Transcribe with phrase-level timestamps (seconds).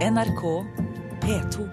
[0.00, 0.42] NRK
[1.20, 1.64] P2.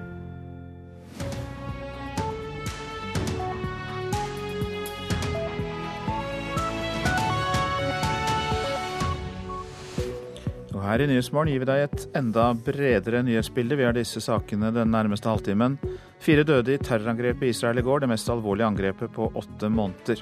[10.76, 13.78] Og her i Nyhetsmorgen gir vi deg et enda bredere nyhetsbilde.
[13.80, 15.78] Vi har disse sakene den nærmeste halvtimen.
[16.20, 20.20] Fire døde i terrorangrepet i Israel i går, det mest alvorlige angrepet på åtte måneder.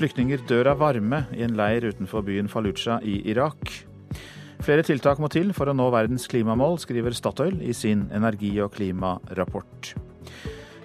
[0.00, 3.84] Flyktninger dør av varme i en leir utenfor byen Fallujah i Irak.
[4.64, 8.72] Flere tiltak må til for å nå verdens klimamål, skriver Statoil i sin energi- og
[8.74, 9.94] klimarapport.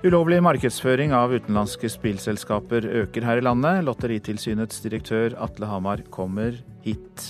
[0.03, 3.85] Ulovlig markedsføring av utenlandske spillselskaper øker her i landet.
[3.88, 7.27] Lotteritilsynets direktør Atle Hamar kommer hit.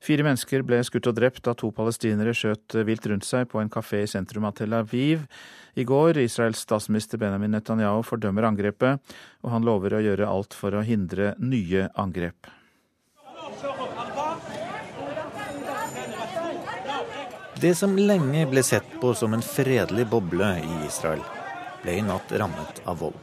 [0.00, 3.68] Fire mennesker ble skutt og drept da to palestinere skjøt vilt rundt seg på en
[3.70, 5.26] kafé i sentrum av Tel Aviv
[5.74, 6.18] i går.
[6.18, 9.00] Israels statsminister Benjamin Netanyahu fordømmer angrepet,
[9.44, 12.50] og han lover å gjøre alt for å hindre nye angrep.
[17.60, 21.20] Det som lenge ble sett på som en fredelig boble i Israel,
[21.82, 23.18] ble i natt rammet av vold.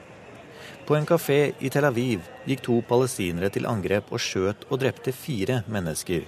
[0.87, 5.11] På en kafé i Tel Aviv gikk to palestinere til angrep og skjøt og drepte
[5.11, 6.21] fire mennesker.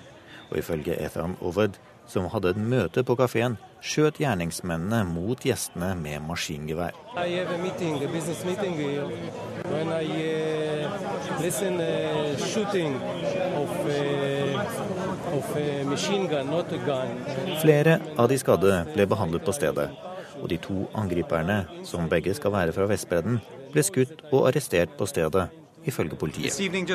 [0.50, 1.78] Og ifølge Ethan Oved,
[2.09, 6.96] som hadde et møte på kafeen, skjøt gjerningsmennene mot gjestene med maskingevær.
[7.16, 8.00] I have a meeting,
[8.46, 8.76] meeting
[9.90, 11.80] I listen
[13.56, 13.70] of,
[15.34, 15.56] of
[16.30, 17.16] gun, not a gun.
[17.62, 19.90] Flere av de skadde ble behandlet på stedet,
[20.42, 23.40] og de to angriperne, som begge skal være fra Vestbredden,
[23.74, 25.50] ble skutt og arrestert på stedet,
[25.86, 26.52] ifølge politiet.
[26.52, 26.88] This evening,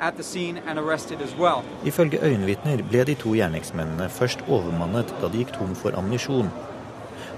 [0.01, 1.63] at the scene and arrested as well.
[1.85, 6.51] Ifølge øyenvitner ble de to gjerningsmennene først overmannet da de gikk tom for ammunisjon.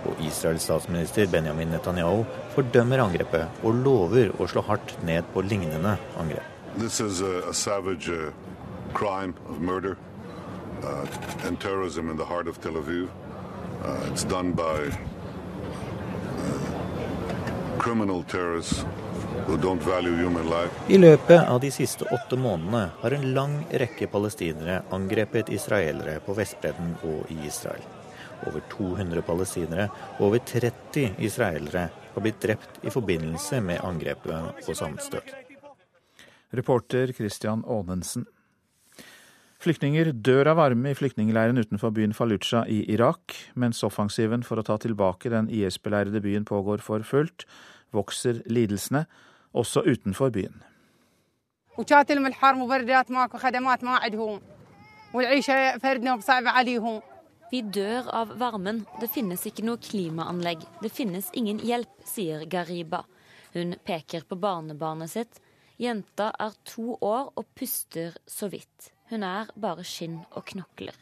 [0.06, 5.96] Og Israels statsminister Benjamin Netanyahu fordømmer angrepet og lover å slå hardt ned på lignende
[6.16, 6.44] angrep.
[6.78, 8.32] This is a, a savage uh,
[8.92, 9.96] crime of murder
[10.84, 13.08] uh, and terrorism in the heart of Tel Aviv.
[13.84, 14.98] Uh, it's done by uh,
[17.78, 18.84] criminal terrorists
[19.46, 20.70] who don't value human life.
[20.88, 26.34] I løpet av de siste åtte månedene har en lang rekke palestinere angrepet israelere på
[26.34, 27.82] Vestbredden og i Israel.
[28.46, 34.76] Over 200 palestinere og over 30 israelere har blitt drept i forbindelse med angrepet og
[34.76, 35.34] sammenstøt.
[36.54, 38.26] Reporter Christian Aanensen.
[39.64, 44.64] Flyktninger dør av varme i flyktningleiren utenfor byen Fallujah i Irak, mens offensiven for å
[44.66, 47.46] ta tilbake den IS-beleirede byen pågår for fullt,
[47.96, 49.06] vokser lidelsene,
[49.56, 50.60] også utenfor byen.
[57.54, 63.06] Vi dør av varmen, det finnes ikke noe klimaanlegg, det finnes ingen hjelp, sier Gariba.
[63.56, 65.40] Hun peker på barnebarnet sitt.
[65.80, 68.93] Jenta er to år og puster så vidt.
[69.10, 70.96] Hun er bare skinn og knokler.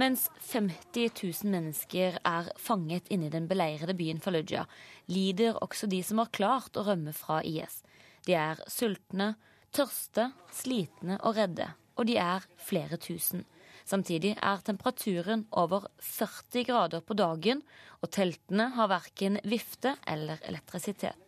[0.00, 1.12] Mens 50
[1.44, 4.68] 000 mennesker er fanget inne i den beleirede byen Fallujah,
[5.12, 7.82] lider også de som har klart å rømme fra IS.
[8.24, 9.34] De er sultne,
[9.74, 11.68] tørste, slitne og redde.
[12.00, 13.44] Og de er flere tusen.
[13.84, 17.60] Samtidig er temperaturen over 40 grader på dagen,
[18.00, 21.21] og teltene har verken vifte eller elektrisitet.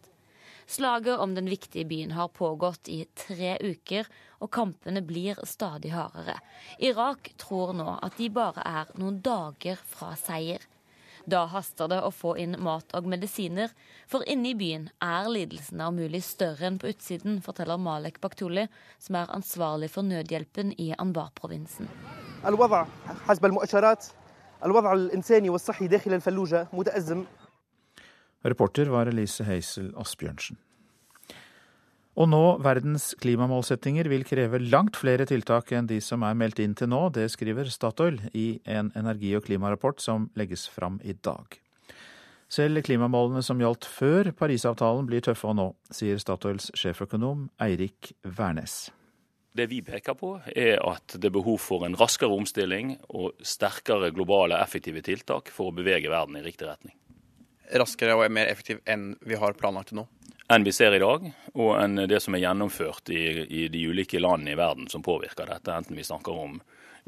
[0.67, 4.07] Slaget om den viktige byen har pågått i tre uker,
[4.39, 6.39] og kampene blir stadig hardere.
[6.79, 10.61] Irak tror nå at de bare er noen dager fra seier.
[11.29, 13.73] Da haster det å få inn mat og medisiner,
[14.09, 18.65] for inne i byen er lidelsene om mulig større enn på utsiden, forteller Malek Baktuli,
[18.97, 21.89] som er ansvarlig for nødhjelpen i Anbar-provinsen.
[22.45, 22.85] الوضع
[23.27, 24.05] حسب المؤشرات
[24.65, 27.25] الوضع الإنساني والصحي داخل الفلوجة متأزم
[28.44, 30.58] Reporter var Elise Heisel Asbjørnsen.
[32.14, 36.76] Å nå verdens klimamålsettinger vil kreve langt flere tiltak enn de som er meldt inn
[36.78, 37.08] til nå.
[37.10, 41.58] Det skriver Statoil i en energi- og klimarapport som legges fram i dag.
[42.54, 48.92] Selv klimamålene som gjaldt før Parisavtalen blir tøffe å nå, sier Statoils sjeføkonom Eirik Wærnes.
[49.54, 54.12] Det vi peker på, er at det er behov for en raskere omstilling og sterkere
[54.14, 56.94] globale effektive tiltak for å bevege verden i riktig retning.
[57.72, 60.06] Raskere og mer effektiv enn vi har planlagt til nå?
[60.52, 61.24] Enn vi ser i dag,
[61.56, 65.48] og enn det som er gjennomført i, i de ulike landene i verden som påvirker
[65.48, 66.58] dette, enten vi snakker om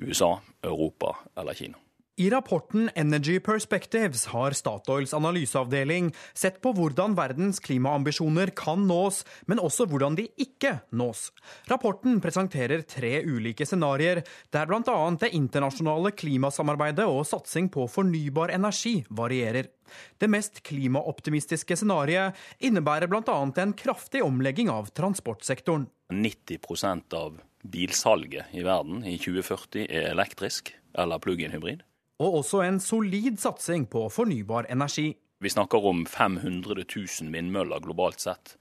[0.01, 1.77] USA, Europa eller Kina.
[2.19, 9.59] I rapporten Energy Perspectives har Statoils analyseavdeling sett på hvordan verdens klimaambisjoner kan nås, men
[9.61, 11.27] også hvordan de ikke nås.
[11.69, 14.95] Rapporten presenterer tre ulike scenarioer, der bl.a.
[15.21, 19.69] det internasjonale klimasamarbeidet og satsing på fornybar energi varierer.
[20.17, 22.33] Det mest klimaoptimistiske scenarioet
[22.65, 23.35] innebærer bl.a.
[23.45, 25.85] en kraftig omlegging av transportsektoren.
[26.09, 31.85] 90% av bilsalget i verden i 2040 er elektrisk eller plug-in hybrid
[32.23, 35.11] og også en solid satsing på fornybar energi.
[35.41, 38.57] Vi snakker om 500 000 vindmøller globalt sett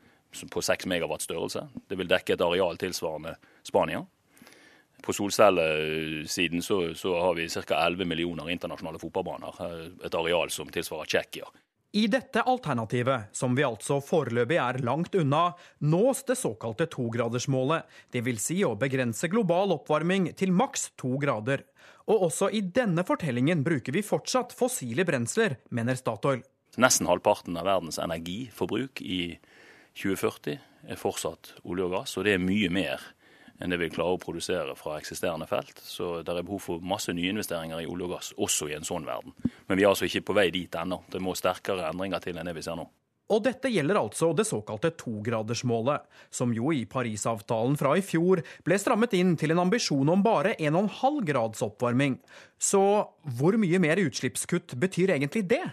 [0.51, 1.67] på 6 megawatt størrelse.
[1.87, 4.01] Det vil dekke et areal tilsvarende Spania.
[5.05, 7.77] På solcellesiden så, så har vi ca.
[7.85, 9.61] 11 millioner internasjonale fotballbaner.
[10.03, 11.47] Et areal som tilsvarer Tsjekkia.
[11.95, 17.85] I dette alternativet, som vi altså foreløpig er langt unna, nås det såkalte togradersmålet.
[18.11, 18.41] Dvs.
[18.49, 21.63] Si å begrense global oppvarming til maks to grader.
[22.11, 26.43] Og også i denne fortellingen bruker vi fortsatt fossile brensler, mener Statoil.
[26.75, 29.37] Nesten halvparten av verdens energiforbruk i
[29.95, 30.59] 2040
[30.91, 33.07] er fortsatt olje og gass, og det er mye mer
[33.59, 35.79] enn det vi klarer å produsere fra eksisterende felt.
[35.83, 39.07] Så det er behov for masse nyinvesteringer i olje og gass, også i en sånn
[39.07, 39.35] verden.
[39.69, 41.03] Men vi er altså ikke på vei dit ennå.
[41.11, 42.87] Det må sterkere endringer til enn det vi ser nå.
[43.33, 48.77] Og dette gjelder altså det såkalte togradersmålet, som jo i Parisavtalen fra i fjor ble
[48.77, 52.19] strammet inn til en ambisjon om bare 1,5 grads oppvarming.
[52.61, 52.83] Så
[53.39, 55.63] hvor mye mer utslippskutt betyr egentlig det?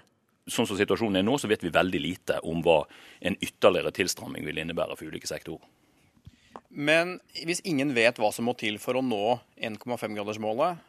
[0.48, 2.80] Sånn som situasjonen er nå, så vet vi veldig lite om hva
[3.20, 5.68] en ytterligere tilstramming vil innebære for ulike sektorer.
[6.72, 10.88] Men hvis ingen vet hva som må til for å nå 1,5-gradersmålet,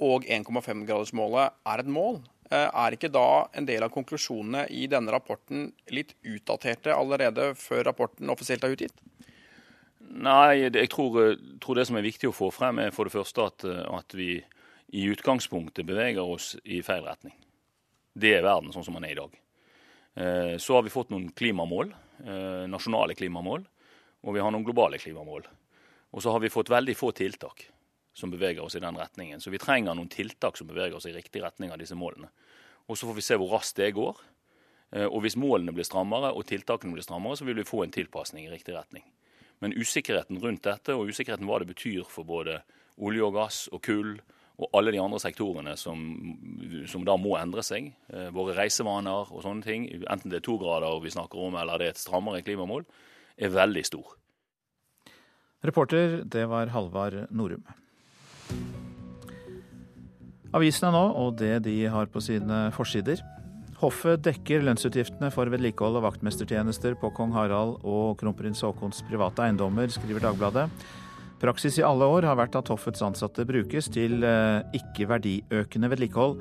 [0.00, 5.12] og 1,5-gradersmålet er et mål, Eh, er ikke da en del av konklusjonene i denne
[5.14, 9.04] rapporten litt utdaterte allerede før rapporten offisielt er utgitt?
[10.00, 13.14] Nei, jeg tror, eh, tror, det som er viktig å få frem, er for det
[13.14, 14.42] første at, eh, at, vi
[14.92, 17.36] i utgangspunktet beveger oss i feil retning.
[18.18, 19.30] Det er verden sånn som den er i dag.
[20.58, 21.94] Så har vi fått noen klimamål,
[22.66, 23.64] nasjonale klimamål,
[24.22, 25.46] og vi har noen globale klimamål.
[26.10, 27.68] Og så har vi fått veldig få tiltak
[28.12, 29.40] som beveger oss i den retningen.
[29.40, 32.28] Så vi trenger noen tiltak som beveger oss i riktig retning av disse målene.
[32.90, 34.18] Og så får vi se hvor raskt det går.
[34.90, 37.94] Eh, og hvis målene blir strammere og tiltakene blir strammere, så vil vi få en
[37.94, 39.06] tilpasning i riktig retning.
[39.60, 42.60] Men usikkerheten rundt dette, og usikkerheten hva det betyr for både
[43.00, 44.18] olje og gass og kull
[44.60, 46.00] og alle de andre sektorene som,
[46.90, 50.58] som da må endre seg, eh, våre reisevaner og sånne ting, enten det er to
[50.60, 52.84] grader vi snakker om eller det er et strammere klimamål,
[53.40, 54.16] er veldig stor.
[55.66, 57.64] Reporter, det var Halvard Norum.
[60.56, 63.20] Avisene nå, og det de har på sine forsider.
[63.80, 69.88] Hoffet dekker lønnsutgiftene for vedlikehold og vaktmestertjenester på kong Harald og kronprins Haakons private eiendommer,
[69.92, 70.66] skriver Dagbladet.
[71.40, 76.34] Praksis i alle år har vært at hoffets ansatte brukes til eh, ikke verdiøkende vedlikehold.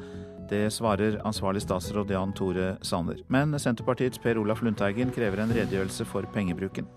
[0.49, 3.21] Det svarer ansvarlig statsråd Jan Tore Sanner.
[3.27, 6.87] Men Senterpartiets Per Olaf Lundteigen krever en redegjørelse for pengebruken.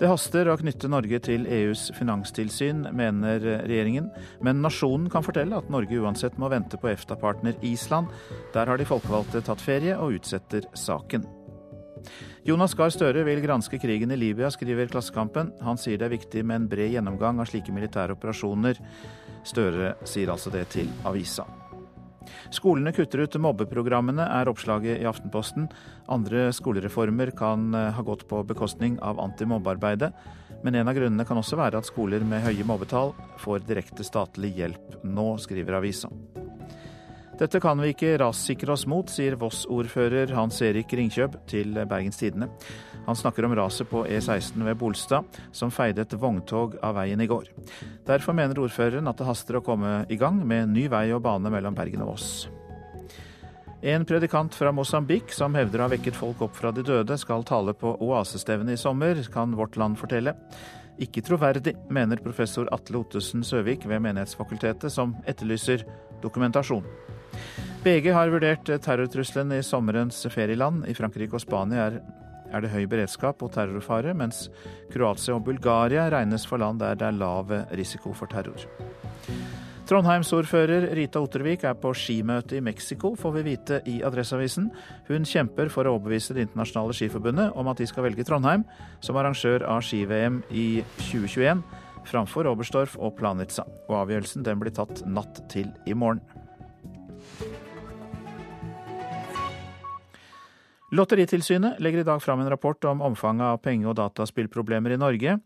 [0.00, 4.08] Det haster å knytte Norge til EUs finanstilsyn, mener regjeringen.
[4.42, 8.08] Men nasjonen kan fortelle at Norge uansett må vente på EFTA-partner Island.
[8.56, 11.28] Der har de folkevalgte tatt ferie og utsetter saken.
[12.48, 15.52] Jonas Gahr Støre vil granske krigen i Libya, skriver Klassekampen.
[15.62, 18.80] Han sier det er viktig med en bred gjennomgang av slike militære operasjoner.
[19.46, 21.46] Støre sier altså det til avisa.
[22.54, 25.68] Skolene kutter ut mobbeprogrammene, er oppslaget i Aftenposten.
[26.12, 30.12] Andre skolereformer kan eh, ha gått på bekostning av antimobbearbeidet.
[30.62, 34.54] Men en av grunnene kan også være at skoler med høye mobbetall får direkte statlig
[34.60, 36.12] hjelp nå, skriver avisa.
[37.40, 42.52] Dette kan vi ikke rassikre oss mot, sier Voss-ordfører Hans Erik Ringkjøb til Bergens Tidende.
[43.06, 47.26] Han snakker om raset på E16 ved Bolstad, som feide et vogntog av veien i
[47.26, 47.50] går.
[48.06, 51.50] Derfor mener ordføreren at det haster å komme i gang med ny vei og bane
[51.50, 52.28] mellom Bergen og Voss.
[53.82, 57.42] En predikant fra Mosambik som hevder å ha vekket folk opp fra de døde, skal
[57.42, 60.36] tale på oasestevnet i sommer, kan Vårt Land fortelle.
[61.02, 65.82] Ikke troverdig, mener professor Atle Ottesen Søvik ved Menighetsfakultetet, som etterlyser
[66.22, 66.86] dokumentasjon.
[67.82, 70.84] BG har vurdert terrortrusselen i sommerens ferieland.
[70.86, 71.96] I Frankrike og Spania er
[72.52, 74.46] er det høy beredskap og terrorfare, mens
[74.92, 78.68] Kroatia og Bulgaria regnes for land der det er lav risiko for terror.
[79.92, 84.70] Trondheimsordfører Rita Ottervik er på skimøte i Mexico, får vi vite i Adresseavisen.
[85.08, 88.64] Hun kjemper for å overbevise Det internasjonale skiforbundet om at de skal velge Trondheim
[89.04, 91.60] som arrangør av ski-VM i 2021,
[92.08, 93.66] framfor Oberstdorf og Planica.
[93.90, 96.22] Og avgjørelsen den blir tatt natt til i morgen.
[100.92, 105.38] Lotteritilsynet legger i dag fram en rapport om omfanget av penge- og dataspillproblemer i Norge.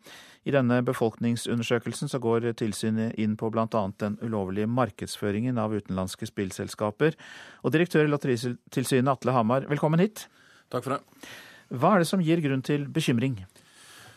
[0.43, 3.67] I denne befolkningsundersøkelsen så går tilsynet inn på bl.a.
[4.03, 7.15] den ulovlige markedsføringen av utenlandske spillselskaper.
[7.63, 10.25] Og direktør i Lotteritilsynet Atle Hamar, velkommen hit.
[10.75, 11.29] Takk for det.
[11.71, 13.37] Hva er det som gir grunn til bekymring?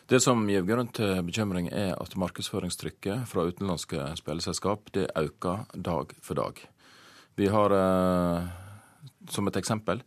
[0.09, 6.17] Det som gir grunn til bekymring, er at markedsføringstrykket fra utenlandske spilleselskap det øker dag
[6.25, 6.57] for dag.
[7.37, 8.49] Vi har, eh,
[9.29, 10.01] som et eksempel,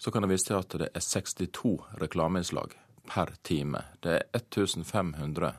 [0.00, 2.72] så kan jeg vise til at det er 62 reklameinnslag
[3.10, 3.82] per time.
[4.00, 5.52] Det er 1500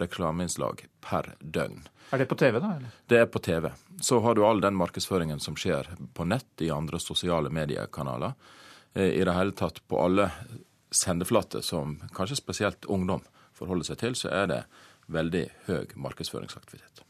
[0.00, 1.82] reklameinnslag per døgn.
[2.10, 2.70] Er det på TV, da?
[2.76, 2.94] eller?
[3.06, 3.68] Det er på TV.
[4.00, 8.32] Så har du all den markedsføringen som skjer på nett, i andre sosiale mediekanaler.
[8.94, 10.30] Eh, I det hele tatt på alle
[10.92, 13.20] sendeflater som kanskje spesielt ungdom
[13.56, 14.62] forholder seg til, så er det
[15.12, 17.04] veldig høy markedsføringsaktivitet.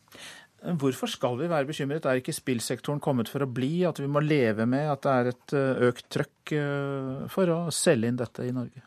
[0.62, 2.06] Hvorfor skal vi være bekymret?
[2.06, 3.82] Er ikke spillsektoren kommet for å bli?
[3.88, 7.58] At vi må leve med at det er et eh, økt trøkk eh, for å
[7.74, 8.84] selge inn dette i Norge?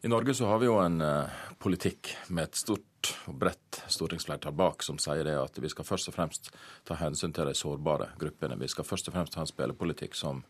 [0.00, 4.54] I Norge så har vi jo en uh, politikk med et stort og bredt stortingsflertall
[4.56, 6.52] bak som sier det at vi skal først og fremst
[6.86, 8.56] ta hensyn til de sårbare gruppene.
[8.62, 10.44] Vi skal først og fremst ha en spillepolitikk som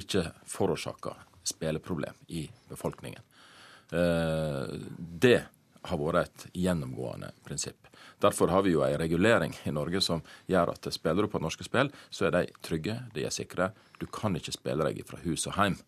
[0.00, 3.20] ikke forårsaker spilleproblem i befolkningen.
[3.92, 5.36] Det
[5.84, 7.88] har vært et gjennomgående prinsipp.
[8.22, 11.66] Derfor har vi jo en regulering i Norge som gjør at spiller du på norske
[11.66, 13.72] spill, så er de trygge, de er sikre.
[14.00, 15.78] Du kan ikke spille deg fra hus og hjem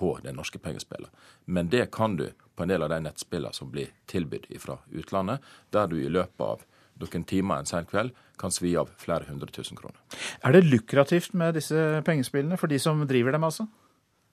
[0.00, 1.10] på det norske pengespillet.
[1.44, 5.40] Men det kan du på en del av de nettspillene som blir tilbudt fra utlandet,
[5.72, 6.64] der du i løpet av
[7.00, 9.96] noen timer en sen kveld kan svi av flere hundre tusen kroner.
[10.44, 13.68] Er det lukrativt med disse pengespillene for de som driver dem, altså?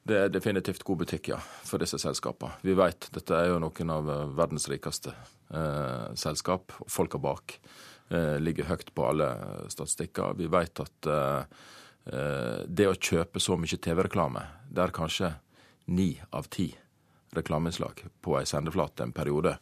[0.07, 1.37] Det er definitivt god butikk, ja,
[1.67, 2.61] for disse selskapene.
[2.63, 6.71] Vi vet dette er jo noen av eh, verdens rikeste eh, selskap.
[6.87, 7.57] Folka bak
[8.09, 9.27] eh, ligger høyt på alle
[9.73, 10.37] statistikker.
[10.39, 11.41] Vi vet at eh,
[12.07, 15.33] eh det å kjøpe så mye TV-reklame, der kanskje
[15.91, 16.69] ni av ti
[17.35, 19.57] reklameinnslag på ei sendeflate en periode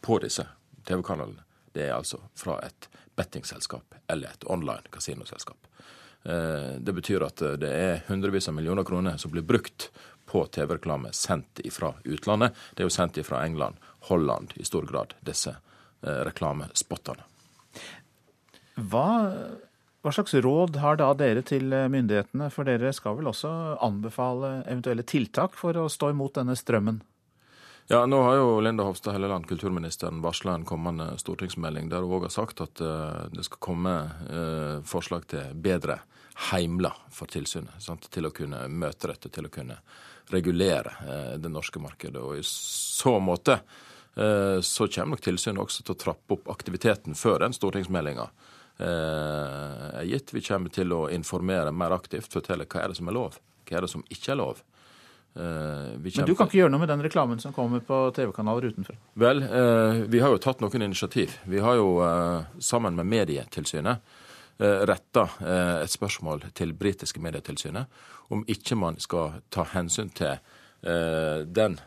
[0.00, 0.46] på disse
[0.88, 1.44] TV-kanalene,
[1.76, 5.68] det er altså fra et bettingselskap eller et online kasinoselskap.
[6.28, 9.90] Eh, det betyr at eh, det er hundrevis av millioner kroner som blir brukt
[10.26, 12.56] på TV-reklame sendt fra utlandet.
[12.74, 13.78] Det er jo sendt fra England,
[14.10, 17.22] Holland i stor grad, disse eh, reklamespottene.
[18.90, 19.06] Hva,
[20.02, 23.52] hva slags råd har da dere til myndighetene, for dere skal vel også
[23.86, 26.98] anbefale eventuelle tiltak for å stå imot denne strømmen?
[27.86, 32.26] Ja, Nå har jo Linda Hofstad Helleland, kulturministeren, varsla en kommende stortingsmelding der hun òg
[32.26, 32.82] har sagt at
[33.30, 33.94] det skal komme
[34.90, 36.00] forslag til bedre
[36.36, 37.80] heimler for tilsynet.
[37.82, 38.10] Sant?
[38.12, 39.78] Til å kunne møte dette, til å kunne
[40.32, 42.20] regulere eh, det norske markedet.
[42.20, 43.58] Og i så måte
[44.14, 49.84] eh, så kommer nok tilsynet også til å trappe opp aktiviteten før den stortingsmeldinga eh,
[50.02, 50.34] er gitt.
[50.36, 53.78] Vi kommer til å informere mer aktivt, fortelle hva er det som er lov, hva
[53.78, 54.64] er det som ikke er lov.
[55.36, 58.96] Men du kan ikke gjøre noe med den reklamen som kommer på TV-kanaler utenfor?
[59.20, 61.34] Vel, eh, vi har jo tatt noen initiativ.
[61.44, 64.25] Vi har jo eh, sammen med Medietilsynet Eh,
[64.58, 71.42] retta eh, et spørsmål til britiske medietilsynet om ikke man skal ta hensyn til eh,
[71.44, 71.78] den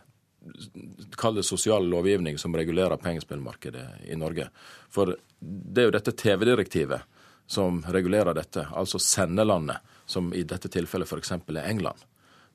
[1.20, 4.48] kall det sosiale lovgivning som regulerer pengespillmarkedet i Norge.
[4.90, 7.18] For det er jo dette TV-direktivet
[7.50, 11.34] som regulerer dette, altså sendelandet, som i dette tilfellet f.eks.
[11.34, 12.06] er England.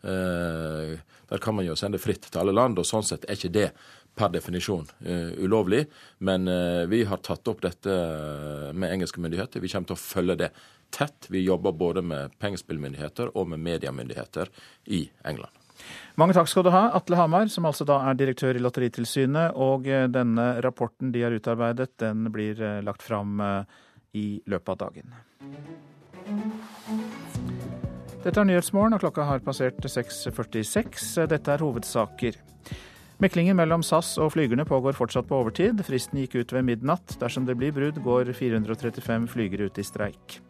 [0.00, 3.68] Der kan man jo sende fritt til alle land, og sånn sett er ikke det
[4.14, 5.84] per definisjon uh, ulovlig.
[6.18, 9.62] Men uh, vi har tatt opp dette eh, med engelske myndigheter.
[9.62, 10.50] Vi kommer til å følge det
[10.94, 11.28] tett.
[11.28, 14.50] Vi jobber både med pengespillmyndigheter og med mediemyndigheter
[14.94, 15.60] i England.
[16.20, 19.58] Mange takk skal du ha, Atle Hamar, som altså da er direktør i Lotteritilsynet.
[19.58, 23.42] Og denne rapporten de har utarbeidet, den blir lagt fram
[24.14, 25.16] i løpet av dagen.
[28.24, 31.26] Dette er Nyhetsmorgen, og klokka har passert 6.46.
[31.28, 32.38] Dette er hovedsaker.
[33.22, 35.78] Meklingen mellom SAS og flygerne pågår fortsatt på overtid.
[35.86, 37.14] Fristen gikk ut ved midnatt.
[37.20, 40.40] Dersom det blir brudd, går 435 flygere ut i streik.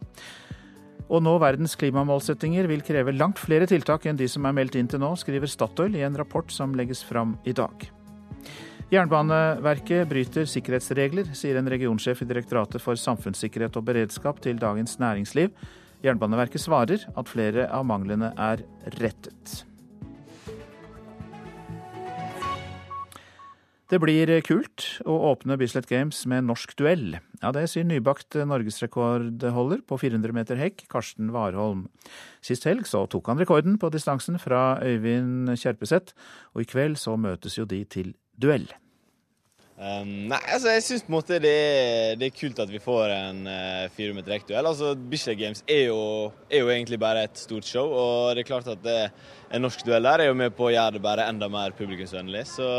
[1.05, 4.89] Å nå verdens klimamålsettinger vil kreve langt flere tiltak enn de som er meldt inn
[4.89, 7.85] til nå, skriver Statoil i en rapport som legges fram i dag.
[8.93, 15.53] Jernbaneverket bryter sikkerhetsregler, sier en regionsjef i Direktoratet for samfunnssikkerhet og beredskap til Dagens Næringsliv.
[16.05, 18.65] Jernbaneverket svarer at flere av manglene er
[18.97, 19.65] rettet.
[23.93, 27.19] Det blir kult å åpne Bislett Games med norsk duell.
[27.43, 31.91] Ja, Det sier nybakt norgesrekordholder på 400 meter hekk, Karsten Warholm.
[32.41, 36.17] Sist helg så tok han rekorden på distansen fra Øyvind Kjerpeseth,
[36.55, 38.71] og i kveld så møtes jo de til duell.
[39.75, 42.79] Um, nei, altså jeg syns på en måte det er, det er, kult at vi
[42.79, 44.69] får en uh, 400 meter hekk-duell.
[44.71, 48.49] Altså, Bislett Games er jo, er jo, egentlig bare et stort show, og det er
[48.55, 49.11] klart at det,
[49.53, 52.47] en norsk duell der er jo med på å gjøre det bare enda mer publikumsvennlig.
[52.49, 52.71] Så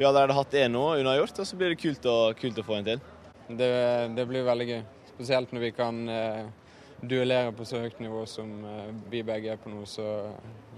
[0.00, 2.78] vi allerede hatt én nå unnagjort, og så blir det kult å, kult å få
[2.78, 3.00] en til.
[3.50, 3.68] Det,
[4.16, 4.80] det, blir veldig gøy.
[5.10, 6.46] Spesielt når vi kan eh,
[7.02, 9.82] duellere på så høyt nivå som eh, vi begge er på nå.
[9.84, 10.06] Så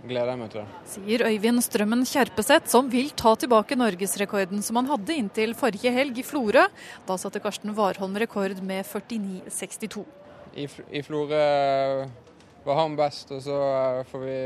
[0.03, 0.81] gleder jeg meg til det.
[0.91, 6.19] Sier Øyvind Strømmen Kjerpeseth, som vil ta tilbake norgesrekorden som han hadde inntil forrige helg
[6.19, 6.65] i Florø.
[7.07, 10.03] Da satte Karsten Warholm rekord med 49,62.
[10.59, 11.45] I, I Florø
[12.67, 14.41] var han best, og så eh, får, vi,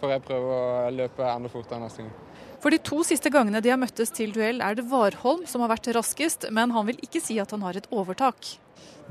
[0.00, 2.16] får jeg prøve å løpe enda fortere neste gang.
[2.58, 5.70] For de to siste gangene de har møttes til duell, er det Warholm som har
[5.70, 8.56] vært raskest, men han vil ikke si at han har et overtak.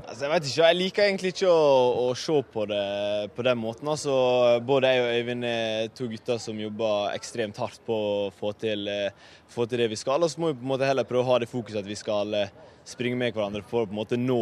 [0.04, 1.64] Altså, jeg vet ikke, jeg liker egentlig ikke å,
[2.04, 2.84] å se på det
[3.36, 3.88] på den måten.
[3.90, 4.12] Altså,
[4.64, 8.86] både jeg og Øyvind er to gutter som jobber ekstremt hardt på å få til,
[8.88, 10.22] eh, få til det vi skal.
[10.24, 11.98] Og så må vi på en måte heller prøve å ha det fokuset at vi
[11.98, 12.54] skal eh,
[12.88, 14.40] springe med hverandre for å på en måte nå,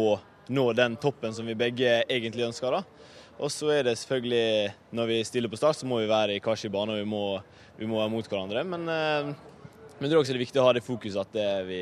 [0.51, 2.79] nå den toppen som vi begge egentlig ønsker.
[2.79, 3.16] da.
[3.37, 6.41] Og så er det selvfølgelig, når vi stiller på start, så må vi være i
[6.41, 7.23] hver sin bane og vi må,
[7.77, 8.63] vi må, være mot hverandre.
[8.65, 9.29] Men, eh,
[9.99, 11.81] men det er også viktig å ha det fokuset at, det vi,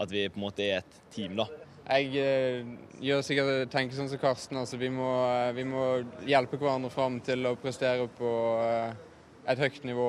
[0.00, 1.48] at vi på en måte er et team, da.
[1.84, 2.68] Jeg eh,
[3.04, 4.56] gjør sikkert tenker sånn som Karsten.
[4.56, 5.82] altså vi må, eh, vi må,
[6.24, 8.30] hjelpe hverandre fram til å prestere på
[8.64, 8.94] eh,
[9.52, 10.06] et høyt nivå.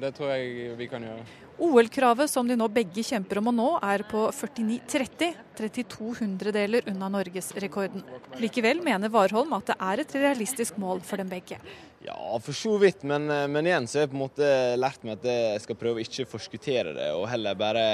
[0.00, 1.43] Det tror jeg vi kan gjøre.
[1.58, 7.10] OL-kravet som de nå begge kjemper om å nå, er på 49,30, 32 hundredeler unna
[7.14, 8.04] norgesrekorden.
[8.42, 11.60] Likevel mener Warholm at det er et realistisk mål for dem begge.
[12.04, 14.48] Ja, for så vidt, men, men, igjen så har jeg på en måte
[14.80, 17.84] lært meg at jeg skal prøve å ikke forskuttere det, og heller bare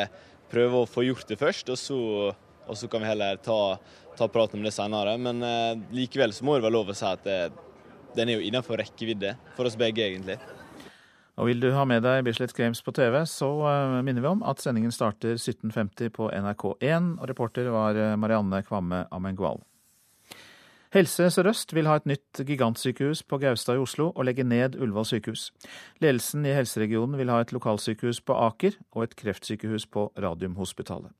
[0.51, 1.71] prøve å få gjort det først.
[1.71, 2.01] og så
[2.71, 3.79] og så kan vi heller ta,
[4.17, 5.17] ta praten om det senere.
[5.19, 7.39] Men eh, likevel så må det være lov å si at det,
[8.15, 10.39] den er jo innenfor rekkevidde for oss begge, egentlig.
[11.41, 14.43] Og Vil du ha med deg Bislett Games på TV, så uh, minner vi om
[14.45, 17.15] at sendingen starter 17.50 på NRK1.
[17.17, 19.63] og Reporter var uh, Marianne Kvamme Amengual.
[20.91, 25.05] Helse Sør-Øst vil ha et nytt gigantsykehus på Gaustad i Oslo og legge ned Ullevål
[25.07, 25.45] sykehus.
[26.03, 31.13] Ledelsen i helseregionen vil ha et lokalsykehus på Aker og et kreftsykehus på Radiumhospitalet.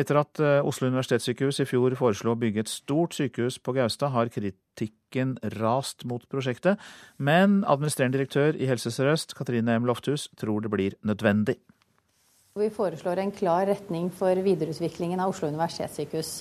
[0.00, 4.14] Etter at eh, Oslo universitetssykehus i fjor foreslo å bygge et stort sykehus på Gaustad,
[4.16, 6.80] har kritikken rast mot prosjektet,
[7.20, 9.90] men administrerende direktør i Helse Sør-Øst, Katrine M.
[9.92, 11.58] Lofthus, tror det blir nødvendig.
[12.56, 16.32] Vi foreslår en klar retning for videreutviklingen av Oslo universitetssykehus.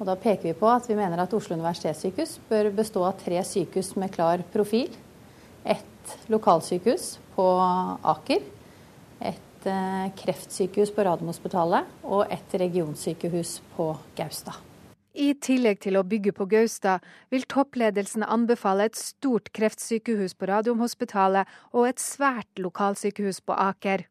[0.00, 3.42] Og da peker vi på at vi mener at Oslo universitetssykehus bør bestå av tre
[3.44, 4.88] sykehus med klar profil.
[5.68, 7.46] Et lokalsykehus på
[8.08, 8.46] Aker,
[9.20, 14.56] et eh, kreftsykehus på Radiumhospitalet og et regionsykehus på Gaustad.
[15.12, 21.50] I tillegg til å bygge på Gaustad, vil toppledelsen anbefale et stort kreftsykehus på Radiumhospitalet
[21.74, 24.06] og et svært lokalsykehus på Aker.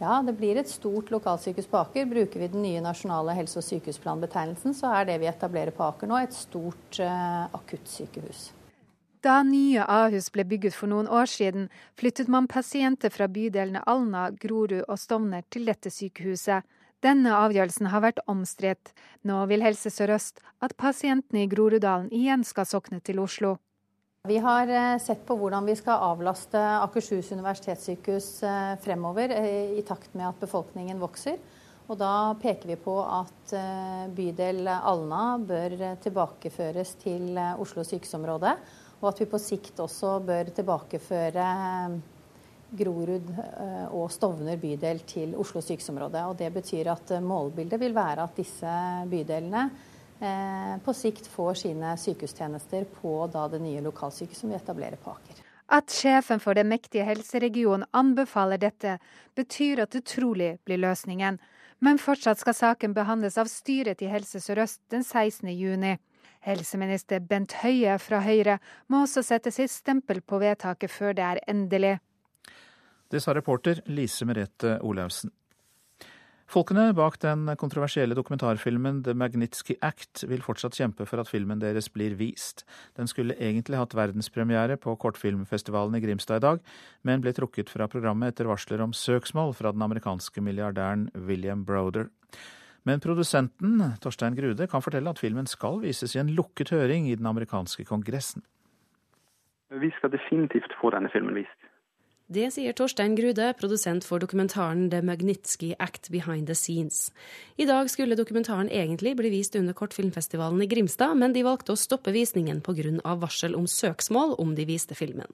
[0.00, 2.06] Ja, det blir et stort lokalsykehus på Aker.
[2.08, 6.08] Bruker vi den nye nasjonale helse- og sykehusplanbetegnelsen, så er det vi etablerer på Aker
[6.08, 8.46] nå, et stort uh, akuttsykehus.
[9.20, 11.68] Da nye Ahus ble bygget for noen år siden,
[12.00, 16.64] flyttet man pasienter fra bydelene Alna, Grorud og Stovner til dette sykehuset.
[17.04, 18.94] Denne avgjørelsen har vært omstridt.
[19.28, 23.58] Nå vil Helse Sør-Øst at pasientene i Groruddalen igjen skal sokne til Oslo.
[24.28, 29.84] Vi har eh, sett på hvordan vi skal avlaste Akershus universitetssykehus eh, fremover eh, i
[29.88, 31.38] takt med at befolkningen vokser.
[31.88, 33.54] Og da peker vi på at
[34.14, 35.72] bydel Alna bør
[36.04, 38.52] tilbakeføres til Oslo sykehusområde.
[39.00, 41.46] Og at vi på sikt også bør tilbakeføre
[42.78, 43.32] Grorud
[43.96, 46.22] og Stovner bydel til Oslo sykehusområde.
[46.30, 48.76] Og det betyr at målbildet vil være at disse
[49.10, 49.64] bydelene
[50.84, 55.40] på sikt får sine sykehustjenester på det nye lokalsykehuset som vi etablerer på Aker.
[55.70, 58.98] At sjefen for den mektige helseregionen anbefaler dette,
[59.38, 61.38] betyr at det trolig blir løsningen.
[61.80, 65.48] Men fortsatt skal saken behandles av styret til Helse Sør-Øst den 16.
[65.54, 65.94] juni.
[66.44, 71.42] Helseminister Bent Høie fra Høyre må også sette sitt stempel på vedtaket før det er
[71.48, 71.98] endelig.
[73.10, 75.30] Det sa reporter Lise Merete Olaussen.
[76.50, 81.86] Folkene bak den kontroversielle dokumentarfilmen The Magnitsky Act vil fortsatt kjempe for at filmen deres
[81.94, 82.64] blir vist.
[82.98, 86.58] Den skulle egentlig hatt verdenspremiere på kortfilmfestivalen i Grimstad i dag,
[87.06, 92.10] men ble trukket fra programmet etter varsler om søksmål fra den amerikanske milliardæren William Broder.
[92.82, 97.14] Men produsenten, Torstein Grude, kan fortelle at filmen skal vises i en lukket høring i
[97.14, 98.42] den amerikanske kongressen.
[99.70, 101.69] Vi skal definitivt få denne filmen vist.
[102.30, 107.08] Det sier Torstein Grude, produsent for dokumentaren The Magnitsky Act Behind the Scenes.
[107.58, 111.80] I dag skulle dokumentaren egentlig bli vist under Kortfilmfestivalen i Grimstad, men de valgte å
[111.80, 113.16] stoppe visningen pga.
[113.18, 115.26] varsel om søksmål om de viste filmen.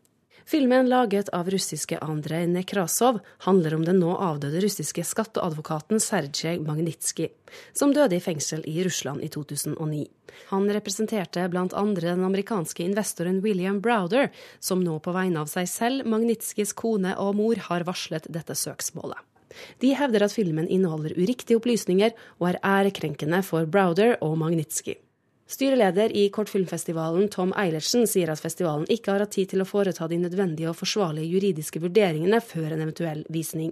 [0.46, 7.26] Filmen, laget av russiske Andrej Nekrasov, handler om den nå avdøde russiske skatteadvokaten Sergej Magnitsky,
[7.74, 10.04] som døde i fengsel i Russland i 2009.
[10.52, 14.30] Han representerte andre den amerikanske investoren William Browder,
[14.60, 19.18] som nå på vegne av seg selv, Magnitskys kone og mor har varslet dette søksmålet.
[19.82, 24.94] De hevder at filmen inneholder uriktige opplysninger og er ærekrenkende for Browder og Magnitsky.
[25.46, 30.08] Styreleder i Kortfilmfestivalen Tom Eilertsen sier at festivalen ikke har hatt tid til å foreta
[30.10, 33.70] de nødvendige og forsvarlige juridiske vurderingene før en eventuell visning.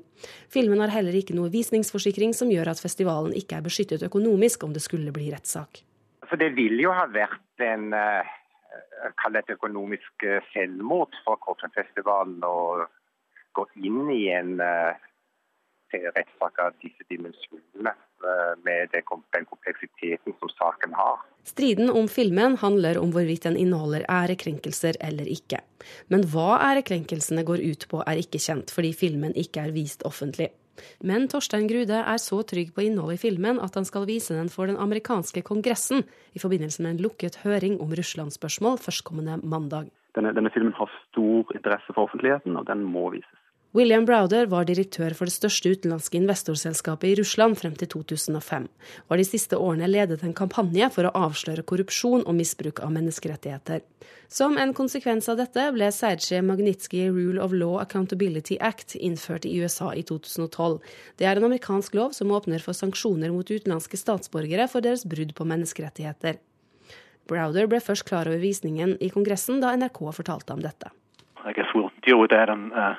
[0.54, 4.76] Filmen har heller ikke noe visningsforsikring som gjør at festivalen ikke er beskyttet økonomisk om
[4.76, 5.82] det skulle bli rettssak.
[6.30, 12.86] For det vil jo ha vært en det et økonomisk eh, selvmord for Kortfilmfestivalen å
[13.54, 14.56] gå inn i en
[15.94, 17.94] uh, rettssak av disse dimensjonene
[18.64, 21.18] med den kompleksiteten som saken har.
[21.44, 25.60] Striden om filmen handler om hvorvidt den inneholder ærekrenkelser eller ikke.
[26.08, 30.48] Men hva ærekrenkelsene går ut på er ikke kjent, fordi filmen ikke er vist offentlig.
[31.04, 34.50] Men Torstein Grude er så trygg på innholdet i filmen at han skal vise den
[34.50, 36.02] for den amerikanske kongressen
[36.34, 39.92] i forbindelse med en lukket høring om Russland-spørsmål førstkommende mandag.
[40.16, 43.43] Denne, denne filmen har stor interesse for offentligheten, og den må vises.
[43.74, 49.10] William Browder var direktør for det største utenlandske investorselskapet i Russland frem til 2005, og
[49.10, 53.82] har de siste årene ledet en kampanje for å avsløre korrupsjon og misbruk av menneskerettigheter.
[54.30, 59.58] Som en konsekvens av dette ble Sergej Magnitsky Rule of Law Accountability Act innført i
[59.58, 60.78] USA i 2012.
[61.18, 65.34] Det er en amerikansk lov som åpner for sanksjoner mot utenlandske statsborgere for deres brudd
[65.34, 66.38] på menneskerettigheter.
[67.26, 70.94] Browder ble først klar over visningen i Kongressen da NRK fortalte om dette.
[71.44, 72.94] I guess we'll deal with that in, uh,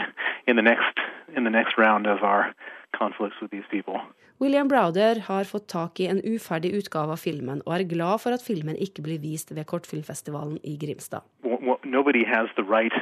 [0.46, 0.96] in the next
[1.36, 2.54] in the next round of our
[2.96, 4.00] conflicts with these people.
[4.40, 8.32] William Browder har fått tak i en uferdig utgave av filmen, og er glad for
[8.32, 11.20] at filmen ikke blir vist ved kortfilmfestivalen i Grimstad.
[11.84, 12.96] Nobody has the right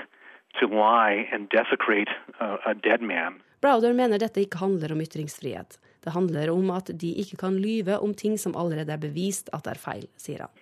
[0.59, 3.39] to lie and desecrate a dead man.
[3.63, 5.79] Browder mener dette ikke handler om ytringsfrihet.
[6.05, 9.67] Det handler om at de ikke kan lyve om ting som allerede er bevist at
[9.67, 10.53] er feil, sier han.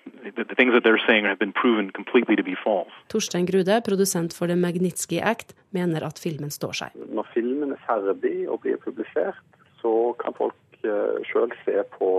[3.13, 6.97] Torstein Grude, produsent for The Magnitsky Act, mener at filmen står seg.
[7.13, 9.45] Når filmen er ferdig og blir publisert,
[9.83, 12.11] så kan folk uh, sjøl se på,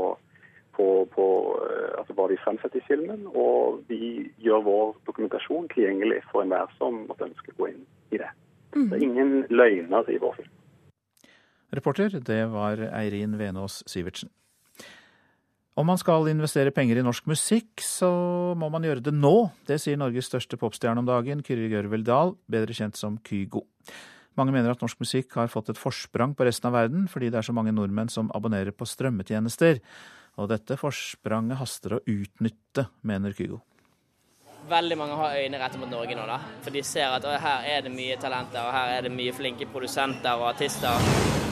[0.77, 1.27] på, på
[1.57, 6.69] uh, altså hva de fremsetter i filmen, og vi gjør vår dokumentasjon tilgjengelig for enhver
[6.77, 8.29] som måtte ønske å gå inn i det.
[8.75, 8.87] Mm.
[8.91, 10.53] Det er ingen løgner i vår film.
[11.75, 14.29] Reporter, det var Eirin Venås Sivertsen.
[15.77, 18.09] Om man skal investere penger i norsk musikk, så
[18.57, 19.51] må man gjøre det nå.
[19.67, 23.61] Det sier Norges største popstjerne om dagen, Kyrre Gjørvel Dahl, bedre kjent som Kygo.
[24.37, 27.41] Mange mener at norsk musikk har fått et forsprang på resten av verden, fordi det
[27.41, 29.83] er så mange nordmenn som abonnerer på strømmetjenester.
[30.41, 33.59] Og dette forspranget haster å utnytte, mener Kygo.
[34.67, 36.39] Veldig mange har øyne rettet mot Norge nå, da.
[36.65, 39.69] For de ser at her er det mye talenter, og her er det mye flinke
[39.69, 41.46] produsenter og artister.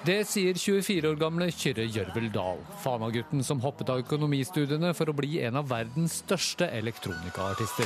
[0.00, 5.16] Det sier 24 år gamle Kyrre Gjørvel Dahl, Fana-gutten som hoppet av økonomistudiene for å
[5.16, 7.84] bli en av verdens største elektronikaartister.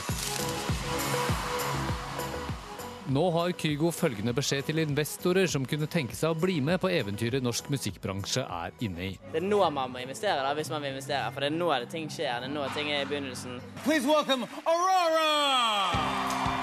[3.14, 6.88] Nå har Kygo følgende beskjed til investorer som kunne tenke seg å bli med på
[6.94, 9.12] eventyret norsk musikkbransje er inne i.
[9.34, 11.28] Det er nå man må investere, da, hvis man vil investere.
[11.34, 12.46] For det er nå det ting skjer.
[12.46, 13.58] Det er nå ting er i begynnelsen.
[13.82, 16.53] Please welcome Aurora!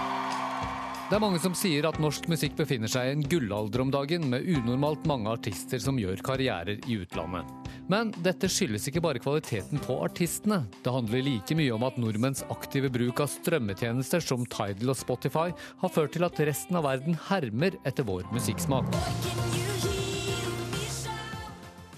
[1.12, 4.30] Det er mange som sier at norsk musikk befinner seg i en gullalder om dagen,
[4.32, 7.50] med unormalt mange artister som gjør karrierer i utlandet.
[7.92, 10.62] Men dette skyldes ikke bare kvaliteten på artistene.
[10.80, 15.50] Det handler like mye om at nordmenns aktive bruk av strømmetjenester som Tidal og Spotify
[15.84, 18.88] har ført til at resten av verden hermer etter vår musikksmak.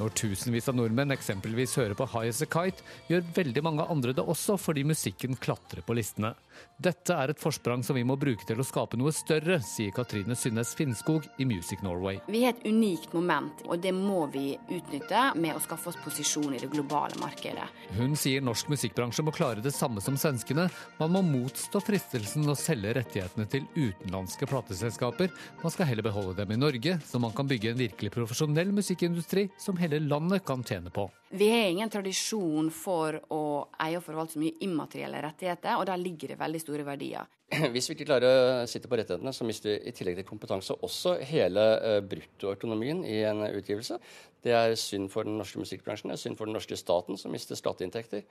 [0.02, 2.82] Når tusenvis av nordmenn eksempelvis hører på High As A Kite,
[3.14, 6.34] gjør veldig mange andre det også fordi musikken klatrer på listene.
[6.84, 10.36] Dette er et forsprang som vi må bruke til å skape noe større, sier Katrine
[10.36, 12.20] Synnes Finnskog i Music Norway.
[12.28, 16.56] Vi har et unikt moment, og det må vi utnytte med å skaffe oss posisjon
[16.56, 17.70] i det globale markedet.
[17.98, 20.68] Hun sier norsk musikkbransje må klare det samme som svenskene.
[21.00, 25.32] Man må motstå fristelsen å selge rettighetene til utenlandske plateselskaper.
[25.64, 29.48] Man skal heller beholde dem i Norge, så man kan bygge en virkelig profesjonell musikkindustri
[29.62, 31.08] som hele landet kan tjene på.
[31.36, 33.38] Vi har ingen tradisjon for å
[33.82, 37.26] eie og forvalte så mye immaterielle rettigheter, og der ligger det veldig store verdier.
[37.74, 40.78] Hvis vi ikke klarer å sitte på rettighetene, så mister vi i tillegg til kompetanse
[40.86, 43.98] også hele uh, bruttoøkonomien i en utgivelse.
[44.46, 47.34] Det er synd for den norske musikkbransjen, det er synd for den norske staten, som
[47.34, 48.28] mister skatteinntekter.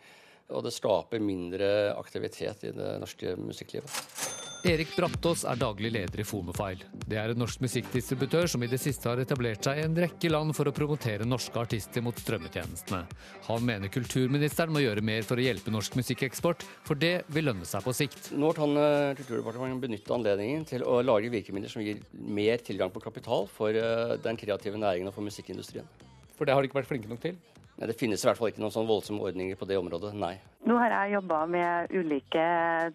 [0.50, 4.40] Og det skaper mindre aktivitet i det norske musikklivet.
[4.62, 6.86] Erik Brattås er daglig leder i Fonofile.
[7.02, 10.30] Det er en norsk musikkdistributør som i det siste har etablert seg i en rekke
[10.30, 13.00] land for å promotere norske artister mot strømmetjenestene.
[13.48, 17.66] Han mener kulturministeren må gjøre mer for å hjelpe norsk musikkeksport, for det vil lønne
[17.66, 18.30] seg på sikt.
[18.38, 23.02] Nå kan eh, Kulturdepartementet benytte anledningen til å lage virkemidler som gir mer tilgang på
[23.02, 25.90] kapital for eh, den kreative næringen og for musikkindustrien.
[26.38, 27.34] For det har de ikke vært flinke nok til?
[27.78, 30.34] Nei, Det finnes i hvert fall ikke noen sånn voldsomme ordninger på det området, nei.
[30.68, 32.42] Nå har jeg jobba med ulike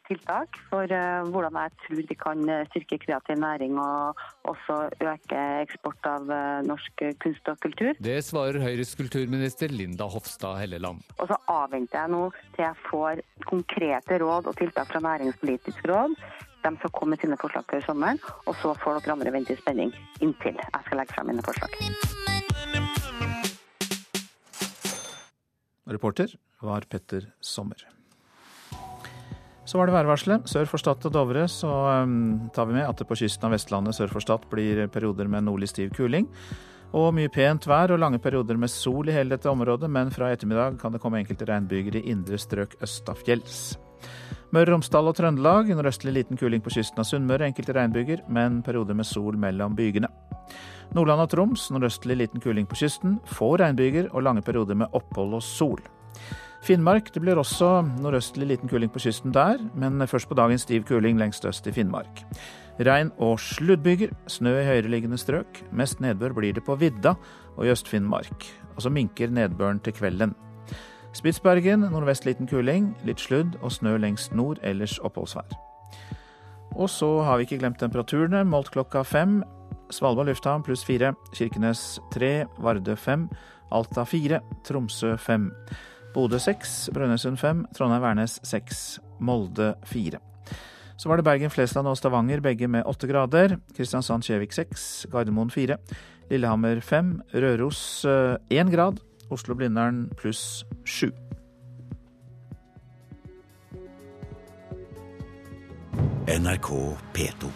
[0.08, 5.42] tiltak for uh, hvordan jeg tror de kan eh, styrke kreativ næring og også øke
[5.66, 7.92] eksport av uh, norsk kunst og kultur.
[8.00, 11.04] Det svarer Høyres kulturminister Linda Hofstad Helleland.
[11.18, 12.24] Og så avventer jeg nå
[12.56, 16.16] til jeg får konkrete råd og tiltak fra Næringspolitisk råd.
[16.64, 19.60] De skal komme med sine forslag før sommeren, og så får dere andre vente i
[19.60, 22.37] spenning inntil jeg skal legge frem mine forslag.
[25.88, 27.86] Reporter var Petter Sommer.
[29.68, 30.48] Så var det værvarselet.
[30.48, 31.72] Sør for Stad og Dovre så
[32.04, 35.28] um, tar vi med at det på kysten av Vestlandet sør for Stad blir perioder
[35.28, 36.30] med nordlig stiv kuling.
[36.96, 40.32] Og mye pent vær og lange perioder med sol i hele dette området, men fra
[40.32, 43.76] ettermiddag kan det komme enkelte regnbyger i indre strøk østafjells.
[44.56, 48.62] Møre og Romsdal og Trøndelag nordøstlig liten kuling på kysten av Sunnmøre, enkelte regnbyger, men
[48.64, 50.08] perioder med sol mellom bygene.
[50.96, 55.36] Nordland og Troms nordøstlig liten kuling på kysten, få regnbyger og lange perioder med opphold
[55.36, 55.84] og sol.
[56.64, 60.88] Finnmark det blir også nordøstlig liten kuling på kysten der, men først på dagen stiv
[60.88, 62.24] kuling lengst øst i Finnmark.
[62.80, 65.64] Regn og sluddbyger, snø i høyereliggende strøk.
[65.76, 67.18] Mest nedbør blir det på vidda
[67.58, 68.48] og i Øst-Finnmark.
[68.78, 70.36] Og så minker nedbøren til kvelden.
[71.18, 75.56] Spitsbergen nordvest liten kuling, litt sludd og snø lengst nord, ellers oppholdsvær.
[76.78, 79.40] Og så har vi ikke glemt temperaturene, målt klokka fem.
[79.90, 83.26] Svalbard lufthavn pluss fire, Kirkenes tre, Vardø fem,
[83.74, 85.50] Alta fire, Tromsø fem.
[86.14, 90.22] Bodø seks, Brønnøysund fem, Trondheim-Værnes seks, Molde fire.
[91.02, 93.58] Så var det Bergen, Flesland og Stavanger, begge med åtte grader.
[93.74, 95.82] Kristiansand-Kjevik seks, Gardermoen fire,
[96.30, 101.12] Lillehammer fem, Røros én grad, Oslo-Blindern pluss 7.
[106.28, 107.52] NRK P2.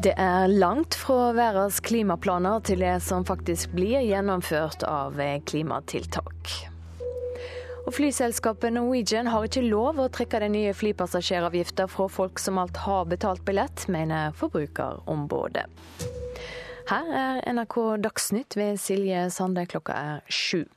[0.00, 6.69] Det er langt fra verdens klimaplaner til det som faktisk blir gjennomført av klimatiltak.
[7.90, 12.76] Og Flyselskapet Norwegian har ikke lov å trekke den nye flypassasjeravgifta fra folk som alt
[12.84, 15.64] har betalt billett, mener Forbrukerombudet.
[16.86, 17.74] Her er NRK
[18.04, 20.68] Dagsnytt ved Silje Sande, klokka er sju.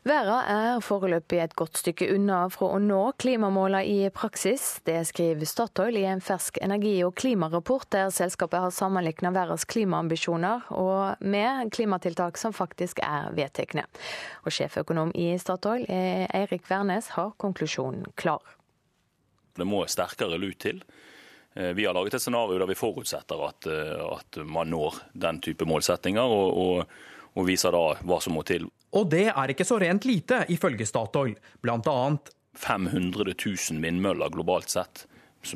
[0.00, 4.78] Verden er foreløpig et godt stykke unna fra å nå klimamålene i praksis.
[4.88, 10.70] Det skriver Statoil i en fersk energi- og klimarapport der selskapet har sammenlignet verdens klimaambisjoner
[10.72, 13.76] og med klimatiltak som faktisk er vedtatt.
[14.46, 18.40] Og sjeføkonom i Statoil, Eirik Wærnes, har konklusjonen klar.
[19.52, 20.80] Det må sterkere lut til.
[21.52, 26.24] Vi har laget et scenario der vi forutsetter at, at man når den type målsettinger,
[26.24, 27.00] og, og,
[27.36, 28.70] og viser da hva som må til.
[28.98, 31.36] Og det er ikke så rent lite, ifølge Statoil.
[31.62, 35.06] Blant annet 500 000 vindmøller globalt sett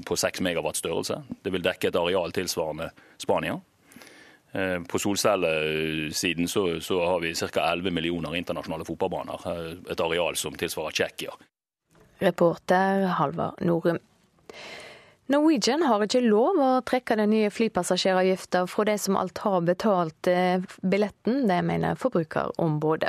[0.06, 1.18] på 6 megawatt størrelse.
[1.42, 3.58] Det vil dekke et areal tilsvarende Spania.
[4.88, 7.72] På solcellesiden så, så har vi ca.
[7.72, 9.48] 11 millioner internasjonale fotballbaner.
[9.90, 11.34] Et areal som tilsvarer Tsjekkia.
[12.22, 13.98] Reporter Halvard Norum.
[15.26, 20.28] Norwegian har ikke lov å trekke den nye flypassasjeravgiften fra de som alt har betalt
[20.84, 23.08] billetten, det mener Forbrukerombudet.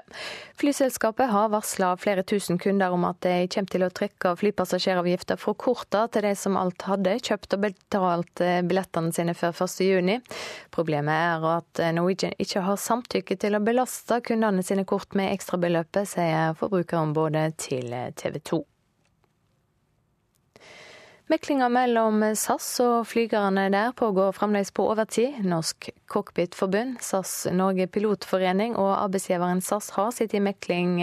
[0.55, 5.53] Flyselskapet har varsla flere tusen kunder om at de kommer til å trekke flypassasjeravgiften fra
[5.59, 10.39] korta til de som alt hadde kjøpt og betalt billettene sine før 1.6.
[10.71, 16.07] Problemet er at Norwegian ikke har samtykke til å belaste kundene sine kort med ekstrabeløpet,
[16.15, 18.61] sier Forbrukerombudet til TV 2.
[21.27, 25.39] Meklinga mellom SAS og flygerne der pågår fremdeles på overtid.
[25.41, 30.99] Norsk Cockpitforbund, SAS Norge Pilotforening og arbeidsgiveren SAS har sittet i mekling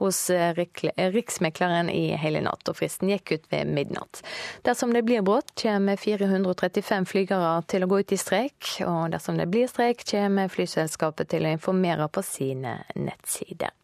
[0.00, 0.22] hos
[0.56, 4.24] Riksmekleren i hele natt, og fristen gikk ut ved midnatt.
[4.64, 9.36] Dersom det blir brudd, kommer 435 flygere til å gå ut i streik, og dersom
[9.36, 13.76] det blir streik, kommer flyselskapet til å informere på sine nettsider.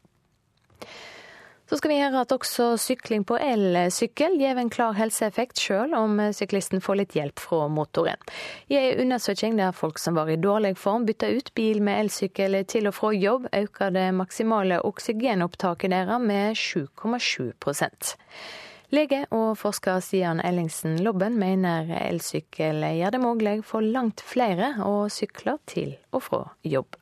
[1.73, 6.19] Så skal vi høre at også sykling på elsykkel gir en klar helseeffekt, selv om
[6.37, 8.21] syklisten får litt hjelp fra motoren.
[8.69, 12.59] I en undersøking der folk som var i dårlig form bytta ut bil med elsykkel
[12.69, 18.13] til og fra jobb, øker det maksimale oksygenopptaket deres med 7,7%
[18.93, 25.07] Lege og forsker Stian Ellingsen Lobben mener elsykkel gjør det mulig for langt flere å
[25.09, 27.01] sykle til og fra jobb.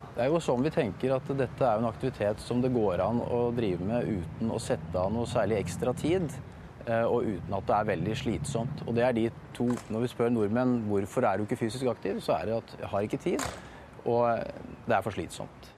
[0.00, 3.20] Det er jo sånn vi tenker at dette er en aktivitet som det går an
[3.24, 6.26] å drive med uten å sette av noe særlig ekstra tid,
[6.88, 8.82] og uten at det er veldig slitsomt.
[8.88, 12.20] Og det er de to Når vi spør nordmenn hvorfor er du ikke fysisk aktiv,
[12.24, 13.46] så er det at jeg har ikke tid,
[14.04, 14.40] og
[14.88, 15.70] det er for slitsomt.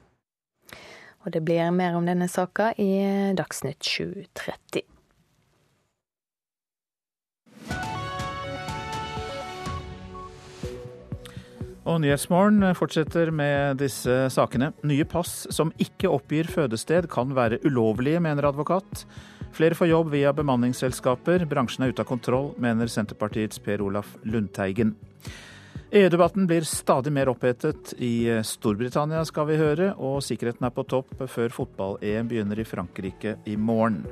[1.23, 2.91] Og det blir mer om denne saka i
[3.39, 4.83] Dagsnytt 7.30.
[11.83, 14.71] Og Nyhetsmorgen fortsetter med disse sakene.
[14.87, 19.03] Nye pass som ikke oppgir fødested kan være ulovlige, mener advokat.
[19.53, 21.43] Flere får jobb via bemanningsselskaper.
[21.51, 24.95] Bransjen er ute av kontroll, mener Senterpartiets Per Olaf Lundteigen.
[25.93, 27.93] EU-debatten blir stadig mer opphetet.
[27.99, 33.41] I Storbritannia skal vi høre, og sikkerheten er på topp før fotball-EM begynner i Frankrike
[33.45, 34.07] i morgen.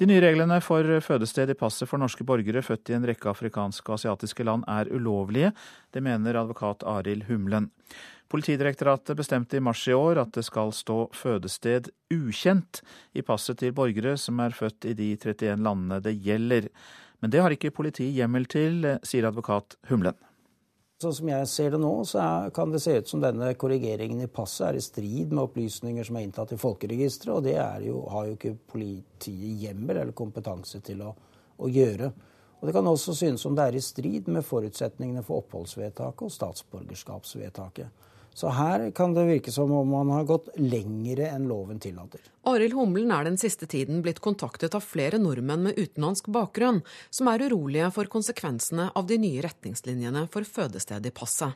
[0.00, 3.84] De nye reglene for fødested i passet for norske borgere født i en rekke afrikanske
[3.92, 5.50] og asiatiske land er ulovlige.
[5.92, 7.66] Det mener advokat Arild Humlen.
[8.32, 12.80] Politidirektoratet bestemte i mars i år at det skal stå fødested ukjent
[13.12, 16.72] i passet til borgere som er født i de 31 landene det gjelder.
[17.20, 20.16] Men det har ikke politiet hjemmel til, sier advokat Humlen.
[21.00, 24.28] Sånn som jeg ser det nå, så kan det se ut som denne korrigeringen i
[24.28, 27.54] passet er i strid med opplysninger som er inntatt i folkeregisteret, og det
[27.86, 31.14] jo, har jo ikke politiet hjemmel eller kompetanse til å,
[31.56, 32.10] å, gjøre.
[32.60, 36.34] Og Det kan også synes som det er i strid med forutsetningene for oppholdsvedtaket og
[36.36, 38.04] statsborgerskapsvedtaket.
[38.40, 42.22] Så her kan det virke som om man har gått lengre enn loven tillater.
[42.48, 46.80] Arild Humlen er den siste tiden blitt kontaktet av flere nordmenn med utenlandsk bakgrunn,
[47.12, 51.52] som er urolige for konsekvensene av de nye retningslinjene for fødested i passet.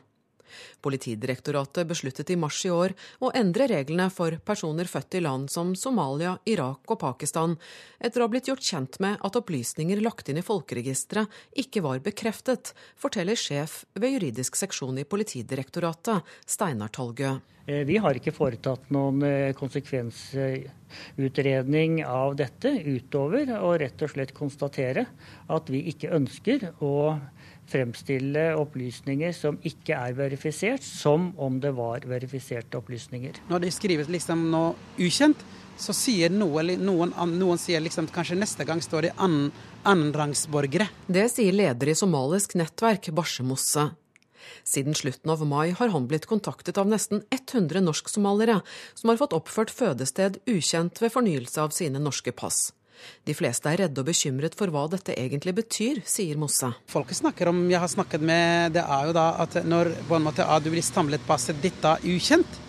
[0.85, 5.73] Politidirektoratet besluttet i mars i år å endre reglene for personer født i land som
[5.79, 7.57] Somalia, Irak og Pakistan,
[7.99, 12.03] etter å ha blitt gjort kjent med at opplysninger lagt inn i folkeregisteret ikke var
[12.05, 17.37] bekreftet, forteller sjef ved juridisk seksjon i Politidirektoratet, Steinar Talgø.
[17.65, 24.37] Eh, vi har ikke foretatt noen eh, konsekvensutredning av dette, utover å rett og slett
[24.37, 25.09] konstatere
[25.49, 27.17] at vi ikke ønsker å
[27.69, 33.41] fremstille opplysninger som ikke er verifisert, som om det var verifiserte opplysninger.
[33.49, 35.41] Når det skrives liksom noe ukjent,
[35.77, 39.51] så sier noe, noen, noen sier liksom kanskje neste gang står det annen,
[39.83, 40.87] annenrangsborgere.
[41.07, 43.89] Det sier leder i somalisk nettverk, Barsemosse.
[44.63, 48.61] Siden slutten av mai har han blitt kontaktet av nesten 100 norsk-somaliere
[48.93, 52.69] som har fått oppført fødested ukjent ved fornyelse av sine norske pass.
[53.25, 56.69] De fleste er redde og bekymret for hva dette egentlig betyr, sier Mosse.
[56.91, 60.27] Folk snakker om, jeg har snakket med, det er jo da at når på en
[60.27, 62.59] måte, du blir stamlet passet ditt da ukjent,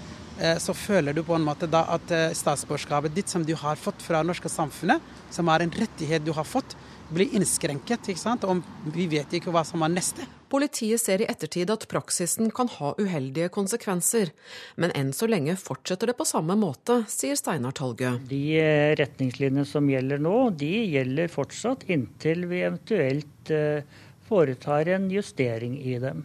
[0.41, 3.81] eh, så føler du på en måte da at eh, statsborgerskapet ditt som du har
[3.81, 6.77] fått fra det norske samfunnet, som er en rettighet du har fått,
[7.09, 8.09] blir innskrenket.
[8.09, 8.45] ikke sant?
[8.45, 8.63] Og
[8.95, 10.27] vi vet ikke hva som er neste.
[10.51, 14.31] Politiet ser i ettertid at praksisen kan ha uheldige konsekvenser.
[14.79, 18.15] Men enn så lenge fortsetter det på samme måte, sier Steinar Talgø.
[18.31, 23.83] De eh, retningslinjene som gjelder nå, de gjelder fortsatt inntil vi eventuelt eh,
[24.29, 26.25] foretar en justering i dem.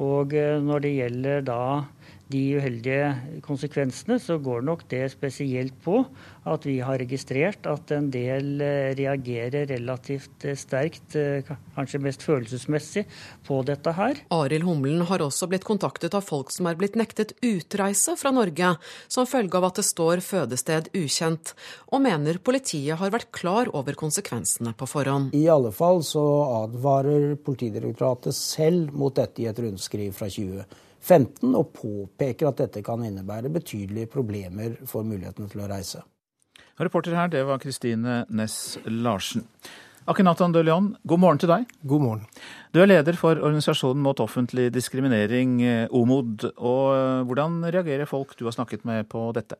[0.00, 1.62] Og eh, når det gjelder da
[2.32, 6.00] de uheldige konsekvensene, så går nok det spesielt på
[6.48, 11.44] at vi har registrert at en del eh, reagerer relativt eh, sterkt, eh,
[11.76, 13.04] kanskje mest følelsesmessig,
[13.44, 14.22] på dette her.
[14.32, 18.74] Arild Humlen har også blitt kontaktet av folk som er blitt nektet utreise fra Norge
[19.08, 21.52] som følge av at det står fødested ukjent,
[21.92, 25.36] og mener politiet har vært klar over konsekvensene på forhånd.
[25.36, 26.24] I alle fall så
[26.64, 30.83] advarer Politidirektoratet selv mot dette i et rundskriv fra 2020.
[31.04, 36.00] 15 og påpeker at dette kan innebære betydelige problemer for muligheten til å reise.
[36.80, 39.44] Reporter her, det var Kristine Næss Larsen.
[40.08, 41.68] Akenatan Dølian, god morgen til deg.
[41.88, 42.24] God morgen.
[42.76, 46.44] Du er leder for organisasjonen mot offentlig diskriminering, eh, OMOD.
[46.56, 49.56] Og eh, hvordan reagerer folk du har snakket med på dette?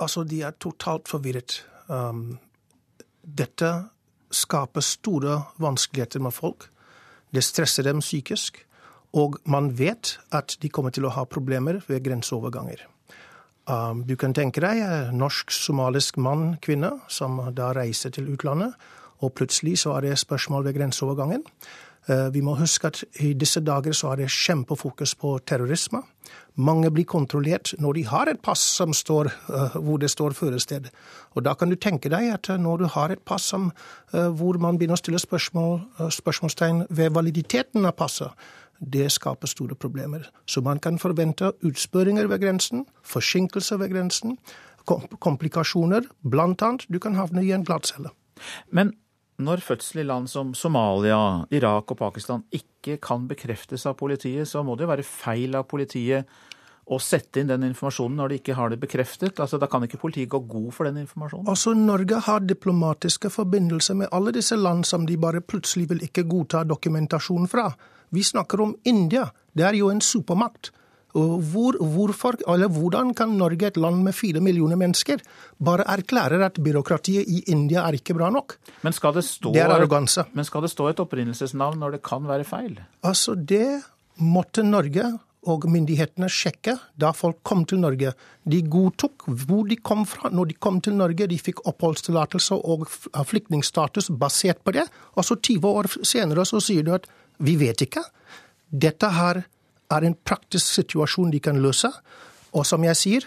[0.00, 1.62] Altså, de er totalt forvirret.
[1.88, 2.38] Um,
[3.20, 3.72] dette
[4.32, 6.70] skaper store vanskeligheter med folk.
[7.32, 8.65] Det stresser dem psykisk.
[9.16, 12.84] Og man vet at de kommer til å ha problemer ved grenseoverganger.
[13.66, 18.76] Um, du kan tenke deg en norsk-somalisk mann, kvinne, som da reiser til utlandet,
[19.24, 21.42] og plutselig så er det spørsmål ved grenseovergangen.
[22.06, 26.04] Uh, vi må huske at i disse dager så er det kjempefokus på terrorisme.
[26.54, 30.86] Mange blir kontrollert når de har et pass som står, uh, hvor det står førested.
[31.34, 33.72] Og da kan du tenke deg at uh, når du har et pass som,
[34.12, 35.80] hvor man begynner å stille spørsmål,
[36.14, 38.30] spørsmålstegn ved validiteten av passet,
[38.80, 40.26] det skaper store problemer.
[40.46, 44.38] Så man kan forvente utspørringer ved grensen, forsinkelser ved grensen,
[45.20, 46.06] komplikasjoner.
[46.22, 48.12] Blant annet du kan havne i en glattcelle.
[48.70, 48.94] Men
[49.38, 54.62] når fødsel i land som Somalia, Irak og Pakistan ikke kan bekreftes av politiet, så
[54.64, 56.28] må det jo være feil av politiet
[56.86, 59.40] å sette inn den informasjonen når de ikke har det bekreftet?
[59.42, 61.48] Altså, Da kan ikke politiet gå god for den informasjonen?
[61.50, 66.28] Altså, Norge har diplomatiske forbindelser med alle disse land som de bare plutselig vil ikke
[66.30, 67.72] godta dokumentasjon fra.
[68.10, 69.26] Vi snakker om India.
[69.52, 70.72] Det er jo en supermakt.
[71.16, 75.22] Hvor, hvorfor, hvordan kan Norge, et land med fire millioner mennesker,
[75.64, 78.58] bare erklære at byråkratiet i India er ikke bra nok?
[78.82, 80.26] Men skal det stå, det er arroganse.
[80.34, 82.76] Men skal det stå et opprinnelsesnavn når det kan være feil?
[83.02, 83.80] Altså, det
[84.20, 85.14] måtte Norge
[85.46, 88.12] og myndighetene sjekke da folk kom til Norge.
[88.44, 91.28] De godtok hvor de kom fra når de kom til Norge.
[91.30, 92.86] De fikk oppholdstillatelse og
[93.30, 94.86] flyktningstatus basert på det.
[95.14, 97.06] Og så 20 år senere så sier du at
[97.38, 98.02] vi vet ikke.
[98.70, 99.42] Dette her
[99.90, 101.90] er en praktisk situasjon de kan løse.
[102.56, 103.26] Og som jeg sier,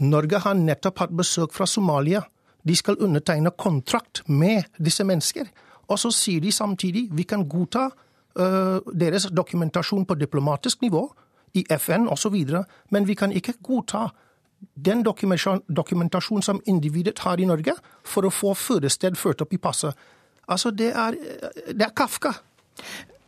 [0.00, 2.22] Norge har nettopp hatt besøk fra Somalia.
[2.62, 5.48] De skal undertegne kontrakt med disse mennesker.
[5.88, 11.08] Og så sier de samtidig vi kan godta uh, deres dokumentasjon på diplomatisk nivå,
[11.56, 12.34] i FN osv.,
[12.92, 14.10] men vi kan ikke godta
[14.74, 17.72] den dokumentasjonen som individet har i Norge,
[18.04, 19.96] for å få fødested ført opp i passet.
[20.48, 21.16] Altså, det er,
[21.72, 22.34] det er Kafka.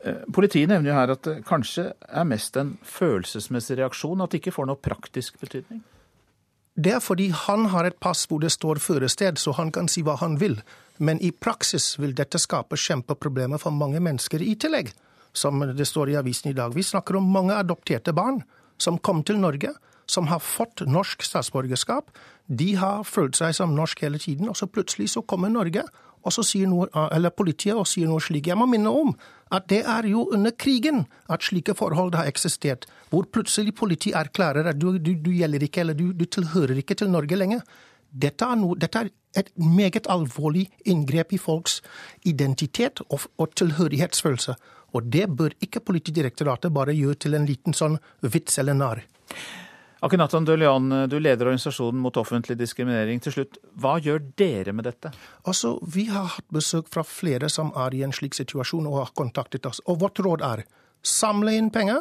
[0.04, 4.40] Eh, politiet nevner jo her at det kanskje er mest en følelsesmessig reaksjon, at det
[4.40, 5.82] ikke får noe praktisk betydning?
[6.80, 10.04] Det er fordi han har et pass hvor det står førested, så han kan si
[10.06, 10.56] hva han vil.
[10.98, 14.92] Men i praksis vil dette skape kjempeproblemer for mange mennesker i tillegg.
[15.36, 16.72] Som det står i avisen i dag.
[16.74, 18.40] Vi snakker om mange adopterte barn
[18.80, 19.74] som kom til Norge,
[20.10, 22.08] som har fått norsk statsborgerskap.
[22.46, 25.84] De har følt seg som norsk hele tiden, og så plutselig så kommer Norge
[26.20, 28.48] og så sier noe, eller politiet og sier noe slik.
[28.50, 29.14] Jeg må minne om
[29.54, 34.68] at det er jo under krigen at slike forhold har eksistert, hvor plutselig politiet erklærer
[34.70, 37.64] at du, du, du gjelder ikke, eller du, du, tilhører ikke til Norge lenger.
[38.10, 41.76] Dette er, noe, dette er, et meget alvorlig inngrep i folks
[42.26, 44.56] identitet og, og tilhørighetsfølelse.
[44.90, 49.04] Og det bør ikke Politidirektoratet bare gjøre til en liten sånn vits eller narr.
[50.00, 53.20] Akenaton Dølian, du leder organisasjonen mot offentlig diskriminering.
[53.20, 55.12] Til slutt, hva gjør dere med dette?
[55.44, 59.12] Altså, Vi har hatt besøk fra flere som er i en slik situasjon og har
[59.14, 59.82] kontaktet oss.
[59.86, 60.64] Og vårt råd er
[61.04, 62.00] samle inn penger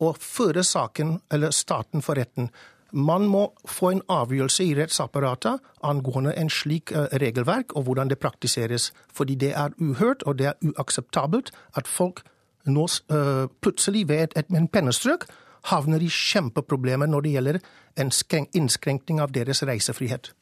[0.00, 2.50] og føre saken eller staten for retten.
[2.92, 8.18] Man må få en avgjørelse i rettsapparatet angående en slik eh, regelverk og hvordan det
[8.18, 8.92] praktiseres.
[9.14, 12.24] Fordi det er uhørt og det er uakseptabelt at folk
[12.68, 15.24] nå uh, plutselig ved et pennestrøk
[15.68, 17.60] havner i kjempeproblemer når det gjelder
[18.00, 18.12] en
[18.56, 20.32] innskrenkning av deres reisefrihet.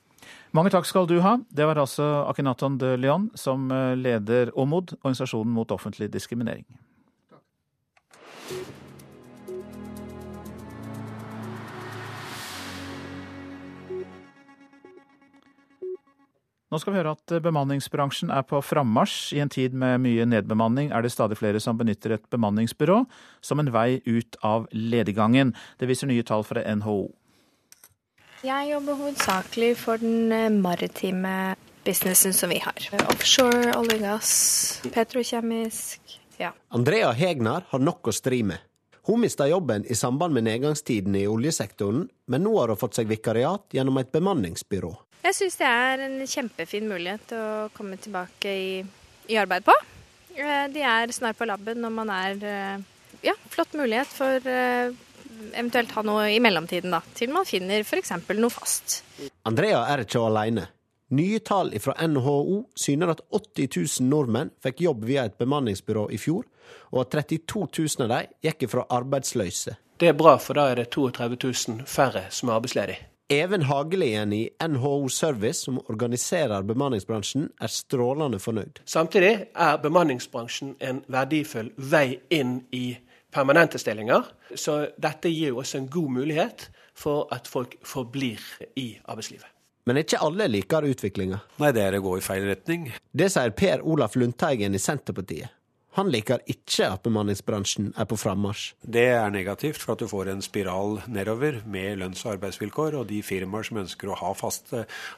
[0.57, 1.37] Mange takk skal du ha.
[1.51, 6.65] Det var altså Akinaton de Leon som eh, leder OMOD, organisasjonen mot offentlig diskriminering.
[16.69, 19.33] Nå skal vi høre at bemanningsbransjen er på frammarsj.
[19.39, 22.99] I en tid med mye nedbemanning er det stadig flere som benytter et bemanningsbyrå
[23.41, 25.55] som en vei ut av lediggangen.
[25.81, 27.01] Det viser nye tall fra NHO.
[28.45, 31.57] Jeg jobber hovedsakelig for den eh, maritime
[31.89, 32.77] businessen som vi har.
[33.09, 34.33] Offshore, olje og gass,
[34.95, 36.19] petrokjemisk.
[36.39, 36.53] Ja.
[36.69, 38.61] Andrea Hegnar har nok å stri med.
[39.09, 43.09] Hun mista jobben i samband med nedgangstiden i oljesektoren, men nå har hun fått seg
[43.09, 44.93] vikariat gjennom et bemanningsbyrå.
[45.29, 48.69] Jeg syns det er en kjempefin mulighet å komme tilbake i,
[49.29, 49.75] i arbeid på.
[50.33, 52.87] Eh, de er snart på laben når man er eh,
[53.27, 54.95] Ja, flott mulighet for eh,
[55.51, 57.03] eventuelt ha noe i mellomtiden, da.
[57.19, 58.15] Til man finner f.eks.
[58.39, 59.03] noe fast.
[59.45, 60.65] Andrea er ikke alene.
[61.19, 63.69] Nye tall fra NHO syner at 80
[64.01, 66.49] 000 nordmenn fikk jobb via et bemanningsbyrå i fjor,
[66.95, 67.67] og at 32
[67.99, 69.77] 000 av dem gikk fra arbeidsløse.
[70.01, 73.18] Det er bra, for da er det 32 000 færre som er arbeidsledige.
[73.31, 78.81] Even Hagelien i NHO Service, som organiserer bemanningsbransjen, er strålende fornøyd.
[78.89, 82.97] Samtidig er bemanningsbransjen en verdifull vei inn i
[83.35, 84.31] permanente stillinger.
[84.57, 88.41] Så dette gir jo også en god mulighet for at folk forblir
[88.81, 89.45] i arbeidslivet.
[89.85, 91.43] Men ikke alle liker utviklinga.
[91.61, 92.89] Nei, det er å gå i feil retning.
[93.13, 95.53] Det sier Per Olaf Lundteigen i Senterpartiet.
[95.97, 98.75] Han liker ikke at bemanningsbransjen er på frammarsj.
[98.85, 102.99] Det er negativt, for at du får en spiral nedover med lønns- og arbeidsvilkår.
[103.01, 104.75] Og de firmaer som ønsker å ha fast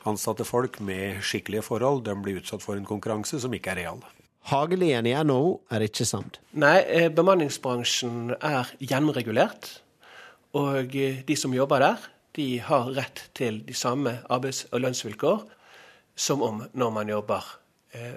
[0.08, 4.02] ansatte folk med skikkelige forhold, de blir utsatt for en konkurranse som ikke er real.
[4.48, 6.40] Hagelien i NHO er ikke samd.
[6.56, 9.80] Nei, eh, bemanningsbransjen er gjennomregulert.
[10.56, 15.44] Og eh, de som jobber der, de har rett til de samme arbeids- og lønnsvilkår
[16.16, 17.56] som om når man jobber eh,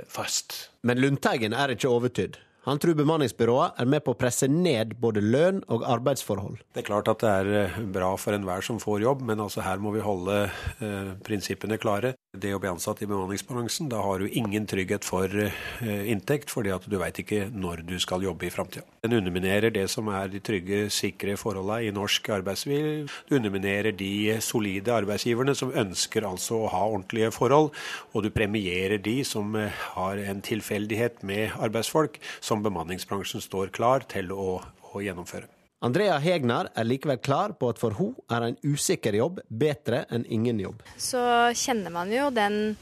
[0.08, 0.56] fast.
[0.86, 2.38] Men Lundteigen er ikke overtydd.
[2.64, 6.62] Han tror bemanningsbyrået er med på å presse ned både lønn og arbeidsforhold.
[6.72, 9.66] Det er klart at det er eh, bra for enhver som får jobb, men altså
[9.66, 12.14] her må vi holde eh, prinsippene klare.
[12.34, 16.72] Det å bli ansatt i bemanningsbransjen, da har du ingen trygghet for eh, inntekt, fordi
[16.74, 18.88] at du veit ikke når du skal jobbe i framtida.
[19.06, 23.14] Den underminerer det som er de trygge, sikre forholdene i norsk arbeidsliv.
[23.30, 27.70] Du underminerer de solide arbeidsgiverne som ønsker altså å ha ordentlige forhold,
[28.18, 32.18] og du premierer de som eh, har en tilfeldighet med arbeidsfolk.
[32.42, 34.58] som bemanningsbransjen står klar til å,
[34.90, 35.53] å gjennomføre.
[35.84, 40.24] Andrea Hegnar er likevel klar på at for hun er en usikker jobb bedre enn
[40.32, 40.80] ingen jobb.
[40.96, 41.20] Så
[41.60, 42.78] kjenner man jo den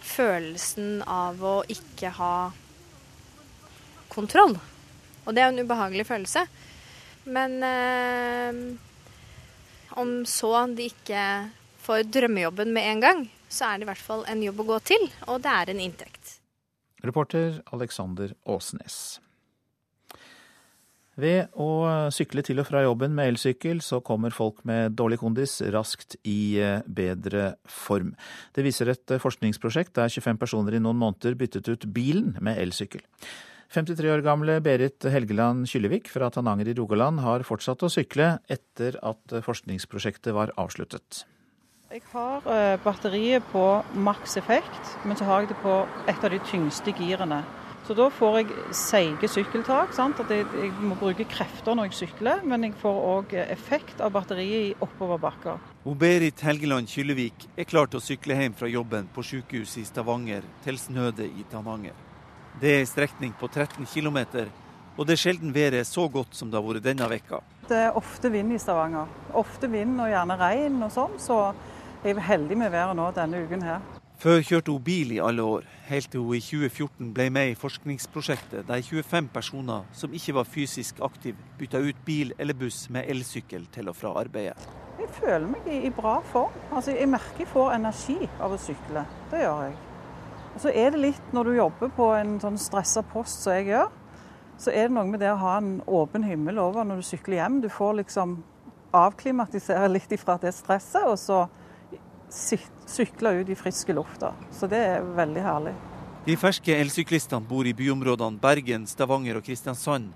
[0.00, 2.34] følelsen av å ikke ha
[4.08, 4.56] kontroll.
[5.26, 6.46] Og det er jo en ubehagelig følelse.
[7.28, 8.64] Men eh,
[10.00, 11.24] om så de ikke
[11.84, 14.84] får drømmejobben med en gang, så er det i hvert fall en jobb å gå
[14.94, 16.38] til, og det er en inntekt.
[17.04, 19.20] Reporter Alexander Åsnes.
[21.18, 25.56] Ved å sykle til og fra jobben med elsykkel, så kommer folk med dårlig kondis
[25.74, 28.12] raskt i eh, bedre form.
[28.54, 32.62] Det viser et eh, forskningsprosjekt der 25 personer i noen måneder byttet ut bilen med
[32.62, 33.02] elsykkel.
[33.74, 38.96] 53 år gamle Berit Helgeland Kyllevik fra Tananger i Rogaland har fortsatt å sykle etter
[39.06, 41.24] at forskningsprosjektet var avsluttet.
[41.90, 43.64] Jeg har eh, batteriet på
[43.98, 47.40] maks effekt, men så har jeg det på et av de tyngste girene.
[47.90, 49.90] Så da får jeg seige sykkeltak.
[49.96, 50.20] Sant?
[50.22, 54.12] At jeg, jeg, må bruke krefter når jeg sykler, men jeg får òg effekt av
[54.14, 55.58] batteriet i oppoverbakker.
[55.98, 60.46] Berit Helgeland Kyllevik er klar til å sykle hjem fra jobben på sykehuset i Stavanger
[60.62, 61.98] til Snøde i Tananger.
[62.62, 64.22] Det er en strekning på 13 km,
[64.94, 67.42] og det er sjelden været er så godt som det har vært denne vekka.
[67.66, 69.10] Det er ofte vind i Stavanger.
[69.34, 71.48] Ofte vind og gjerne regn og sånn, så
[72.04, 73.82] jeg er heldig med været nå denne uken her.
[74.20, 77.54] Før kjørte hun bil i alle år, helt til hun i 2014 ble med i
[77.56, 83.08] forskningsprosjektet der 25 personer som ikke var fysisk aktive, bytta ut bil eller buss med
[83.08, 84.66] elsykkel til og fra arbeidet.
[85.00, 86.58] Jeg føler meg i bra form.
[86.68, 89.06] Altså, jeg merker jeg får energi av å sykle.
[89.30, 89.78] Det gjør jeg.
[90.50, 93.70] Og så er det litt når du jobber på en sånn stressa post som jeg
[93.70, 93.88] gjør,
[94.60, 97.40] så er det noe med det å ha en åpen himmel over når du sykler
[97.40, 97.62] hjem.
[97.64, 98.36] Du får liksom
[98.92, 101.46] avklimatisere litt ifra det stresset, og så
[102.30, 104.32] sykle ut i friske lufta.
[104.52, 105.74] Så det er veldig herlig.
[106.26, 110.12] De ferske elsyklistene bor i byområdene Bergen, Stavanger og Kristiansand.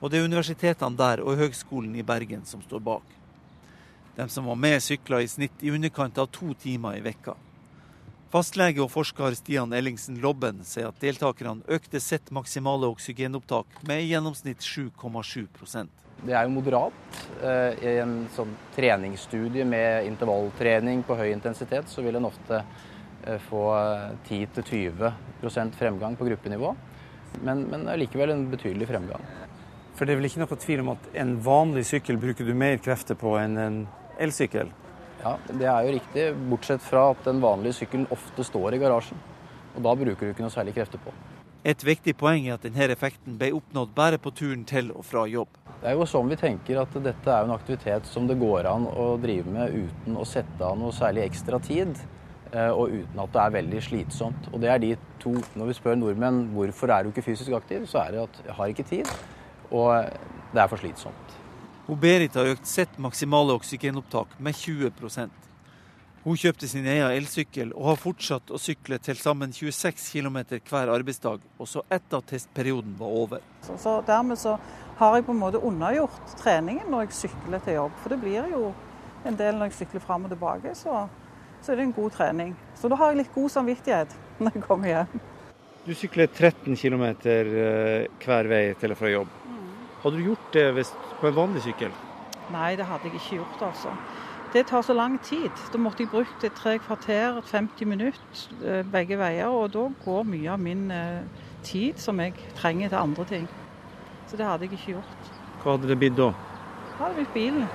[0.00, 3.16] Og det er universitetene der og Høgskolen i Bergen som står bak.
[4.16, 7.36] De som var med, sykla i snitt i underkant av to timer i vekka.
[8.30, 14.12] Fastlege og forsker Stian Ellingsen Lobben sier at deltakerne økte sitt maksimale oksygenopptak med i
[14.12, 15.48] gjennomsnitt 7,7
[16.26, 17.20] det er jo moderat.
[17.42, 23.38] Eh, I en sånn treningsstudie med intervalltrening på høy intensitet, så vil en ofte eh,
[23.48, 23.64] få
[24.28, 26.74] 10-20% fremgang på gruppenivå.
[27.46, 29.24] Men, men likevel en betydelig fremgang.
[29.94, 32.78] For det er vel ikke noe tvil om at en vanlig sykkel bruker du mer
[32.82, 33.82] krefter på enn en
[34.20, 34.70] elsykkel?
[35.20, 39.20] Ja, det er jo riktig, bortsett fra at den vanlige sykkelen ofte står i garasjen.
[39.76, 41.12] Og da bruker du ikke noe særlig krefter på.
[41.60, 45.26] Et viktig poeng er at denne effekten ble oppnådd bare på turen til og fra
[45.28, 45.58] jobb.
[45.82, 48.86] Det er jo sånn vi tenker at dette er en aktivitet som det går an
[48.88, 51.92] å drive med uten å sette av noe særlig ekstra tid.
[52.50, 54.48] Eh, og uten at det er veldig slitsomt.
[54.54, 57.84] Og det er de to Når vi spør nordmenn hvorfor er du ikke fysisk aktiv,
[57.86, 59.10] så er det at jeg har ikke tid,
[59.70, 60.08] og
[60.54, 61.36] det er for slitsomt.
[62.00, 64.94] Berit har økt sitt maksimale oksygenopptak med 20
[66.24, 70.36] hun kjøpte sin egen elsykkel og har fortsatt å sykle til sammen 26 km
[70.68, 73.46] hver arbeidsdag, også etter at testperioden var over.
[73.64, 74.58] Så, så Dermed så
[75.00, 77.96] har jeg på en måte undergjort treningen når jeg sykler til jobb.
[78.02, 78.74] For det blir jo
[79.24, 81.06] en del når jeg sykler fram og tilbake, så,
[81.64, 82.54] så er det en god trening.
[82.76, 85.20] Så da har jeg litt god samvittighet når jeg kommer hjem.
[85.86, 89.32] Du sykler 13 km eh, hver vei til og fra jobb.
[89.48, 89.68] Mm.
[90.02, 90.66] Hadde du gjort det
[91.22, 91.96] på en vanlig sykkel?
[92.52, 93.94] Nei, det hadde jeg ikke gjort, altså.
[94.52, 95.50] Det tar så lang tid.
[95.72, 99.46] Da måtte jeg brukt tre kvarter, 50 minutter eh, begge veier.
[99.46, 101.22] Og da går mye av min eh,
[101.62, 103.46] tid som jeg trenger til andre ting.
[104.26, 105.30] Så det hadde jeg ikke gjort.
[105.62, 106.32] Hva hadde det blitt da?
[106.34, 107.68] Da hadde det blitt bilen.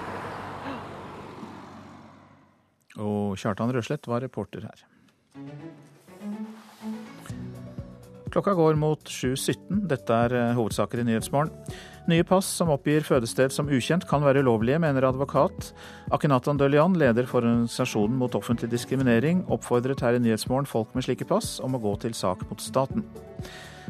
[2.99, 4.85] Og Kjartan Røslett var reporter her.
[8.35, 9.85] Klokka går mot 7.17.
[9.87, 11.53] Dette er eh, hovedsaker i Nyhetsmorgen.
[12.11, 15.69] Nye pass som oppgir fødested som ukjent, kan være ulovlige, mener advokat.
[16.11, 21.29] Akinatan Dølian, leder for organisasjonen mot offentlig diskriminering, oppfordret her i Nyhetsmorgen folk med slike
[21.31, 23.07] pass om å gå til sak mot staten.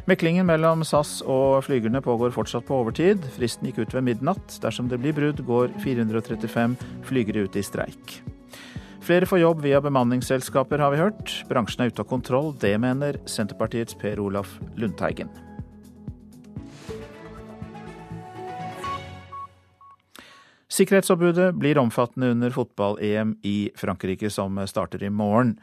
[0.06, 3.26] Meklingen mellom SAS og flygerne pågår fortsatt på overtid.
[3.40, 4.62] Fristen gikk ut ved midnatt.
[4.62, 6.78] Dersom det blir brudd, går 435
[7.10, 8.20] flygere ut i streik.
[9.06, 11.32] Flere får jobb via bemanningsselskaper, har vi hørt.
[11.46, 12.48] Bransjen er ute av kontroll.
[12.58, 15.30] Det mener Senterpartiets Per Olaf Lundteigen.
[20.74, 25.60] Sikkerhetsombudet blir omfattende under fotball-EM i Frankrike, som starter i morgen.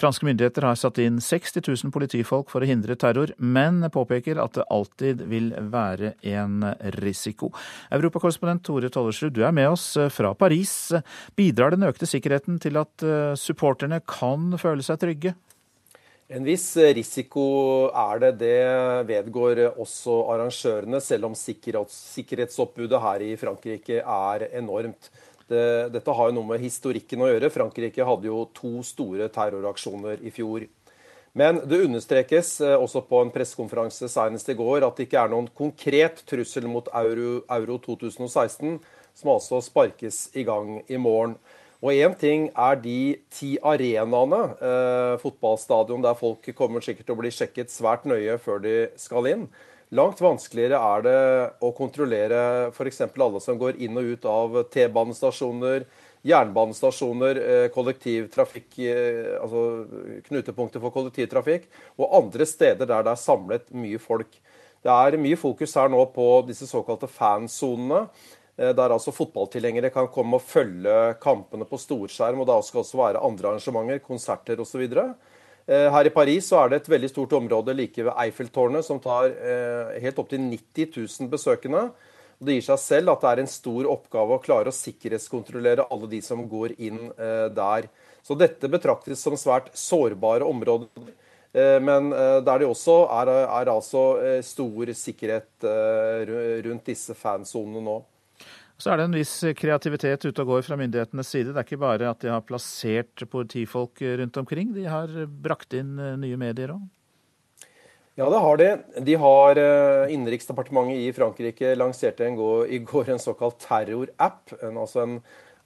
[0.00, 4.56] Franske myndigheter har satt inn 60 000 politifolk for å hindre terror, men påpeker at
[4.58, 6.64] det alltid vil være en
[6.98, 7.52] risiko.
[7.92, 10.74] Europakorrespondent Tore Tollersrud, du er med oss fra Paris.
[11.38, 15.34] Bidrar den økte sikkerheten til at eh, supporterne kan føle seg trygge?
[16.32, 17.42] En viss risiko
[17.92, 18.30] er det.
[18.40, 18.60] Det
[19.08, 25.10] vedgår også arrangørene, selv om sikkerhetsoppbudet her i Frankrike er enormt.
[25.48, 25.64] Det,
[25.94, 27.50] dette har jo noe med historikken å gjøre.
[27.52, 30.68] Frankrike hadde jo to store terroraksjoner i fjor.
[31.32, 35.32] Men det understrekes eh, også på en pressekonferanse senest i går at det ikke er
[35.32, 38.76] noen konkret trussel mot Euro, Euro 2016,
[39.16, 41.38] som altså sparkes i gang i morgen.
[41.82, 47.22] Og én ting er de ti arenaene, eh, fotballstadion der folk kommer sikkert til å
[47.22, 49.48] bli sjekket svært nøye før de skal inn.
[49.92, 51.18] Langt vanskeligere er det
[51.60, 52.38] å kontrollere
[52.70, 53.02] f.eks.
[53.12, 55.84] alle som går inn og ut av T-banestasjoner,
[56.24, 59.64] jernbanestasjoner, eh, kollektivtrafikk, eh, altså
[60.30, 61.66] knutepunkter for kollektivtrafikk,
[61.98, 64.32] og andre steder der det er samlet mye folk.
[64.82, 68.06] Det er mye fokus her nå på disse såkalte fansonene.
[68.56, 72.40] Eh, der altså fotballtilhengere kan komme og følge kampene på storskjerm.
[72.40, 74.82] og Da skal også være andre arrangementer, konserter osv.
[74.82, 75.14] Eh,
[75.66, 79.28] her i Paris så er det et veldig stort område like ved Eiffeltårnet som tar
[79.30, 81.84] eh, helt opptil 90 000 besøkende.
[82.42, 86.10] Det gir seg selv at det er en stor oppgave å klare å sikkerhetskontrollere alle
[86.10, 87.12] de som går inn
[87.54, 87.86] der.
[88.26, 90.90] Så dette betraktes som svært sårbare områder.
[91.86, 94.02] Men der det også er, er altså
[94.42, 95.68] stor sikkerhet
[96.66, 98.00] rundt disse fansonene nå.
[98.82, 101.52] Så er det en viss kreativitet ute og går fra myndighetenes side.
[101.52, 105.12] Det er ikke bare at de har plassert politifolk rundt omkring, de har
[105.44, 106.82] brakt inn eh, nye medier òg?
[108.18, 108.66] Ja, det har de.
[109.06, 114.50] De har eh, Innenriksdepartementet i Frankrike lanserte i går en såkalt terrorapp.
[114.66, 115.14] Altså en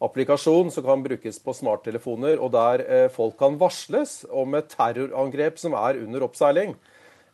[0.04, 5.56] applikasjon som kan brukes på smarttelefoner, og der eh, folk kan varsles om et terrorangrep
[5.62, 6.76] som er under oppseiling.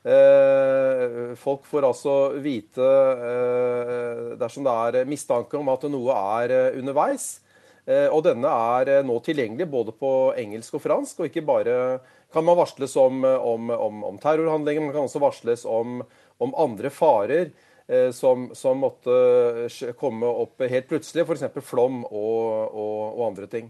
[0.03, 6.79] Eh, folk får altså vite eh, dersom det er mistanke om at noe er eh,
[6.81, 7.37] underveis.
[7.83, 11.19] Og denne er nå tilgjengelig både på engelsk og fransk.
[11.19, 11.73] Og ikke bare
[12.31, 15.99] kan man varsles om, om, om, om terrorhandlinger, man kan også varsles om,
[16.39, 17.51] andre farer
[18.15, 19.67] som, som, måtte
[19.99, 21.59] komme opp helt plutselig, f.eks.
[21.67, 23.67] flom og, og, og andre ting.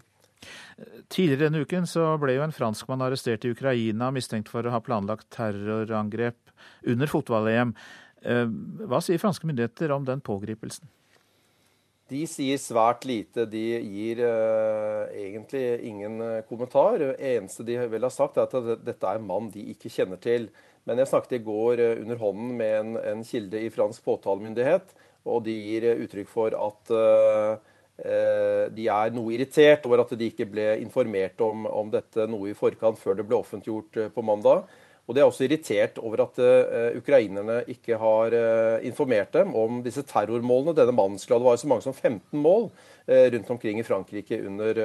[1.12, 4.80] Tidligere denne uken så ble jo en franskmann arrestert i Ukraina mistenkt for å ha
[4.84, 6.52] planlagt terrorangrep
[6.88, 7.74] under fotball-EM.
[8.22, 8.48] Eh,
[8.88, 10.88] hva sier franske myndigheter om den pågripelsen?
[12.12, 13.46] De sier svært lite.
[13.48, 16.98] De gir uh, egentlig ingen uh, kommentar.
[17.00, 20.20] Det eneste de vel har sagt, er at dette er en mann de ikke kjenner
[20.20, 20.50] til.
[20.84, 24.92] Men jeg snakket i går under hånden med en, en, kilde i fransk påtalemyndighet,
[25.24, 27.71] og de gir uttrykk for at Eh,
[28.02, 32.56] de er noe irritert over at de ikke ble informert om, om, dette noe i
[32.58, 34.64] forkant før det ble offentliggjort eh, på mandag.
[35.08, 39.80] Og de er også irritert over at uh, ukrainerne ikke har uh, informert dem om
[39.82, 40.76] disse terrormålene.
[40.78, 44.78] Denne mannen skulle ha så mange som 15 mål uh, rundt omkring i Frankrike under,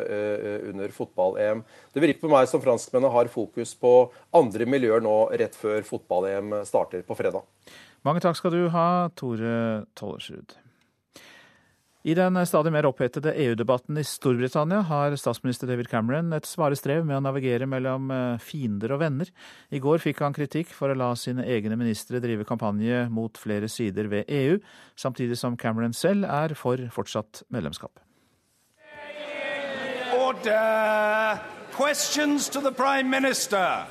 [0.71, 1.61] under fotball-EM.
[1.93, 3.93] Det virker på meg som franskmennene har fokus på
[4.35, 7.45] andre miljøer nå rett før fotball-EM starter på fredag.
[8.07, 10.57] Mange takk skal du ha, Tore Tollersrud.
[12.07, 17.03] I den stadig mer opphetede EU-debatten i Storbritannia har statsminister David Cameron et svare strev
[17.03, 19.27] med å navigere mellom eh, fiender og venner.
[19.75, 23.67] I går fikk han kritikk for å la sine egne ministre drive kampanje mot flere
[23.67, 24.55] sider ved EU,
[24.95, 27.99] samtidig som Cameron selv er for fortsatt medlemskap.
[30.15, 31.43] Order.
[31.75, 33.83] Questions to the Prime Minister.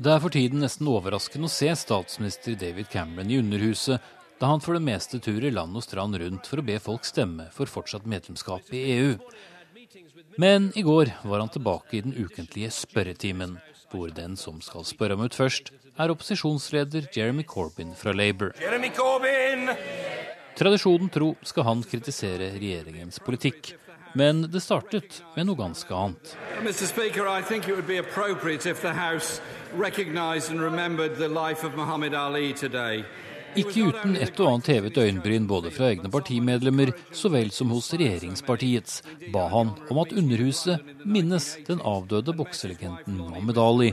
[0.00, 4.62] Det er for tiden nesten overraskende å se statsminister David Cameron i Underhuset da han
[4.62, 8.06] for det meste turer land og strand rundt for å be folk stemme for fortsatt
[8.10, 9.12] medlemskap i EU.
[10.40, 13.58] Men i går var han tilbake i den ukentlige spørretimen,
[13.92, 18.50] hvor den som skal spørre ham ut først, er opposisjonsleder Jeremy Corbyn fra Labour.
[18.60, 19.70] Jeremy Corbyn!
[20.58, 23.74] Tradisjonen tro skal han kritisere regjeringens politikk.
[24.14, 26.36] Men det startet med noe ganske annet.
[26.62, 26.86] Mr.
[26.86, 29.40] Speaker, I think it would be appropriate if the House
[29.74, 33.04] recognized and remembered the life of Muhammad Ali today.
[33.54, 37.92] Ikke uten et og annet hevet øyenbryn både fra egne partimedlemmer så vel som hos
[37.94, 39.02] regjeringspartiets,
[39.34, 43.90] ba han om at Underhuset minnes den avdøde bokselegenden Mohammed Ali,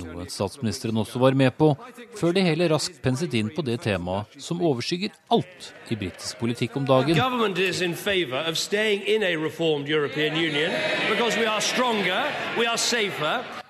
[0.00, 1.72] noe statsministeren også var med på,
[2.16, 6.78] før det hele raskt penset inn på det temaet som overskygger alt i britisk politikk
[6.80, 7.18] om dagen.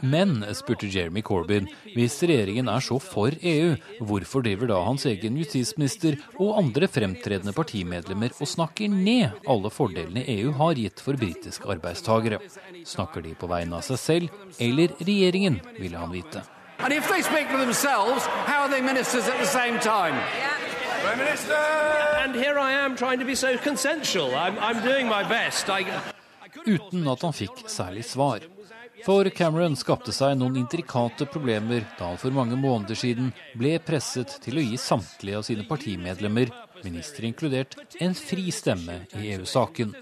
[0.03, 5.37] Men, spurte Jeremy Corbyn, hvis regjeringen er så for EU, hvorfor driver da hans egen
[5.39, 11.71] justisminister og andre fremtredende partimedlemmer og snakker ned alle fordelene EU har gitt for britiske
[11.71, 12.41] arbeidstagere?
[12.83, 16.43] Snakker de på vegne av seg selv eller regjeringen, ville han vite.
[16.83, 20.19] And if they speak for themselves, how are they ministers at the same time?
[21.03, 21.55] Prime Minister!
[22.23, 24.35] And here I am trying to be so consensual.
[24.35, 25.69] I'm, I'm doing my best.
[25.69, 25.85] I...
[26.67, 28.43] Uten at han fikk særlig svar.
[29.03, 34.37] For Cameron skapte seg noen intrikate problemer da han for mange måneder siden ble presset
[34.45, 36.53] til å gi samtlige av sine partimedlemmer,
[36.85, 39.97] ministre inkludert, en fri stemme i EU-saken.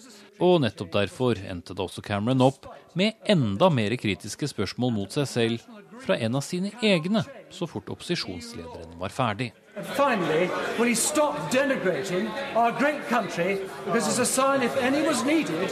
[0.44, 5.28] Og nettopp derfor endte da også Cameron opp med enda mer kritiske spørsmål mot seg
[5.32, 5.64] selv
[6.04, 9.52] fra en av sine egne, så fort opposisjonslederen var ferdig.
[9.96, 10.48] Finally,
[13.08, 13.58] country
[15.24, 15.70] needed,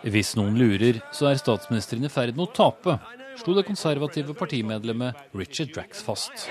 [0.00, 2.94] Hvis noen lurer, så er statsministeren i ferd med å tape,
[3.40, 6.46] slo det konservative partimedlemmet Richard Drax fast.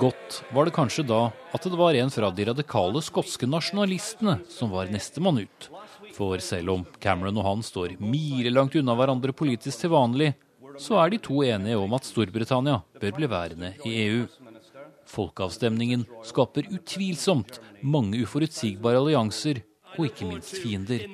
[0.00, 4.72] Godt var det kanskje da at det var en fra de radikale skotske nasjonalistene som
[4.72, 5.68] var nestemann ut.
[6.16, 10.32] For selv om Cameron og han står milelangt unna hverandre politisk til vanlig,
[10.80, 14.24] så er de to enige om at Storbritannia bør bli værende i EU.
[15.14, 19.60] Folkeavstemningen skaper utvilsomt mange uforutsigbare allianser
[19.94, 21.06] og ikke minst fiender.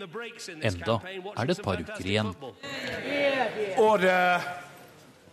[0.60, 0.98] Enda
[1.36, 2.34] er det et par uker igjen.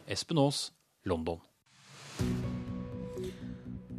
[0.07, 0.71] Espen Aas,
[1.05, 1.41] London.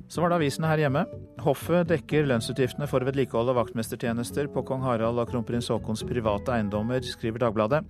[0.08, 1.02] Så var det avisene her hjemme.
[1.44, 7.04] Hoffet dekker lønnsutgiftene for vedlikehold av vaktmestertjenester på kong Harald og kronprins Haakons private eiendommer,
[7.04, 7.84] skriver Dagbladet.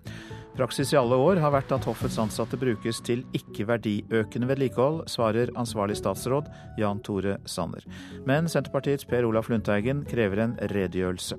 [0.59, 5.95] Praksis i alle år har vært at hoffets ansatte brukes til ikke-verdiøkende vedlikehold, svarer ansvarlig
[6.01, 6.49] statsråd
[6.81, 7.87] Jan Tore Sanner.
[8.27, 11.39] Men Senterpartiets Per Olaf Lundteigen krever en redegjørelse.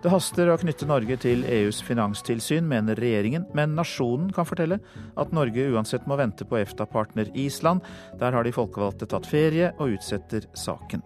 [0.00, 4.80] Det haster å knytte Norge til EUs finanstilsyn, mener regjeringen, men nasjonen kan fortelle
[5.20, 7.84] at Norge uansett må vente på EFTA-partner Island.
[8.16, 11.04] Der har de folkevalgte tatt ferie og utsetter saken.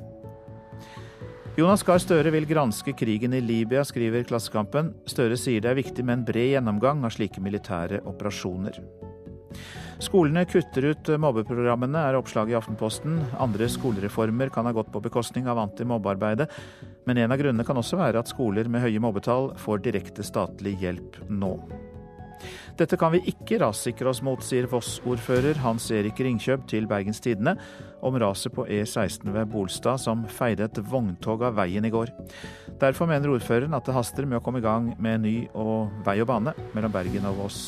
[1.60, 4.94] Jonas Gahr Støre vil granske krigen i Libya, skriver Klassekampen.
[5.10, 8.78] Støre sier det er viktig med en bred gjennomgang av slike militære operasjoner.
[10.00, 13.18] Skolene kutter ut mobbeprogrammene, er oppslaget i Aftenposten.
[13.44, 16.48] Andre skolereformer kan ha gått på bekostning av antimobbearbeidet,
[17.04, 20.78] men en av grunnene kan også være at skoler med høye mobbetall får direkte statlig
[20.80, 21.58] hjelp nå.
[22.78, 27.56] Dette kan vi ikke rassikre oss mot, sier Voss-ordfører Hans Erik Ringkjøb til Bergens Tidende
[28.06, 32.12] om raset på E16 ved Bolstad som feide et vogntog av veien i går.
[32.80, 36.20] Derfor mener ordføreren at det haster med å komme i gang med ny og vei
[36.22, 37.62] og bane mellom Bergen og Voss.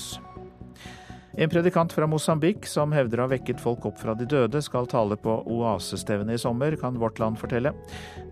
[1.33, 4.89] En predikant fra Mosambik som hevder å ha vekket folk opp fra de døde, skal
[4.91, 7.73] tale på Oasestevnet i sommer, kan Vårt Land fortelle.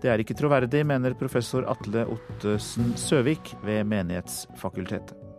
[0.03, 5.30] Det er ikke troverdig, mener professor Atle Ottesen Søvik ved Menighetsfakultetet.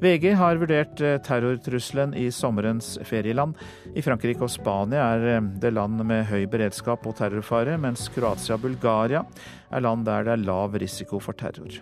[0.00, 3.56] VG har vurdert eh, terrortrusselen i sommerens ferieland.
[3.96, 8.58] I Frankrike og Spania er eh, det land med høy beredskap og terrorfare, mens Kroatia
[8.58, 9.24] og Bulgaria
[9.72, 11.80] er land der det er lav risiko for terror.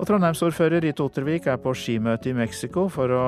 [0.00, 3.24] Og Trondheimsordfører Rite Ottervik er på skimøte i Mexico for å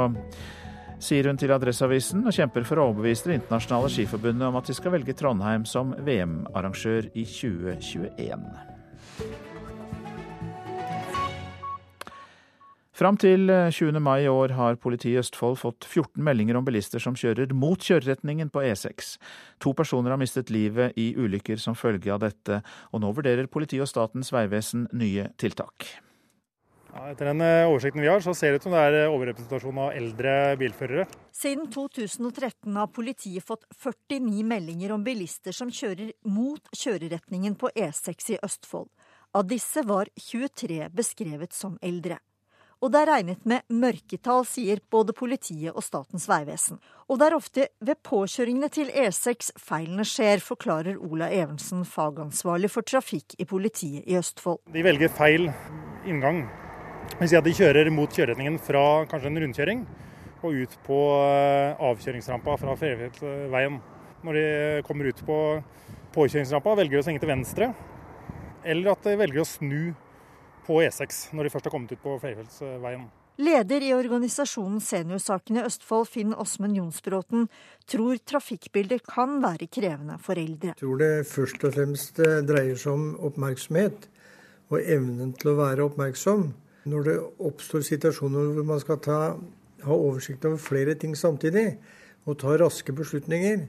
[1.03, 4.77] sier hun til Adresseavisen, og kjemper for å overbevise Det internasjonale skiforbundet om at de
[4.79, 8.47] skal velge Trondheim som VM-arrangør i 2021.
[12.93, 13.97] Fram til 20.
[14.05, 17.81] mai i år har politiet i Østfold fått 14 meldinger om bilister som kjører mot
[17.81, 19.15] kjøreretningen på E6.
[19.65, 22.61] To personer har mistet livet i ulykker som følge av dette,
[22.93, 25.89] og nå vurderer politiet og Statens vegvesen nye tiltak.
[26.93, 29.13] Ja, etter den eh, oversikten vi har, så ser det ut som det er eh,
[29.15, 31.07] overrepresentasjon av eldre bilførere.
[31.33, 38.35] Siden 2013 har politiet fått 49 meldinger om bilister som kjører mot kjøreretningen på E6
[38.35, 38.91] i Østfold.
[39.33, 42.21] Av disse var 23 beskrevet som eldre.
[42.83, 46.81] Og det er regnet med mørketall, sier både politiet og Statens vegvesen.
[47.07, 52.83] Og det er ofte ved påkjøringene til E6 feilene skjer, forklarer Ola Evensen, fagansvarlig for
[52.83, 54.65] trafikk i politiet i Østfold.
[54.75, 55.47] De velger feil
[56.11, 56.43] inngang
[57.23, 59.83] at de kjører mot kjøreretningen fra kanskje en rundkjøring
[60.43, 63.79] og ut på eh, avkjøringsrampa fra Fredrikveien.
[64.27, 64.47] Når de
[64.87, 65.37] kommer ut på
[66.15, 67.69] påkjøringsrampa, velger de å svinge til venstre.
[68.67, 69.93] Eller at de velger å snu
[70.67, 73.11] på E6 når de først har kommet ut på flerfeltsveien.
[73.41, 77.47] Leder i organisasjonen Seniorsakene Østfold, Finn Åsmund Jonsbråten,
[77.89, 80.75] tror trafikkbildet kan være krevende for eldre.
[80.75, 84.07] Jeg tror det først og fremst eh, dreier seg om oppmerksomhet
[84.73, 86.51] og evnen til å være oppmerksom.
[86.93, 87.17] Når det
[87.49, 89.19] oppstår situasjoner hvor man skal ta,
[89.87, 91.79] ha oversikt over flere ting samtidig,
[92.29, 93.65] og ta raske beslutninger,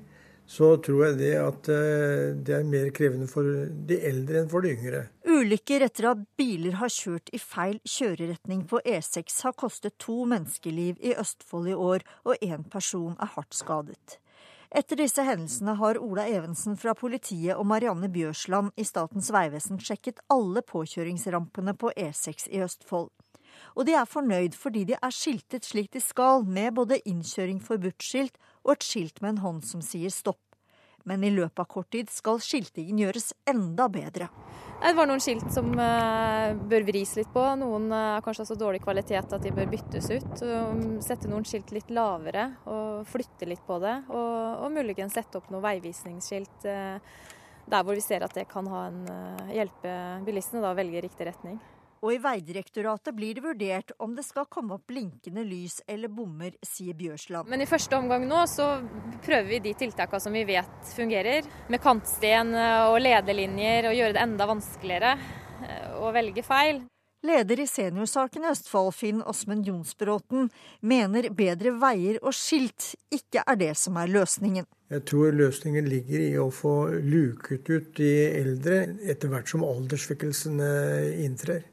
[0.45, 3.47] så tror jeg det at eh, det er mer krevende for
[3.87, 5.05] de eldre enn for de yngre.
[5.34, 10.99] Ulykker etter at biler har kjørt i feil kjøreretning på E6 har kostet to menneskeliv
[11.01, 14.19] i Østfold i år, og én person er hardt skadet.
[14.69, 20.21] Etter disse hendelsene har Ola Evensen fra politiet og Marianne Bjørsland i Statens vegvesen sjekket
[20.34, 23.09] alle påkjøringsrampene på E6 i Østfold.
[23.73, 28.38] Og de er fornøyd fordi de er skiltet slik de skal, med både innkjøring forbudt-skilt
[28.67, 30.43] og et skilt med en hånd som sier stopp.
[31.09, 34.29] Men i løpet av kort tid skal skiltingen gjøres enda bedre.
[34.83, 37.43] Det var noen skilt som uh, bør vris litt på.
[37.59, 40.43] Noen er uh, kanskje av så dårlig kvalitet at de bør byttes ut.
[40.43, 43.95] Um, sette noen skilt litt lavere og flytte litt på det.
[44.11, 46.99] Og, og muligens sette opp noen veivisningsskilt uh,
[47.63, 49.05] der hvor vi ser at det kan en,
[49.55, 49.93] hjelpe
[50.27, 51.61] bilistene å velge riktig retning.
[52.03, 56.51] Og i Vegdirektoratet blir det vurdert om det skal komme opp blinkende lys eller bommer,
[56.59, 57.47] sier Bjørsland.
[57.47, 58.67] Men i første omgang nå så
[59.23, 61.47] prøver vi de tiltakene som vi vet fungerer.
[61.71, 66.83] Med kantsten og ledelinjer, og gjøre det enda vanskeligere eh, å velge feil.
[67.23, 70.49] Leder i Seniorsaken i Østfold, Finn Åsmund Jonsbråten,
[70.83, 74.67] mener bedre veier og skilt ikke er det som er løsningen.
[74.91, 80.67] Jeg tror løsningen ligger i å få luket ut de eldre etter hvert som alderssvekkelsene
[81.23, 81.63] inntrer.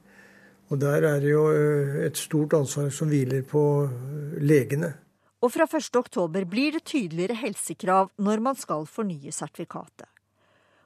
[0.70, 4.92] Og der er det jo eh, et stort ansvar som hviler på eh, legene.
[5.42, 10.06] Og fra 1.10 blir det tydeligere helsekrav når man skal fornye sertifikatet.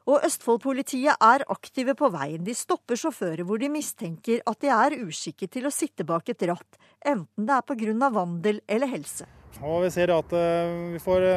[0.05, 2.43] Og Østfold-politiet er aktive på veien.
[2.45, 6.45] De stopper sjåfører hvor de mistenker at de er uskikket til å sitte bak et
[6.49, 8.09] ratt, enten det er pga.
[8.13, 9.25] vandel eller helse.
[9.61, 11.29] Og Vi ser at eh, vi får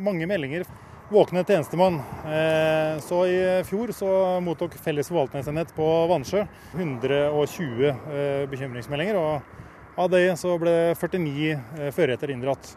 [0.00, 0.64] mange meldinger
[1.12, 2.00] våkne tjenestemann.
[2.24, 9.20] Eh, så i fjor så mottok Felles forvaltningsenhet på Vannsjø 120 eh, bekymringsmeldinger.
[9.20, 12.74] Og av det så ble 49 eh, førerretter inndratt.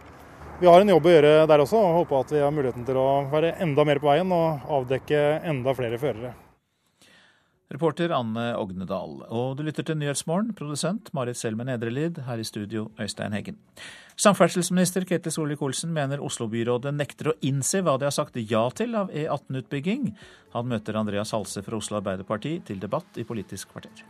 [0.60, 3.00] Vi har en jobb å gjøre der også, og håper at vi har muligheten til
[3.00, 6.36] å være enda mer på veien og avdekke enda flere førere.
[7.74, 9.24] Reporter Anne Ognedal.
[9.34, 13.58] Og du lytter til Nyhetsmorgen, produsent Marit Selmen Edrelid, her i studio Øystein Heggen.
[14.22, 19.10] Samferdselsminister Ketil Solvik-Olsen mener Oslo-byrådet nekter å innse hva de har sagt ja til av
[19.10, 20.12] E18-utbygging.
[20.54, 24.06] Han møter Andreas Halse fra Oslo Arbeiderparti til debatt i Politisk kvarter.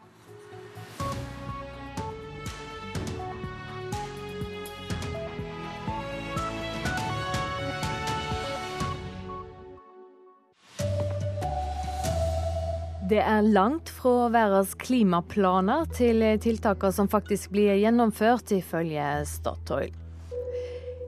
[13.06, 19.94] Det er langt fra verdens klimaplaner til tiltakene som faktisk blir gjennomført, ifølge Statoil.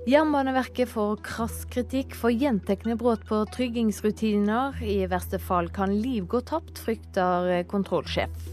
[0.07, 4.77] Jernbaneverket får krass kritikk for gjentekne brudd på tryggingsrutiner.
[4.85, 8.45] I verste fall kan liv gå tapt, frykter kontrollsjef.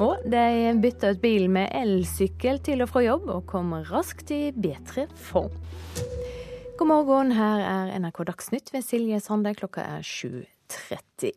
[0.00, 4.48] Og de bytter ut bilen med elsykkel til og fra jobb, og kommer raskt i
[4.56, 5.52] bedre form.
[6.80, 9.52] God morgen, her er NRK Dagsnytt ved Silje Sande.
[9.56, 11.36] Klokka er 7.30.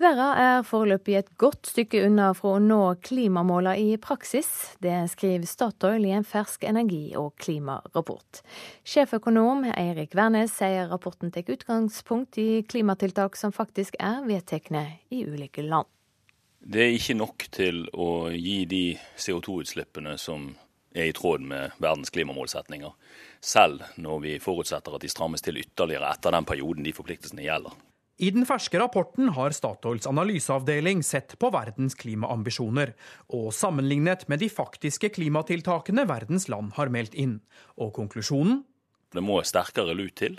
[0.00, 4.48] Verden er foreløpig et godt stykke unna fra å nå klimamålene i praksis.
[4.80, 8.40] Det skriver Statoil i en fersk energi- og klimarapport.
[8.80, 14.72] Sjeføkonom Eirik Wærnes sier rapporten tar utgangspunkt i klimatiltak som faktisk er vedtatt
[15.12, 15.84] i ulike land.
[16.64, 18.82] Det er ikke nok til å gi de
[19.20, 20.48] CO2-utslippene som
[20.96, 22.96] er i tråd med verdens klimamålsetninger,
[23.44, 27.76] selv når vi forutsetter at de strammes til ytterligere etter den perioden de forpliktelsene gjelder.
[28.20, 32.92] I den ferske rapporten har Statoils analyseavdeling sett på verdens klimaambisjoner,
[33.32, 37.38] og sammenlignet med de faktiske klimatiltakene verdens land har meldt inn.
[37.80, 38.60] Og konklusjonen?
[39.16, 40.36] Det må sterkere lut til.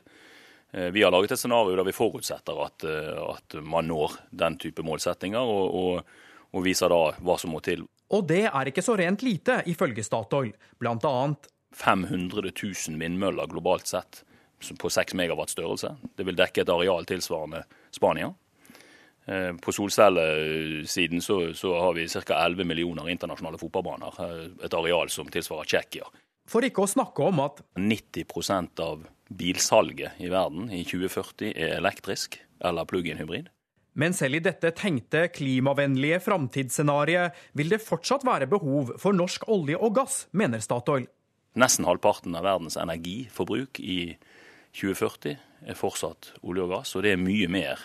[0.71, 4.61] Eh, vi har laget et scenario der vi forutsetter at, eh, at man når den
[4.61, 6.15] type målsettinger, og, og,
[6.53, 7.88] og, viser da hva som må til.
[8.13, 10.53] Og det er ikke så rent lite, ifølge Statoil.
[10.77, 14.21] Blant annet 500 000 vindmøller globalt sett
[14.80, 15.95] på 6 megawatt størrelse.
[16.18, 18.32] Det vil dekke et areal tilsvarende Spania.
[19.26, 22.45] Eh, på solcellesiden så, så har vi ca.
[22.45, 24.20] 11 millioner internasjonale fotballbaner.
[24.26, 26.09] Eh, et areal som tilsvarer Tsjekkia.
[26.49, 32.41] For ikke å snakke om at 90% av bilsalget i verden i 2040 er elektrisk
[32.59, 33.47] eller plug-in hybrid.
[33.93, 39.80] Men selv i dette tenkte klimavennlige framtidsscenarioet vil det fortsatt være behov for norsk olje
[39.80, 41.09] og gass, mener Statoil.
[41.59, 44.30] Nesten halvparten av verdens energiforbruk i 2040
[44.72, 47.82] er fortsatt olje og gass, og det er mye mer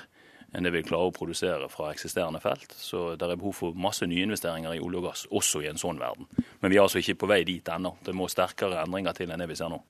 [0.55, 2.73] enn det vi klarer å produsere fra eksisterende felt.
[2.73, 6.01] Så det er behov for masse nyinvesteringer i olje og gass, også i en sånn
[6.01, 6.29] verden.
[6.63, 7.97] Men vi er altså ikke på vei dit ennå.
[8.07, 9.83] Det må sterkere endringer til enn det vi ser nå.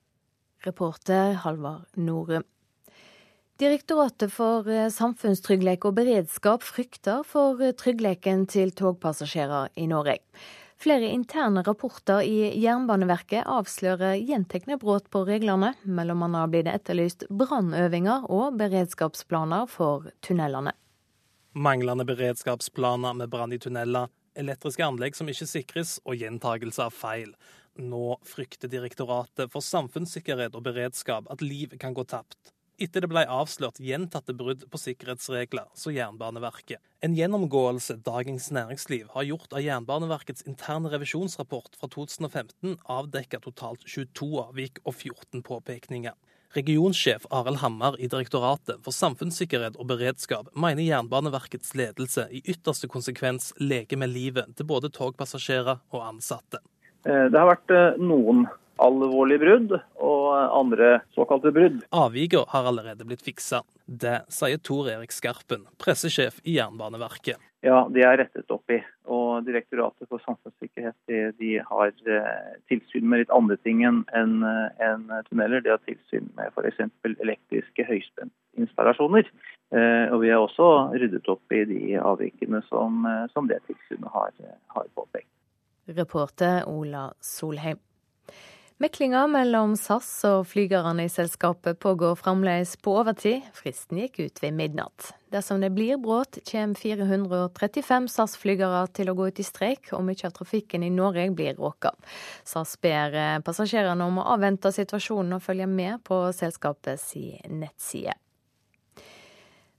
[0.67, 2.47] Reporter Halvard Norum.
[3.57, 10.19] Direktoratet for eh, samfunnstrygghet og beredskap frykter for eh, tryggheten til togpassasjerer i Norge.
[10.77, 15.73] Flere interne rapporter i Jernbaneverket avslører gjentekne brudd på reglene.
[15.89, 20.75] Mellom annet blir det etterlyst brannøvinger og beredskapsplaner for tunnelene.
[21.57, 27.33] Manglende beredskapsplaner med brann i tunneler, elektriske anlegg som ikke sikres og gjentagelse av feil.
[27.81, 32.53] Nå frykter Direktoratet for samfunnssikkerhet og beredskap at liv kan gå tapt
[32.83, 36.83] etter det ble avslørt gjentatte brudd på sikkerhetsregler, så Jernbaneverket.
[37.05, 44.31] En gjennomgåelse Dagens Næringsliv har gjort av Jernbaneverkets interne revisjonsrapport fra 2015, avdekka totalt 22
[44.45, 46.17] avvik og 14 påpekninger.
[46.57, 53.51] Regionsjef Arild Hammer i Direktoratet for samfunnssikkerhet og beredskap mener Jernbaneverkets ledelse i ytterste konsekvens
[53.61, 56.63] leker med livet til både togpassasjerer og ansatte.
[57.05, 58.47] Eh, det har vært eh, noen
[58.83, 61.83] alvorlige brudd og andre såkalte brudd.
[61.97, 63.63] Avvikene har allerede blitt fiksa.
[63.87, 67.41] Det sier Tor Erik Skarpen, pressesjef i Jernbaneverket.
[67.65, 68.79] Ja, det er rettet opp i.
[69.11, 74.37] Og Direktoratet for samfunnssikkerhet de, de har eh, tilsyn med litt andre ting enn en,
[74.45, 75.65] en tunneler.
[75.65, 76.85] De har tilsyn med f.eks.
[77.25, 79.31] elektriske høyspentinstallasjoner.
[79.75, 84.37] Eh, og vi har også ryddet opp i de avvikene som, som det tilsynet har,
[84.77, 85.31] har påpekt.
[85.97, 87.79] Reporter Ola Solheim.
[88.77, 93.47] Meklinga mellom SAS og flygerne i selskapet pågår fremdeles på overtid.
[93.57, 95.15] Fristen gikk ut ved midnatt.
[95.33, 100.29] Dersom det blir brudd, kommer 435 SAS-flygere til å gå ut i streik, og mye
[100.29, 101.95] av trafikken i Norge blir råka.
[102.45, 107.15] SAS ber eh, passasjerene om å avvente situasjonen og følge med på selskapets
[107.49, 108.19] nettside.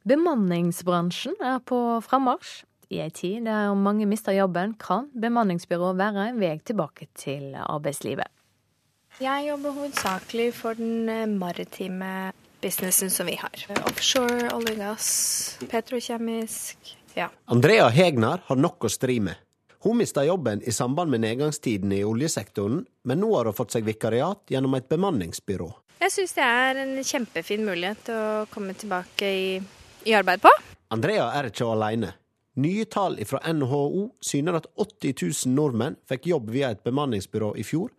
[0.09, 2.63] Bemanningsbransjen er på frammarsj.
[2.89, 8.31] I ei tid der mange mister jobben, kan bemanningsbyrå være en vei tilbake til arbeidslivet.
[9.17, 12.29] Jeg jobber hovedsakelig for den eh, maritime
[12.61, 13.63] businessen som vi har.
[13.89, 15.07] Offshore, olje og gass,
[15.71, 16.91] petrokjemisk.
[17.17, 17.31] Ja.
[17.49, 19.41] Andrea Hegnar har nok å stri med.
[19.81, 23.89] Hun mista jobben i samband med nedgangstiden i oljesektoren, men nå har hun fått seg
[23.89, 25.71] vikariat gjennom et bemanningsbyrå.
[25.97, 28.21] Jeg syns det er en kjempefin mulighet å
[28.53, 29.51] komme tilbake i,
[30.05, 30.53] i arbeid på.
[30.93, 32.13] Andrea er ikke alene.
[32.57, 35.13] Nye tall fra NHO syner at 80
[35.45, 37.91] 000 nordmenn fikk jobb via et bemanningsbyrå i fjor,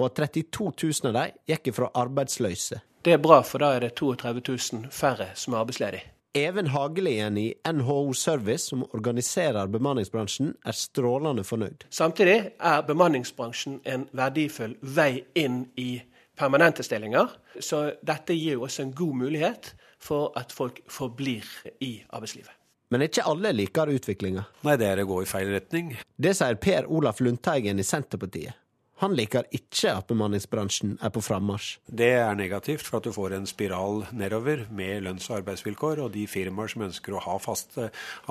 [0.00, 0.70] og at 32
[1.04, 2.80] 000 av dem gikk fra arbeidsløse.
[3.04, 6.08] Det er bra, for da er det 32 000 færre som er arbeidsledige.
[6.36, 11.86] Even Hagelien i NHO Service, som organiserer bemanningsbransjen, er strålende fornøyd.
[11.90, 16.00] Samtidig er bemanningsbransjen en verdifull vei inn i
[16.36, 17.36] permanente stillinger.
[17.60, 21.44] Så dette gir oss en god mulighet for at folk forblir
[21.80, 22.52] i arbeidslivet.
[22.92, 24.44] Men ikke alle liker utviklinga.
[24.66, 25.96] Nei, det er å gå i feil retning.
[26.16, 28.54] Det sier Per Olaf Lundteigen i Senterpartiet.
[29.02, 31.74] Han liker ikke at bemanningsbransjen er på frammarsj.
[31.84, 36.00] Det er negativt, for at du får en spiral nedover med lønns- og arbeidsvilkår.
[36.06, 37.76] Og de firmaer som ønsker å ha fast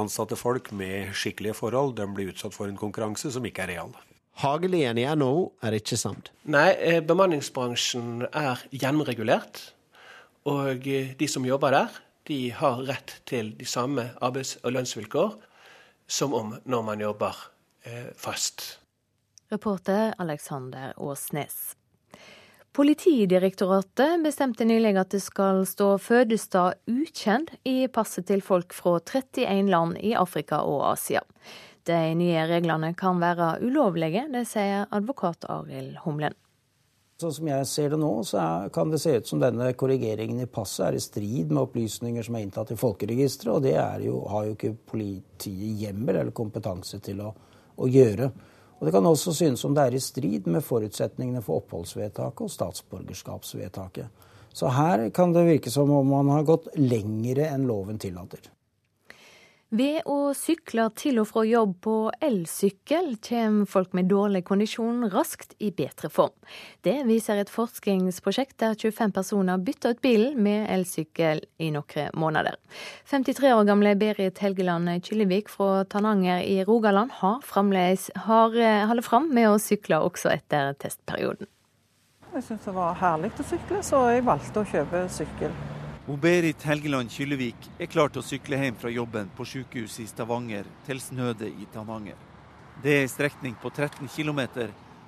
[0.02, 3.94] ansatte folk med skikkelige forhold, de blir utsatt for en konkurranse som ikke er real.
[4.42, 6.32] Hagelien i NHO er ikke samd.
[6.50, 6.72] Nei,
[7.06, 9.62] bemanningsbransjen er gjennomregulert.
[10.50, 15.38] Og de som jobber der, de har rett til de samme arbeids- og lønnsvilkår
[16.08, 17.36] som om når man jobber
[18.18, 18.80] fast.
[19.54, 21.76] Reporter Alexander Åsnes.
[22.76, 29.70] Politidirektoratet bestemte nylig at det skal stå fødestad ukjent i passet til folk fra 31
[29.72, 31.22] land i Afrika og Asia.
[31.88, 36.36] De nye reglene kan være ulovlige, det sier advokat Arild Humlen.
[37.16, 38.42] Sånn som jeg ser det nå, så
[38.76, 42.36] kan det se ut som denne korrigeringen i passet er i strid med opplysninger som
[42.36, 47.22] er inntatt i folkeregisteret, og det jo, har jo ikke politiet hjemmel eller kompetanse til
[47.24, 47.30] å,
[47.80, 48.28] å gjøre.
[48.76, 52.52] Og Det kan også synes som det er i strid med forutsetningene for oppholdsvedtaket og
[52.52, 54.28] statsborgerskapsvedtaket.
[54.52, 58.44] Så her kan det virke som om man har gått lengre enn loven tillater.
[59.74, 61.94] Ved å sykle til og fra jobb på
[62.24, 66.36] elsykkel kommer folk med dårlig kondisjon raskt i bedre form.
[66.86, 72.60] Det viser et forskningsprosjekt der 25 personer bytter ut bilen med elsykkel i noen måneder.
[73.10, 79.32] 53 år gamle Berit Helgeland Kyllevik fra Tananger i Rogaland har, fremdeles har eh, fram
[79.34, 81.50] med å sykle også etter testperioden.
[82.36, 85.58] Jeg syntes det var herlig å sykle, så jeg valgte å kjøpe sykkel.
[86.06, 90.68] Berit Helgeland Kyllevik er klar til å sykle hjem fra jobben på sykehuset i Stavanger
[90.86, 92.20] til Snøde i Tananger.
[92.84, 94.44] Det er en strekning på 13 km,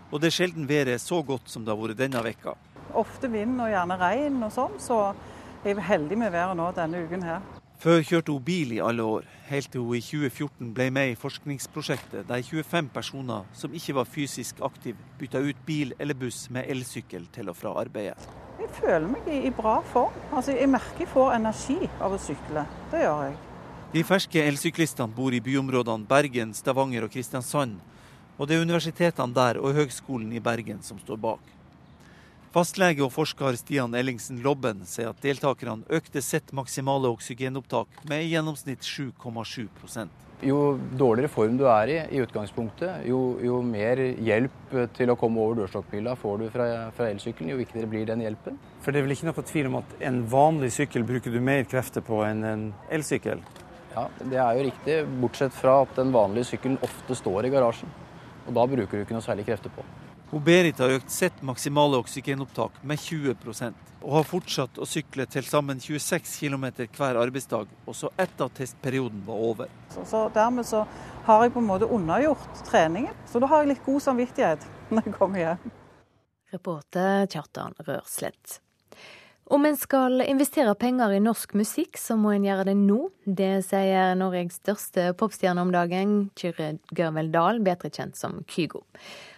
[0.09, 2.55] og det er sjelden været er så godt som det har vært denne vekka.
[2.97, 5.13] Ofte vind og gjerne regn og sånn, så
[5.61, 7.45] er heldig med været nå denne uken her.
[7.77, 11.21] Før kjørte hun bil i alle år, helt til hun i 2014 ble med i
[11.21, 16.65] forskningsprosjektet der 25 personer som ikke var fysisk aktive, bytta ut bil eller buss med
[16.65, 18.46] elsykkel til og fra arbeidet.
[18.57, 20.15] Jeg føler meg i, bra form.
[20.31, 22.63] Altså, jeg merker jeg får energi av å sykle.
[22.91, 23.35] Det gjør jeg.
[23.93, 27.77] De ferske elsyklistene bor i byområdene Bergen, Stavanger og Kristiansand.
[28.37, 31.53] Og det er universitetene der og Høgskolen i Bergen som står bak.
[32.53, 38.31] Fastlege og forsker Stian Ellingsen Lobben sier at deltakerne økte sitt maksimale oksygenopptak med i
[38.33, 39.67] gjennomsnitt 7,7
[40.45, 45.41] jo dårligere form du er i i utgangspunktet, jo, jo mer hjelp til å komme
[45.41, 48.59] over dørstokkmila får du fra, fra elsykkelen, jo viktigere blir den hjelpen.
[48.85, 51.65] For det er vel ikke noe tvil om at en vanlig sykkel bruker du mer
[51.69, 53.41] krefter på enn en elsykkel?
[53.95, 57.89] Ja, det er jo riktig, bortsett fra at den vanlige sykkelen ofte står i garasjen.
[58.47, 59.85] Og da bruker du ikke noe særlig krefter på.
[60.29, 65.45] Hun Berit har økt sitt maksimale oksygenopptak med 20% og har fortsatt å sykle til
[65.47, 66.65] sammen 26 km
[66.97, 69.71] hver arbeidsdag, også etter at testperioden var over.
[69.93, 70.83] Så, så Dermed så
[71.25, 75.07] har jeg på en måte unnagjort treningen, så da har jeg litt god samvittighet når
[75.07, 75.75] jeg kommer hjem.
[76.51, 78.59] Reporter Kjartan Rørslett.
[79.47, 82.99] Om en skal investere penger i norsk musikk, så må en gjøre det nå.
[83.23, 88.83] Det sier Norges største popstjerne om dagen, Kyrre Gørvel Dahl, bedre kjent som Kygo.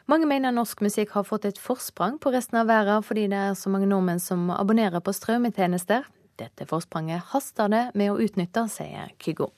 [0.09, 3.57] Mange mener norsk musikk har fått et forsprang på resten av verden fordi det er
[3.57, 6.07] så mange nordmenn som abonnerer på strømmetjenester.
[6.39, 9.51] Dette forspranget haster det med å utnytte, sier Kygo.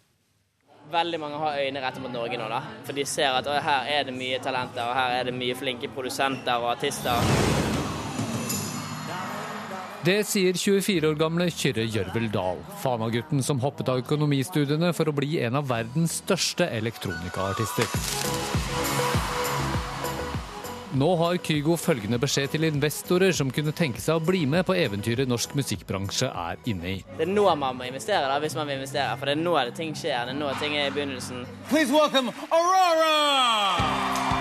[0.92, 2.60] Veldig mange har øynene rettet mot Norge nå, da.
[2.84, 5.88] For de ser at her er det mye talenter, og her er det mye flinke
[5.96, 7.16] produsenter og artister.
[10.04, 15.16] Det sier 24 år gamle Kyrre Gjørvel Dahl, Fana-gutten som hoppet av økonomistudiene for å
[15.16, 18.41] bli en av verdens største elektronikaartister.
[20.92, 24.76] Nå har Kygo følgende beskjed til investorer som kunne tenke seg å bli med på
[24.76, 26.98] eventyret norsk musikkbransje er inne i.
[27.16, 29.16] Det er nå man må investere, da, hvis man vil investere.
[29.16, 30.28] For det er nå det ting skjer.
[30.28, 31.48] Det er nå ting er i begynnelsen.
[31.72, 34.41] Please welcome Aurora!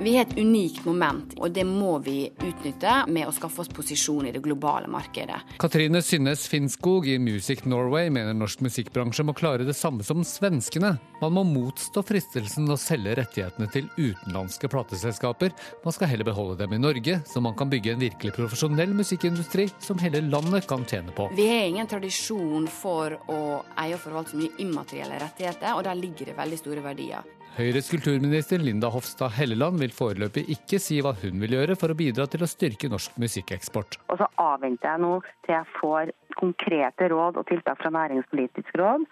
[0.00, 4.28] Vi har et unikt moment, og det må vi utnytte med å skaffe oss posisjon
[4.28, 5.40] i det globale markedet.
[5.58, 10.92] Katrine Synnes Finnskog i Music Norway mener norsk musikkbransje må klare det samme som svenskene.
[11.18, 15.56] Man må motstå fristelsen å selge rettighetene til utenlandske plateselskaper.
[15.82, 19.66] Man skal heller beholde dem i Norge, så man kan bygge en virkelig profesjonell musikkindustri
[19.82, 21.26] som hele landet kan tjene på.
[21.34, 23.40] Vi har ingen tradisjon for å
[23.82, 27.26] eie og forvalte så mye immaterielle rettigheter, og der ligger det veldig store verdier.
[27.58, 31.96] Høyres kulturminister Linda Hofstad Helleland vil foreløpig ikke si hva hun vil gjøre for å
[31.98, 33.96] bidra til å styrke norsk musikkeksport.
[34.14, 39.08] Og så avventer jeg nå til jeg får konkrete råd og tiltak fra Næringspolitisk råd.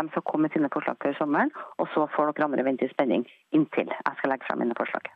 [0.00, 2.94] De skal komme med sine forslag før sommeren, og så får dere andre vente i
[2.94, 5.12] spenning inntil jeg skal legge frem mine forslag.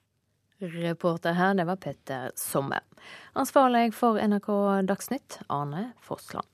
[0.76, 2.85] Reporter her, det var Petter Sommer.
[3.32, 4.53] Ansvarlig for NRK
[4.93, 6.53] Dagsnytt, Arne Fossland.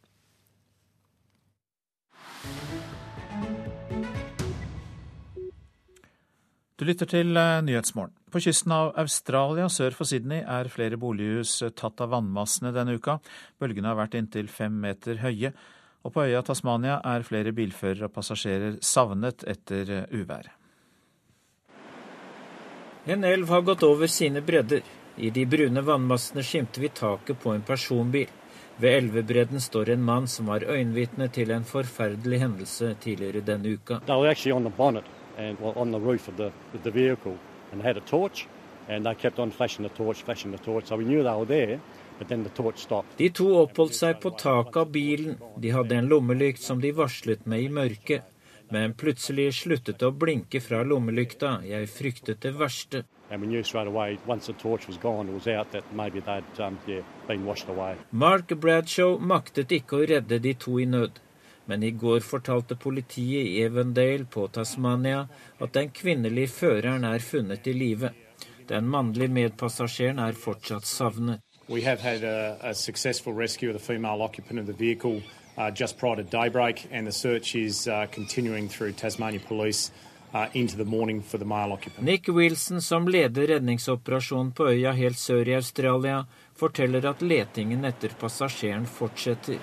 [6.80, 8.14] Du lytter til eh, Nyhetsmorgen.
[8.32, 12.94] På kysten av Australia sør for Sydney er flere bolighus eh, tatt av vannmassene denne
[12.96, 13.18] uka.
[13.60, 15.50] Bølgene har vært inntil fem meter høye.
[16.08, 20.56] Og på øya Tasmania er flere bilførere og passasjerer savnet etter eh, uværet.
[23.12, 24.80] En elv har gått over sine bredder.
[25.20, 28.32] I de brune vannmassene skimter vi taket på en personbil.
[28.80, 34.00] Ved elvebredden står en mann som var øyenvitne til en forferdelig hendelse tidligere denne uka
[35.41, 37.36] and well, on the roof of the, of the vehicle
[37.72, 38.47] and had a torch.
[38.88, 40.86] And they kept on flashing the torch, flashing the torch.
[40.86, 41.80] So we knew they were there.
[43.16, 45.38] De to oppholdt seg på taket av bilen.
[45.57, 48.26] De hadde en lommelykt som de varslet med i mørket.
[48.70, 51.62] Men plutselig sluttet det å blinke fra lommelykta.
[51.64, 53.03] Jeg fryktet det verste.
[53.30, 53.47] Um,
[58.11, 61.22] Mark Bradshaw maktet ikke å redde de to i nød
[61.70, 65.20] men i går fortalte politiet i Evendale på Tasmania
[65.58, 68.10] at den kvinnelige føreren er funnet i live.
[68.66, 71.40] Den mannlige medpassasjeren er fortsatt savnet.
[71.68, 75.22] We have had a, a successful rescue of the female occupant of the vehicle
[75.56, 79.92] uh, just prior to daybreak, and the search is uh, continuing through Tasmania Police.
[80.32, 80.46] Uh,
[81.98, 88.14] Nick Wilson, som leder redningsoperasjonen på øya helt sør i Australia, forteller at letingen etter
[88.20, 89.58] passasjeren fortsetter.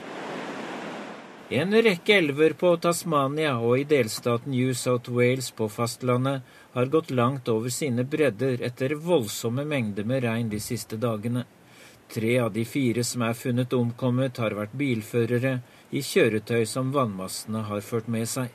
[1.49, 6.41] En rekke elver på Tasmania og i delstaten New South Wales på fastlandet
[6.73, 11.45] har gått langt over sine bredder etter voldsomme mengder med regn de siste dagene.
[12.11, 15.53] Tre av de fire som er funnet omkommet, har vært bilførere
[15.95, 18.51] i kjøretøy som vannmassene har ført med seg.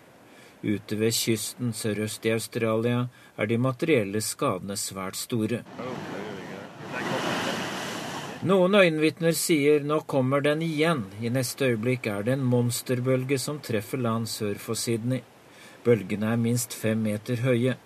[0.62, 3.07] Ute ved kysten sørøst i Australia
[3.40, 5.64] er de materielle skadene svært store.
[8.43, 11.05] Noen øyenvitner sier nå kommer den igjen.
[11.22, 15.20] I neste øyeblikk er det en monsterbølge som treffer land sør for Sydney.
[15.84, 17.76] Bølgene er minst fem meter høye.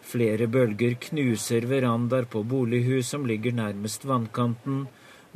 [0.00, 4.86] Flere bølger knuser verandaer på bolighus som ligger nærmest vannkanten.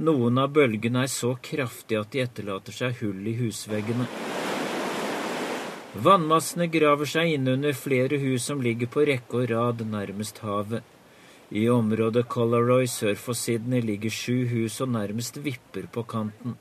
[0.00, 4.08] Noen av bølgene er så kraftige at de etterlater seg hull i husveggene.
[6.08, 10.93] Vannmassene graver seg innunder flere hus som ligger på rekke og rad nærmest havet.
[11.54, 16.56] I området Colaroy, sør for Sydney ligger sju hus og nærmest vipper på kanten.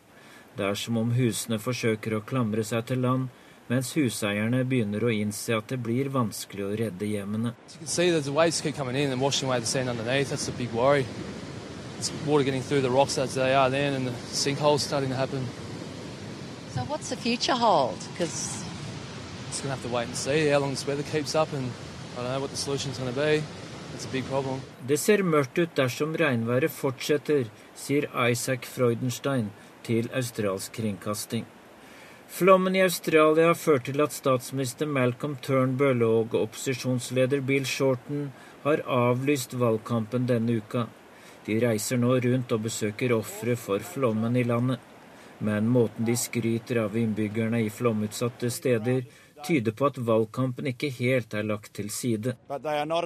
[0.53, 3.31] Det er som om husene forsøker å klamre seg til land,
[3.71, 7.55] mens huseierne begynner å innse at det blir vanskelig å redde hjemmene.
[12.27, 15.47] water getting through the rocks as they are then, and the sinkholes starting to happen.
[16.75, 17.97] So, what's the future hold?
[18.11, 18.61] Because
[19.47, 21.71] it's going to have to wait and see how long this weather keeps up, and
[22.13, 23.62] I don't know what the solution's going to be.
[23.93, 29.51] Det ser mørkt ut dersom regnværet fortsetter, sier Isaac Freudenstein
[29.85, 31.45] til australsk kringkasting.
[32.33, 38.31] Flommen i Australia har ført til at statsminister Malcolm Turnbull og opposisjonsleder Bill Shorten
[38.63, 40.87] har avlyst valgkampen denne uka.
[41.45, 44.81] De reiser nå rundt og besøker ofre for flommen i landet.
[45.43, 49.03] Men måten de skryter av innbyggerne i flomutsatte steder,
[49.43, 52.35] tyder på at valgkampen ikke helt er lagt til side.
[52.49, 53.03] They're not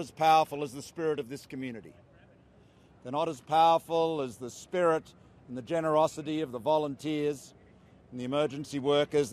[3.29, 5.15] as powerful as the spirit
[5.47, 7.53] and the generosity of the volunteers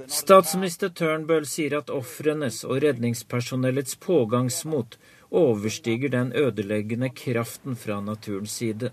[0.09, 4.97] Statsminister Turnbull sier at ofrenes og redningspersonellets pågangsmot
[5.31, 8.91] overstiger den ødeleggende kraften fra naturens side.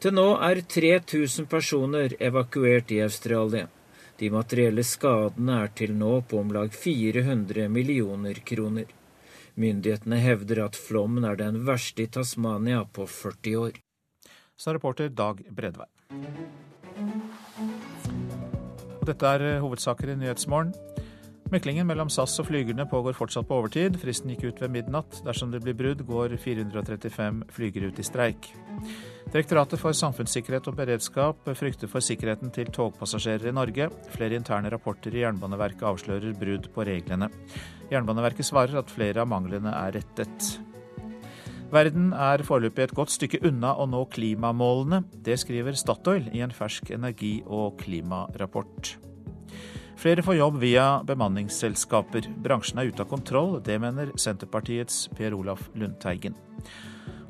[0.00, 3.66] Til nå er 3000 personer evakuert i Australia.
[4.20, 8.90] De materielle skadene er til nå på om lag 400 millioner kroner.
[9.56, 13.78] Myndighetene hevder at flommen er den verste i Tasmania på 40 år.
[14.60, 15.88] Sa reporter Dag Bredvei.
[19.08, 20.74] Dette er hovedsaker i Nyhetsmorgen.
[21.50, 23.96] Meklingen mellom SAS og flygerne pågår fortsatt på overtid.
[24.04, 25.22] Fristen gikk ut ved midnatt.
[25.24, 28.52] Dersom det blir brudd, går 435 flygere ut i streik.
[29.30, 33.86] Direktoratet for samfunnssikkerhet og beredskap frykter for sikkerheten til togpassasjerer i Norge.
[34.10, 37.28] Flere interne rapporter i Jernbaneverket avslører brudd på reglene.
[37.92, 40.50] Jernbaneverket svarer at flere av manglene er rettet.
[41.70, 45.04] Verden er foreløpig et godt stykke unna å nå klimamålene.
[45.22, 48.96] Det skriver Statoil i en fersk energi- og klimarapport.
[50.00, 52.26] Flere får jobb via bemanningsselskaper.
[52.42, 56.34] Bransjen er ute av kontroll, det mener Senterpartiets Per Olaf Lundteigen.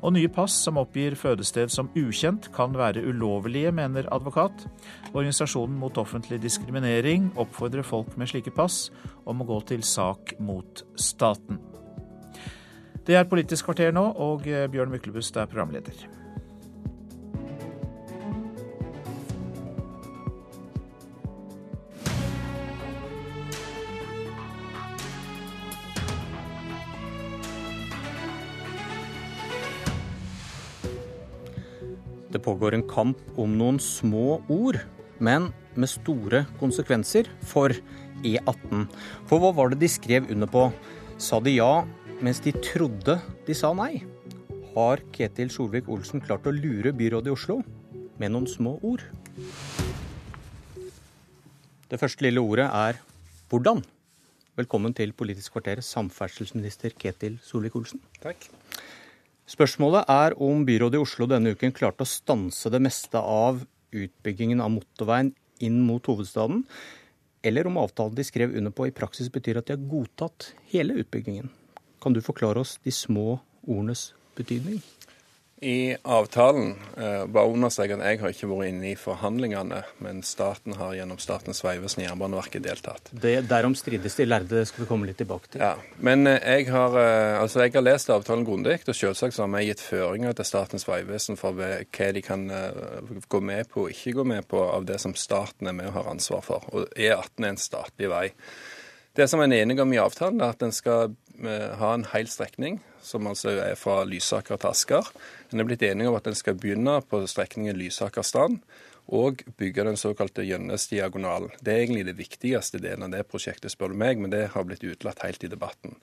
[0.01, 4.65] Og nye pass som oppgir fødested som ukjent, kan være ulovlige, mener advokat.
[5.13, 8.87] Organisasjonen mot offentlig diskriminering oppfordrer folk med slike pass
[9.29, 11.61] om å gå til sak mot staten.
[13.05, 16.20] Det er Politisk kvarter nå, og Bjørn Myklebust er programleder.
[32.41, 34.79] Det pågår en kamp om noen små ord,
[35.21, 37.69] men med store konsekvenser for
[38.25, 38.87] E18.
[39.29, 40.63] For hva var det de skrev under på?
[41.21, 41.83] Sa de ja
[42.17, 44.01] mens de trodde de sa nei?
[44.71, 47.59] Har Ketil Solvik-Olsen klart å lure byrådet i Oslo
[48.17, 49.05] med noen små ord?
[51.93, 52.97] Det første lille ordet er
[53.53, 53.85] hvordan.
[54.57, 58.01] Velkommen til Politisk kvarter, samferdselsminister Ketil Solvik-Olsen.
[58.25, 58.49] Takk.
[59.51, 63.59] Spørsmålet er om byrådet i Oslo denne uken klarte å stanse det meste av
[63.91, 66.61] utbyggingen av motorveien inn mot hovedstaden,
[67.43, 70.95] eller om avtalen de skrev under på i praksis betyr at de har godtatt hele
[71.03, 71.49] utbyggingen.
[72.01, 74.79] Kan du forklare oss de små ordenes betydning?
[75.63, 80.73] I avtalen eh, bare understreke at jeg har ikke vært inne i forhandlingene, men staten
[80.79, 83.11] har gjennom Statens vegvesen og Jernbaneverket deltatt.
[83.13, 85.61] Det, derom strides de lærde, det skal vi komme litt tilbake til.
[85.61, 89.45] Ja, Men eh, jeg har, eh, altså jeg har lest avtalen grundig, og selvsagt så
[89.45, 93.85] har vi gitt føringer til Statens vegvesen for hva de kan eh, gå med på
[93.85, 96.65] og ikke gå med på av det som staten er med og har ansvar for.
[96.73, 98.29] Og E18 er en statlig vei.
[99.13, 101.13] Det som en er enig om i avtalen, er at en skal
[101.77, 105.11] ha en hel strekning, som altså er fra Lysaker til Asker.
[105.51, 108.61] En er blitt enige om at en skal begynne på strekningen Lysaker-Strand
[109.11, 111.51] og bygge den såkalte Gjønnes-diagonalen.
[111.59, 114.67] Det er egentlig det viktigste delen av det prosjektet, spør du meg, men det har
[114.67, 115.97] blitt utelatt helt i debatten.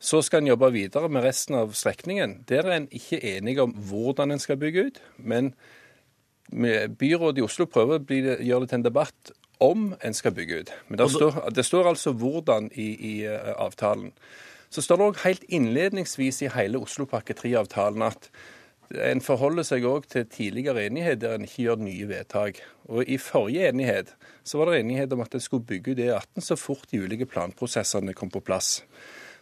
[0.00, 2.40] Så skal en jobbe videre med resten av strekningen.
[2.48, 5.52] Der er en ikke enige om hvordan en skal bygge ut, men
[6.50, 10.72] byrådet i Oslo prøver å gjøre det til en debatt om en skal bygge ut.
[10.88, 14.14] Men det står, det står altså hvordan i, i uh, avtalen.
[14.70, 18.28] Så står det òg helt innledningsvis i hele Oslopakke 3-avtalen at
[19.10, 22.60] en forholder seg òg til tidligere enighet der en ikke gjør nye vedtak.
[22.90, 24.14] Og I forrige enighet
[24.46, 27.26] så var det enighet om at en skulle bygge ut E18 så fort de ulike
[27.30, 28.80] planprosessene kom på plass.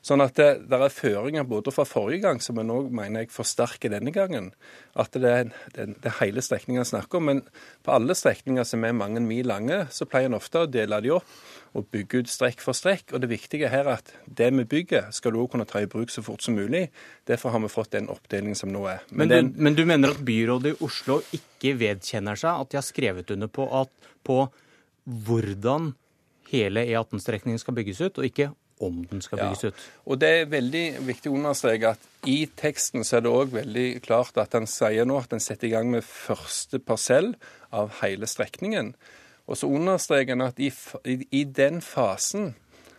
[0.05, 3.33] Sånn at det, det er føringer både fra forrige gang, som en òg mener jeg
[3.35, 4.53] forsterker denne gangen.
[4.97, 7.29] At det er, det, det er hele strekningen snakker om.
[7.29, 7.43] Men
[7.85, 11.13] på alle strekninger som er mange mil lange, så pleier en ofte å dele de
[11.19, 11.37] opp
[11.77, 13.13] og bygge ut strekk for strekk.
[13.13, 15.91] Og det viktige her er at det vi bygger, skal du òg kunne ta i
[15.91, 16.87] bruk så fort som mulig.
[17.29, 19.03] Derfor har vi fått den oppdelingen som nå er.
[19.11, 22.73] Men, men, den, du, men du, mener at byrådet i Oslo ikke vedkjenner seg at
[22.73, 24.45] de har skrevet under på, at, på
[25.05, 25.93] hvordan
[26.49, 28.51] hele E18-strekningen skal bygges ut, og ikke
[28.85, 29.71] om den skal bygges ja.
[29.71, 29.87] ut.
[30.07, 33.87] Og Det er veldig viktig å understreke at i teksten så er det òg veldig
[34.05, 37.35] klart at han sier nå at en setter i gang med første parsell
[37.75, 38.95] av hele strekningen.
[39.49, 40.71] Og så understreker han at i,
[41.33, 42.55] i, den fasen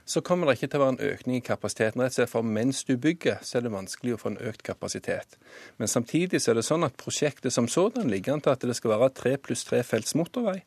[0.09, 2.01] så kommer det ikke til å være en økning i kapasiteten.
[2.01, 4.63] Rett og slett for mens du bygger, så er det vanskelig å få en økt
[4.65, 5.37] kapasitet.
[5.77, 8.73] Men samtidig så er det sånn at prosjektet som sådan ligger an til at det
[8.79, 10.57] skal være tre pluss tre felts motorvei.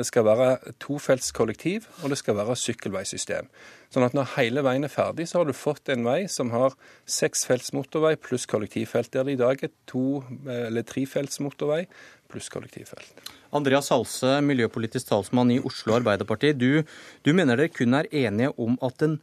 [0.00, 3.52] Det skal være tofelts kollektiv, og det skal være sykkelveisystem.
[3.92, 6.72] Sånn at når hele veien er ferdig, så har du fått en vei som har
[7.04, 11.84] seksfelts motorvei pluss kollektivfelt, der det i dag er to- eller trefelts motorvei
[12.32, 13.35] pluss kollektivfelt.
[13.54, 16.52] Andreas Halse, miljøpolitisk talsmann i Oslo Arbeiderparti.
[16.58, 16.82] Du,
[17.22, 19.18] du mener dere kun er enige om at en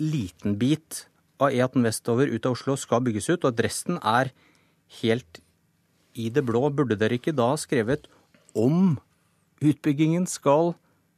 [0.00, 1.04] liten bit
[1.42, 4.32] av E18 vestover ut av Oslo skal bygges ut, og at resten er
[5.02, 5.42] helt
[6.16, 6.66] i det blå.
[6.72, 8.08] Burde dere ikke da skrevet
[8.56, 8.96] om
[9.64, 10.74] utbyggingen skal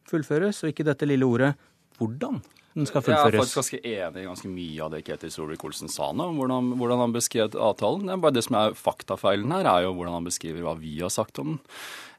[0.08, 1.54] fullføres, og ikke dette lille ordet
[1.98, 2.40] hvordan
[2.78, 6.12] den skal Jeg er faktisk ganske enig i ganske mye av det Ketil Solvik-Olsen sa
[6.14, 8.04] nå, om hvordan, hvordan han beskrev avtalen.
[8.06, 10.98] Det er bare det som er faktafeilen her, er jo hvordan han beskriver hva vi
[11.00, 11.58] har sagt om den.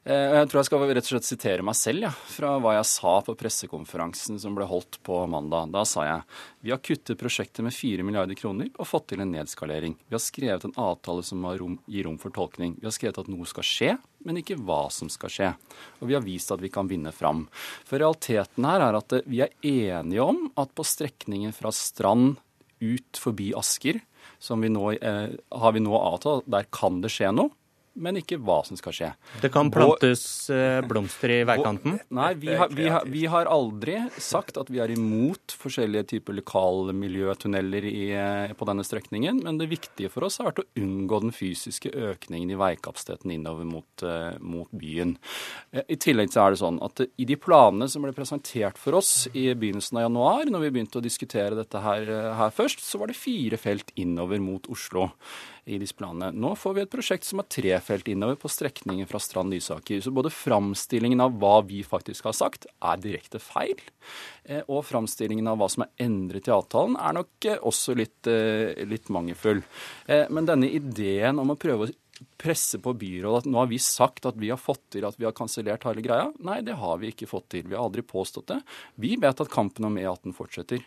[0.00, 2.88] Eh, Jeg tror jeg skal rett og slett sitere meg selv ja, fra hva jeg
[2.88, 5.68] sa på pressekonferansen som ble holdt på mandag.
[5.74, 6.22] Da sa jeg
[6.64, 9.98] vi har kuttet prosjektet med 4 milliarder kroner og fått til en nedskalering.
[10.08, 12.78] Vi har skrevet en avtale som rom, gir rom for tolkning.
[12.80, 13.92] Vi har skrevet at noe skal skje,
[14.24, 15.52] men ikke hva som skal skje.
[16.00, 17.46] Og vi har vist at vi kan vinne fram.
[17.84, 22.38] For realiteten her er at eh, vi er enige om at på strekningen fra Strand
[22.80, 24.00] ut forbi Asker,
[24.40, 27.52] som vi nå, eh, har vi nå avtalt, der kan det skje noe.
[27.98, 29.08] Men ikke hva som skal skje.
[29.42, 30.22] Det kan plantes
[30.52, 31.98] og, blomster i veikanten?
[32.14, 36.38] Nei, vi har, vi, har, vi har aldri sagt at vi er imot forskjellige typer
[36.38, 39.42] lokalmiljøtunneler i, eh, på denne strekningen.
[39.42, 43.66] Men det viktige for oss har vært å unngå den fysiske økningen i veikapasiteten innover
[43.68, 45.16] mot, eh, mot byen.
[45.72, 49.00] Eh, I tillegg så er det sånn at i de planene som ble presentert for
[49.02, 52.80] oss i begynnelsen av januar, når vi begynte å diskutere dette her, eh, her først,
[52.86, 55.10] så var det fire felt innover mot Oslo
[55.70, 56.32] i disse planene.
[56.34, 60.02] Nå får vi et prosjekt som har tre felt innover på strekningen fra Strand-Lysaker.
[60.02, 63.78] Så både framstillingen av hva vi faktisk har sagt, er direkte feil.
[64.44, 68.26] eh, Og framstillingen av hva som er endret i avtalen, er nok eh, også litt,
[68.26, 69.62] eh, litt mangelfull.
[70.06, 71.92] Men denne ideen om å prøve å
[72.40, 75.26] presse på byrådet at nå har vi sagt at vi har fått til at vi
[75.28, 76.30] har kansellert hele greia.
[76.44, 77.66] Nei, det har vi ikke fått til.
[77.68, 78.60] Vi har aldri påstått det.
[79.00, 80.84] Vi vet at kampen om E18 fortsetter.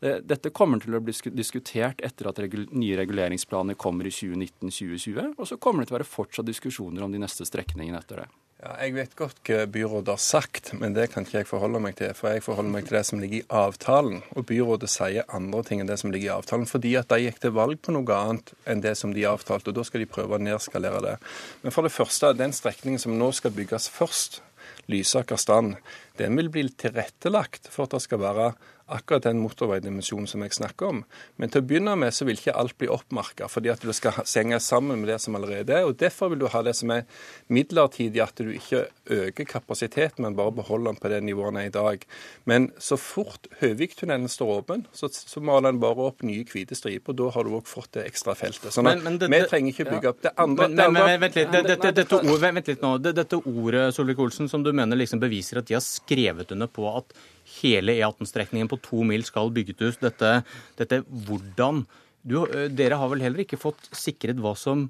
[0.00, 2.40] Dette kommer til å bli diskutert etter at
[2.72, 5.34] nye reguleringsplaner kommer i 2019-2020.
[5.36, 8.30] Og så kommer det til å være fortsatt diskusjoner om de neste strekningene etter det.
[8.64, 11.98] Ja, jeg vet godt hva byrådet har sagt, men det kan ikke jeg forholde meg
[11.98, 12.14] til.
[12.16, 14.22] For jeg forholder meg til det som ligger i avtalen.
[14.32, 16.64] Og byrådet sier andre ting enn det som ligger i avtalen.
[16.70, 19.68] Fordi at de gikk til valg på noe annet enn det som de avtalte.
[19.68, 21.14] Og da skal de prøve å nedskalere det.
[21.60, 24.40] Men for det første, den strekningen som nå skal bygges først,
[24.88, 25.76] Lysaker-Strand,
[26.16, 28.54] den vil bli tilrettelagt for at det skal være
[28.88, 31.04] akkurat den motorveidimensjonen som jeg snakker om.
[31.40, 34.12] Men til å begynne med så vil ikke alt bli oppmerka, fordi at det skal
[34.24, 35.84] henge sammen med det som allerede er.
[35.88, 37.04] og Derfor vil du ha det som er
[37.48, 41.66] midlertidig, at du ikke øker kapasiteten, men bare beholder den på det nivået den er
[41.70, 42.04] i dag.
[42.44, 47.12] Men så fort Høviktunnelen står åpen, så, så maler den bare opp nye hvite striper.
[47.12, 48.72] og Da har du òg fått det ekstra feltet.
[48.74, 50.68] Sånn at Men- men det- vi trenger ikke bygge opp det andre.
[50.68, 52.98] Men, det men, vent litt, det, det, dette, ord, vent litt nå.
[53.02, 57.12] Dette ordet Solvik-Olsen, som du mener liksom beviser at de har skrevet under på at
[57.60, 60.00] hele E18-strekningen på to mil skal bygget ut.
[60.02, 60.32] Dette,
[60.80, 61.84] dette hvordan
[62.24, 62.38] du,
[62.72, 64.88] Dere har vel heller ikke fått sikret hva som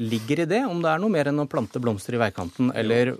[0.00, 0.62] ligger i det?
[0.66, 3.14] Om det er noe mer enn å plante blomster i veikanten, eller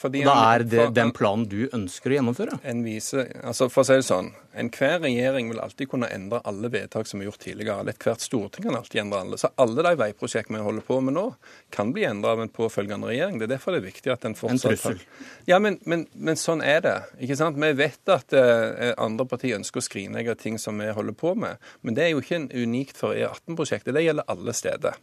[0.00, 2.58] Fordi da er det for- den planen du ønsker å gjennomføre?
[2.64, 6.70] En vise, altså For å si det sånn, enhver regjering vil alltid kunne endre alle
[6.72, 7.84] vedtak som er gjort tidligere.
[7.92, 9.36] Ethvert storting kan alltid endre alle.
[9.36, 11.26] Så alle de veiprosjektene vi holder på med nå,
[11.70, 13.38] kan bli endra av en påfølgende regjering.
[13.38, 15.00] Det er derfor det er viktig at en fortsatt En trussel.
[15.46, 16.96] Ja, men, men, men sånn er det.
[17.20, 17.60] ikke sant?
[17.60, 21.60] Vi vet at uh, andre partier ønsker å skrinlegge ting som vi holder på med.
[21.82, 23.94] Men det er jo ikke en unikt for E18-prosjektet.
[23.94, 24.96] Det gjelder alle steder.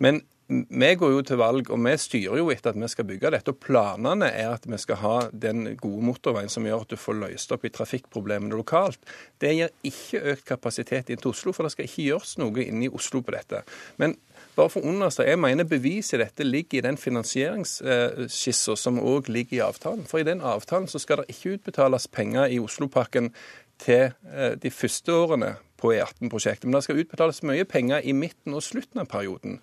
[0.00, 0.22] Men
[0.68, 3.52] vi går jo til valg, og vi styrer jo etter at vi skal bygge dette.
[3.52, 7.18] og Planene er at vi skal ha den gode motorveien som gjør at du får
[7.20, 9.00] løst opp i trafikkproblemene lokalt.
[9.40, 12.86] Det gir ikke økt kapasitet inn til Oslo, for det skal ikke gjøres noe inne
[12.88, 13.62] i Oslo på dette.
[14.02, 14.16] Men
[14.56, 19.30] bare for å understreke, jeg mener beviset i dette ligger i den finansieringsskissa som òg
[19.32, 20.06] ligger i avtalen.
[20.08, 23.32] For i den avtalen så skal det ikke utbetales penger i Oslopakken
[23.82, 26.68] til eh, de første årene på E18-prosjektet.
[26.68, 29.58] Men det skal utbetales mye penger i midten og slutten av perioden.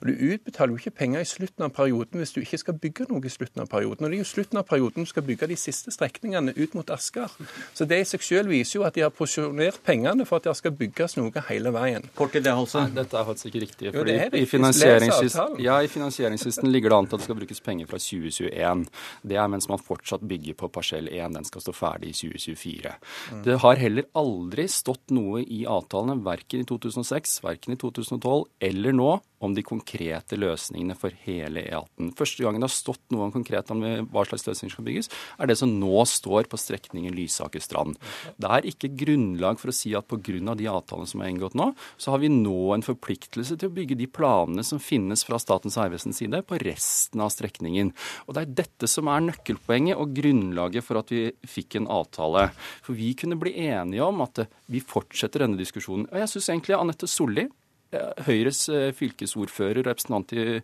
[0.00, 3.06] Og Du utbetaler jo ikke penger i slutten av perioden hvis du ikke skal bygge
[3.10, 4.04] noe i slutten av perioden.
[4.04, 6.90] Og det er jo slutten av perioden du skal bygge de siste strekningene ut mot
[6.94, 7.32] Asker.
[7.74, 10.56] Så det i seg selv viser jo at de har porsjonert pengene for at det
[10.58, 12.06] skal bygges noe hele veien.
[12.18, 12.90] Kort til det, Holsen.
[12.90, 13.90] Nei, dette er faktisk ikke riktig.
[13.90, 14.50] Jo, det er i, riktig.
[14.54, 15.64] finansieringslisten, avtalen.
[15.64, 18.84] ja, I ligger det an til at det skal brukes penger fra 2021.
[19.22, 21.34] Det er mens man fortsatt bygger på parsell 1.
[21.38, 22.94] Den skal stå ferdig i 2024.
[23.32, 23.42] Mm.
[23.46, 28.96] Det har heller aldri stått noe i avtalene, verken i 2006, verken i 2012 eller
[28.96, 29.12] nå,
[29.44, 32.12] om de konkrete løsningene for hele E18.
[32.18, 33.82] Første gangen det har stått noe konkret om
[34.12, 37.98] hva slags løsninger skal bygges, er det som nå står på strekningen Lysaker-Strand.
[38.40, 40.54] Det er ikke grunnlag for å si at pga.
[40.54, 41.70] de avtalene som er inngått nå,
[42.00, 45.76] så har vi nå en forpliktelse til å bygge de planene som finnes fra Statens
[45.76, 47.92] vegvesens side på resten av strekningen.
[48.26, 52.48] Og Det er dette som er nøkkelpoenget og grunnlaget for at vi fikk en avtale.
[52.82, 56.08] For vi kunne bli enige om at vi fortsetter denne diskusjonen.
[56.12, 57.48] Og jeg syns egentlig Anette Solli
[58.26, 60.58] Høyres eh, fylkesordfører representant i,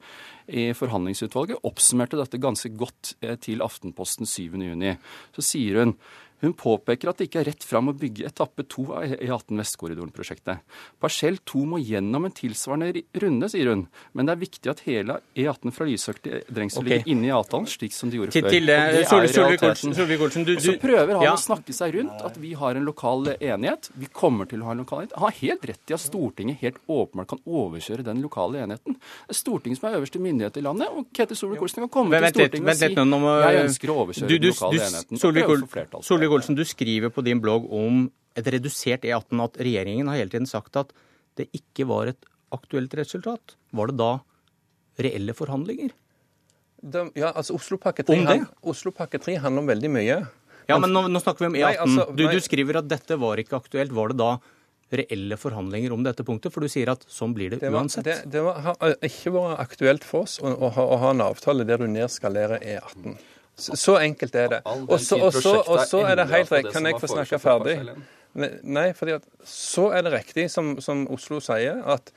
[0.51, 4.97] i, forhandlingsutvalget oppsummerte dette ganske godt eh, til Aftenposten 7.6.
[5.37, 5.95] Så sier hun
[6.41, 10.62] hun påpeker at det ikke er rett fram å bygge etappe to av E18 Vestkorridoren-prosjektet.
[11.01, 13.87] Parsell to må gjennom en tilsvarende runde, sier hun.
[14.17, 16.91] Men det er viktig at hele E18 fra Lysøk til Drengsel okay.
[16.95, 18.49] ligger inne i avtalen, slik som de gjorde før.
[18.51, 18.79] Til, det
[19.99, 21.35] Solvik-Olsen, Og så prøver han ja.
[21.37, 23.91] å snakke seg rundt at vi har en lokal enighet.
[24.01, 25.19] Vi kommer til å ha en lokal enighet.
[25.21, 28.97] Han har helt rett i at Stortinget helt åpenbart kan overkjøre den lokale enigheten.
[28.97, 32.33] Det er Stortinget som er øverste myndighet i landet, og Ketil Solvik-Olsen kan komme til
[32.35, 32.89] Stortinget og si
[33.51, 35.21] jeg ønsker å overkjøre den lokale enigheten.
[36.31, 40.31] Solvik Solvik-Olsen, du skriver på din blogg om et redusert E18 at regjeringen har hele
[40.31, 40.93] tiden sagt at
[41.36, 43.57] det ikke var et aktuelt resultat.
[43.73, 44.20] Var det da
[45.01, 45.90] reelle forhandlinger?
[46.81, 50.20] De, ja, altså Oslopakke 3, han, Oslopakke 3 handler om veldig mye.
[50.69, 51.66] Ja, men nå, nå snakker vi om E18.
[51.66, 53.93] Nei, altså, du, du, skriver at dette var ikke aktuelt.
[53.93, 54.31] Var det da
[55.01, 56.55] reelle forhandlinger om dette punktet?
[56.55, 58.07] For du sier at sånn blir det, det var, uansett.
[58.07, 61.27] Det, det var, har ikke vært aktuelt for oss å, å, ha, å ha en
[61.27, 63.19] avtale der du nedskalerer E18.
[63.61, 64.61] Så enkelt er det.
[64.65, 66.73] Og så er det helt rett.
[66.73, 67.78] Kan jeg få snakke ferdig?
[68.62, 72.12] Nei, fordi at så er det riktig, som, som Oslo sier, at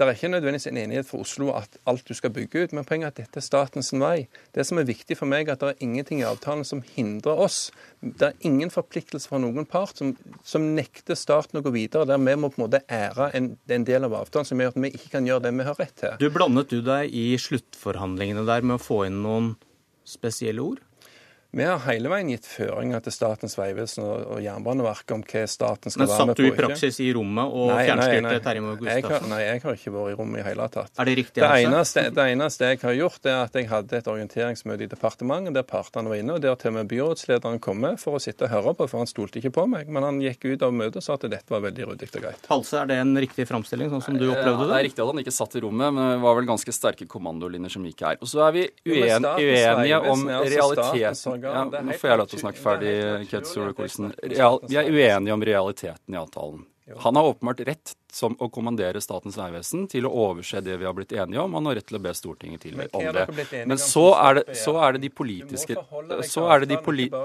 [0.00, 2.86] det er ikke nødvendigvis en enighet for Oslo at alt du skal bygge ut, men
[2.88, 4.30] poenget er at dette er statens vei.
[4.56, 7.36] Det som er viktig for meg, er at det er ingenting i avtalen som hindrer
[7.36, 7.58] oss.
[8.00, 12.22] Det er ingen forpliktelse fra noen part som, som nekter staten å gå videre, der
[12.22, 14.92] vi må på en måte ære en, en, del av avtalen som gjør at vi
[14.94, 16.16] ikke kan gjøre det vi har rett til.
[16.22, 19.52] Du Blandet du deg i sluttforhandlingene der med å få inn noen
[20.10, 20.80] spesielle ord?
[21.50, 25.90] Vi har hele veien gitt føringer til Statens vegvesen og, og Jernbaneverket om hva staten
[25.90, 26.30] skal Men være med på.
[26.30, 29.26] Men Satt du i praksis i rommet og fjernstyrte Terje Moe Gustavsen?
[29.32, 30.92] Nei, jeg har ikke vært i rommet i hele tatt.
[30.94, 31.42] Er det riktig?
[31.42, 35.58] Det eneste, det eneste, jeg har gjort, er at jeg hadde et orienteringsmøte i departementet
[35.58, 38.46] der partene var inne, og der til og med byrådslederen kom med for å sitte
[38.46, 39.90] og høre på, for han stolte ikke på meg.
[39.90, 42.46] Men han gikk ut av møtet og sa at dette var veldig ryddig og greit.
[42.52, 44.70] Halse, er det en riktig framstilling, sånn som du opplevde det?
[44.70, 47.10] Det er riktig at han ikke satt i rommet, men det var vel ganske sterke
[47.10, 48.22] kommandolinjer som gikk her.
[48.22, 51.39] Og så er vi uen, uenige om realiteten.
[51.42, 52.94] Ja, nå får jeg lov til å snakke ferdig,
[53.30, 54.12] Ketil Solvik-Olsen.
[54.68, 56.66] Vi er uenige om realiteten i avtalen.
[56.98, 60.94] Han har åpenbart rett som å kommandere Statens vegvesen til å overse det vi har
[60.96, 61.54] blitt enige om.
[61.54, 63.26] Han har rett til å be Stortinget til om det.
[63.70, 65.76] Men så er det, så er det de politiske
[66.26, 67.06] Så er det de poli...
[67.12, 67.20] Ja,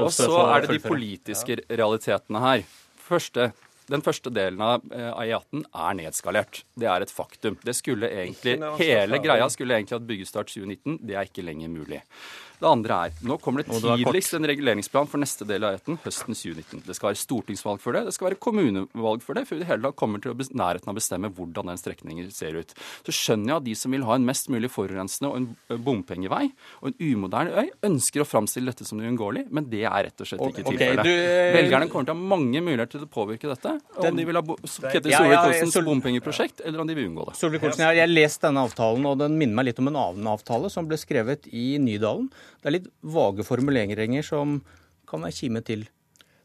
[0.00, 2.66] og så er det de politiske realitetene her.
[3.06, 3.52] Første,
[3.92, 6.62] den første delen av E18 er nedskalert.
[6.78, 7.58] Det er et faktum.
[7.62, 10.98] Det skulle egentlig, Hele greia skulle egentlig hatt byggestart 2019.
[11.06, 12.02] Det er ikke lenger mulig.
[12.56, 16.36] Det andre er nå kommer det tidligst en reguleringsplan for neste del av E18 høsten
[16.36, 16.84] 2019.
[16.86, 19.64] Det skal være stortingsvalg for det, det skal være kommunevalg for det, før vi i
[19.64, 22.72] det hele tatt kommer til å nærheten av å bestemme hvordan den strekningen ser ut.
[23.06, 26.48] Så skjønner jeg at de som vil ha en mest mulig forurensende og en bompengevei
[26.80, 30.30] og en umoderne øy, ønsker å framstille dette som uunngåelig, men det er rett og
[30.30, 31.04] slett ikke okay, tilfellet.
[31.04, 31.56] Du...
[31.56, 33.76] Velgerne kommer til å ha mange muligheter til å påvirke dette.
[34.00, 37.36] Om de vil ha Ketil Solvik-Olsens bompengeprosjekt, eller om de vil unngå det.
[37.40, 40.70] Solvik-Olsen, Jeg har lest denne avtalen, og den minner meg litt om en annen avtale
[40.72, 42.30] som ble skrevet i Nydalen.
[42.66, 44.56] Det er litt vage formuleringer som
[45.06, 45.84] kan være kime til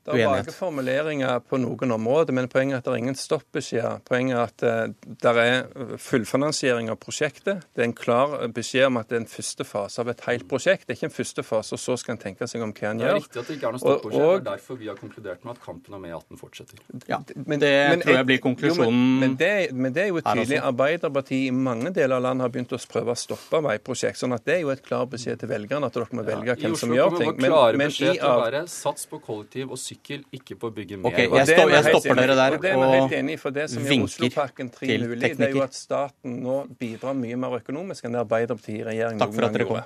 [0.05, 4.01] det er vage formuleringer på noen områder, men poenget er at det er ingen stoppbeskjed.
[4.07, 7.67] Poenget er at uh, det er fullfinansiering av prosjektet.
[7.75, 10.47] Det er en klar beskjed om at det er en første fase av et helt
[10.49, 10.87] prosjekt.
[10.87, 13.03] Det er ikke en første fase, og så skal en tenke seg om hva en
[13.03, 13.11] gjør.
[13.11, 14.23] Det er riktig at det ikke er noen stoppbeskjed.
[14.23, 16.81] Og, og, det er derfor vi har konkludert med at kampen om E18 fortsetter.
[17.05, 18.89] Ja, men, det men, tror jeg blir konklusjonen.
[18.89, 22.25] Jo, men, men, det, men, det, er jo et tydelig Arbeiderpartiet i mange deler av
[22.25, 24.17] landet har begynt å prøve å stoppe veiprosjekt.
[24.23, 26.57] sånn at det er jo et klar beskjed til velgerne at dere må velge ja,
[26.57, 27.29] hvem som gjør ting.
[27.29, 30.57] I Oslo kommer vår klare beskjed til å være sats på kollektiv og sykkel, ikke
[30.59, 31.11] på å bygge mer.
[31.11, 34.99] Okay, jeg, stå, jeg stopper dere der og, og enig for det som Oslopakken 3
[35.05, 38.85] mulig, det er jo at staten nå bidrar mye mer økonomisk enn det Arbeiderpartiet i
[38.91, 39.83] regjering Takk for at dere kom.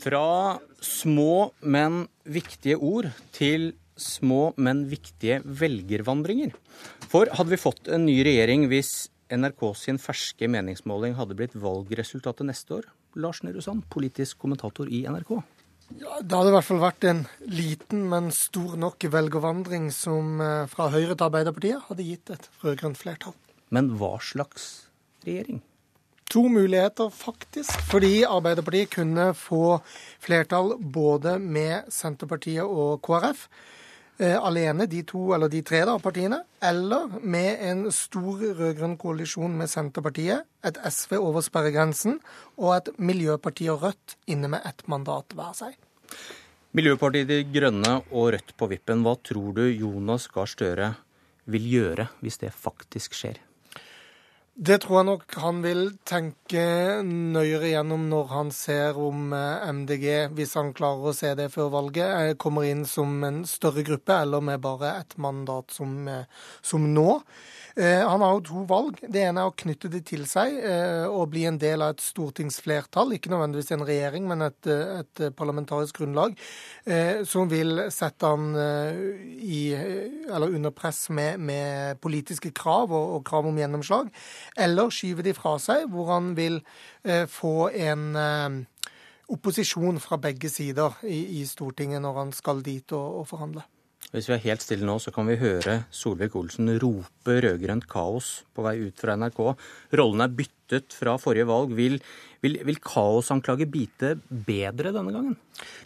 [0.00, 6.54] Fra små, men viktige ord til små, men viktige velgervandringer.
[7.12, 12.48] For hadde vi fått en ny regjering hvis NRK sin ferske meningsmåling hadde blitt valgresultatet
[12.48, 12.90] neste år?
[13.20, 15.38] Lars Nehru Sand, politisk kommentator i NRK.
[15.98, 20.68] Ja, Det hadde i hvert fall vært en liten, men stor nok velgervandring som eh,
[20.70, 23.34] fra Høyre til Arbeiderpartiet hadde gitt et rød-grønt flertall.
[23.74, 24.68] Men hva slags
[25.26, 25.62] regjering?
[26.30, 27.74] To muligheter, faktisk.
[27.90, 29.80] Fordi Arbeiderpartiet kunne få
[30.22, 33.48] flertall både med Senterpartiet og KrF.
[34.20, 39.54] Eh, alene, de to eller de tre da, partiene, eller med en stor rød-grønn koalisjon
[39.56, 42.18] med Senterpartiet, et SV over sperregrensen
[42.58, 45.78] og et Miljøparti og Rødt inne med ett mandat hver seg.
[46.76, 49.00] Miljøpartiet De Grønne og Rødt på vippen.
[49.06, 50.90] Hva tror du Jonas Gahr Støre
[51.48, 53.40] vil gjøre hvis det faktisk skjer?
[54.60, 56.62] Det tror jeg nok han vil tenke
[57.08, 60.04] nøyere gjennom når han ser om eh, MDG,
[60.36, 64.18] hvis han klarer å se det før valget, eh, kommer inn som en større gruppe
[64.20, 66.28] eller med bare et mandat som, eh,
[66.60, 67.06] som nå.
[67.76, 68.98] Eh, han har jo to valg.
[69.02, 72.04] Det ene er å knytte det til seg eh, og bli en del av et
[72.04, 73.14] stortingsflertall.
[73.14, 76.36] Ikke nødvendigvis en regjering, men et, et parlamentarisk grunnlag.
[76.84, 83.24] Eh, som vil sette han i, eller under press med, med politiske krav og, og,
[83.28, 84.10] krav om gjennomslag.
[84.58, 86.60] Eller skyve de fra seg, hvor han vil
[87.30, 88.10] få en
[89.30, 93.64] opposisjon fra begge sider i, i Stortinget når han skal dit og, og forhandle.
[94.10, 98.64] Hvis vi er helt stille nå, så kan vi høre Solvik-Olsen rope rød-grønt kaos på
[98.66, 99.38] vei ut fra NRK.
[100.00, 101.76] Rollen er byttet fra forrige valg.
[101.78, 102.00] Vil,
[102.42, 104.16] vil, vil kaosanklage bite
[104.48, 105.36] bedre denne gangen?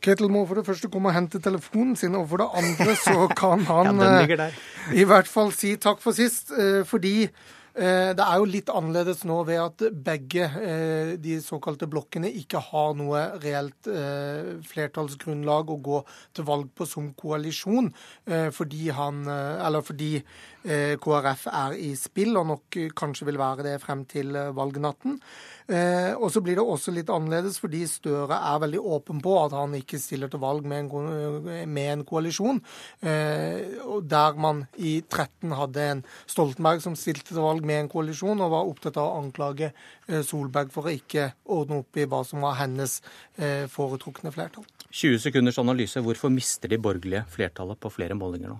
[0.04, 3.26] Ketil må for det første komme og hente telefonen sin, og for det andre så
[3.42, 4.48] kan han ja,
[4.96, 6.54] i hvert fall si takk for sist.
[6.56, 7.30] Eh, fordi Eh,
[7.74, 12.92] det er jo litt annerledes nå ved at begge eh, de såkalte blokkene ikke har
[12.94, 16.02] noe reelt eh, flertallsgrunnlag å gå
[16.36, 17.90] til valg på som koalisjon,
[18.54, 19.24] fordi, han,
[19.84, 20.10] fordi
[20.64, 25.18] KrF er i spill, og nok kanskje vil være det frem til valgnatten.
[25.64, 29.54] Eh, og så blir det også litt annerledes fordi Støre er veldig åpen på at
[29.56, 32.60] han ikke stiller til valg med en, med en koalisjon.
[33.00, 38.42] Eh, der man i 13 hadde en Stoltenberg som stilte til valg med en koalisjon,
[38.44, 42.20] og var opptatt av å anklage eh, Solberg for å ikke ordne opp i hva
[42.28, 43.00] som var hennes
[43.70, 44.64] foretrukne flertall.
[44.94, 46.00] 20 sekunders analyse.
[46.04, 48.58] Hvorfor mister de borgerlige flertallet på flere målinger nå?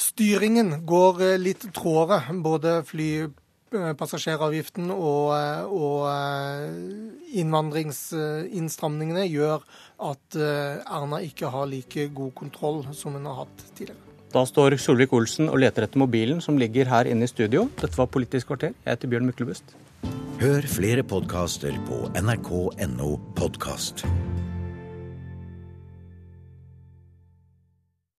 [0.00, 2.22] Styringen går litt tråere.
[2.42, 9.66] Både fly Eh, passasjeravgiften og, eh, og eh, innvandringsinnstramningene gjør
[10.10, 14.00] at Erna ikke har like god kontroll som hun har hatt tidligere.
[14.30, 17.66] Da står Solvik-Olsen og leter etter mobilen som ligger her inne i studio.
[17.80, 18.76] Dette var Politisk kvarter.
[18.84, 19.74] Jeg heter Bjørn Myklebust.
[20.40, 24.06] Hør flere podkaster på nrk.no podkast.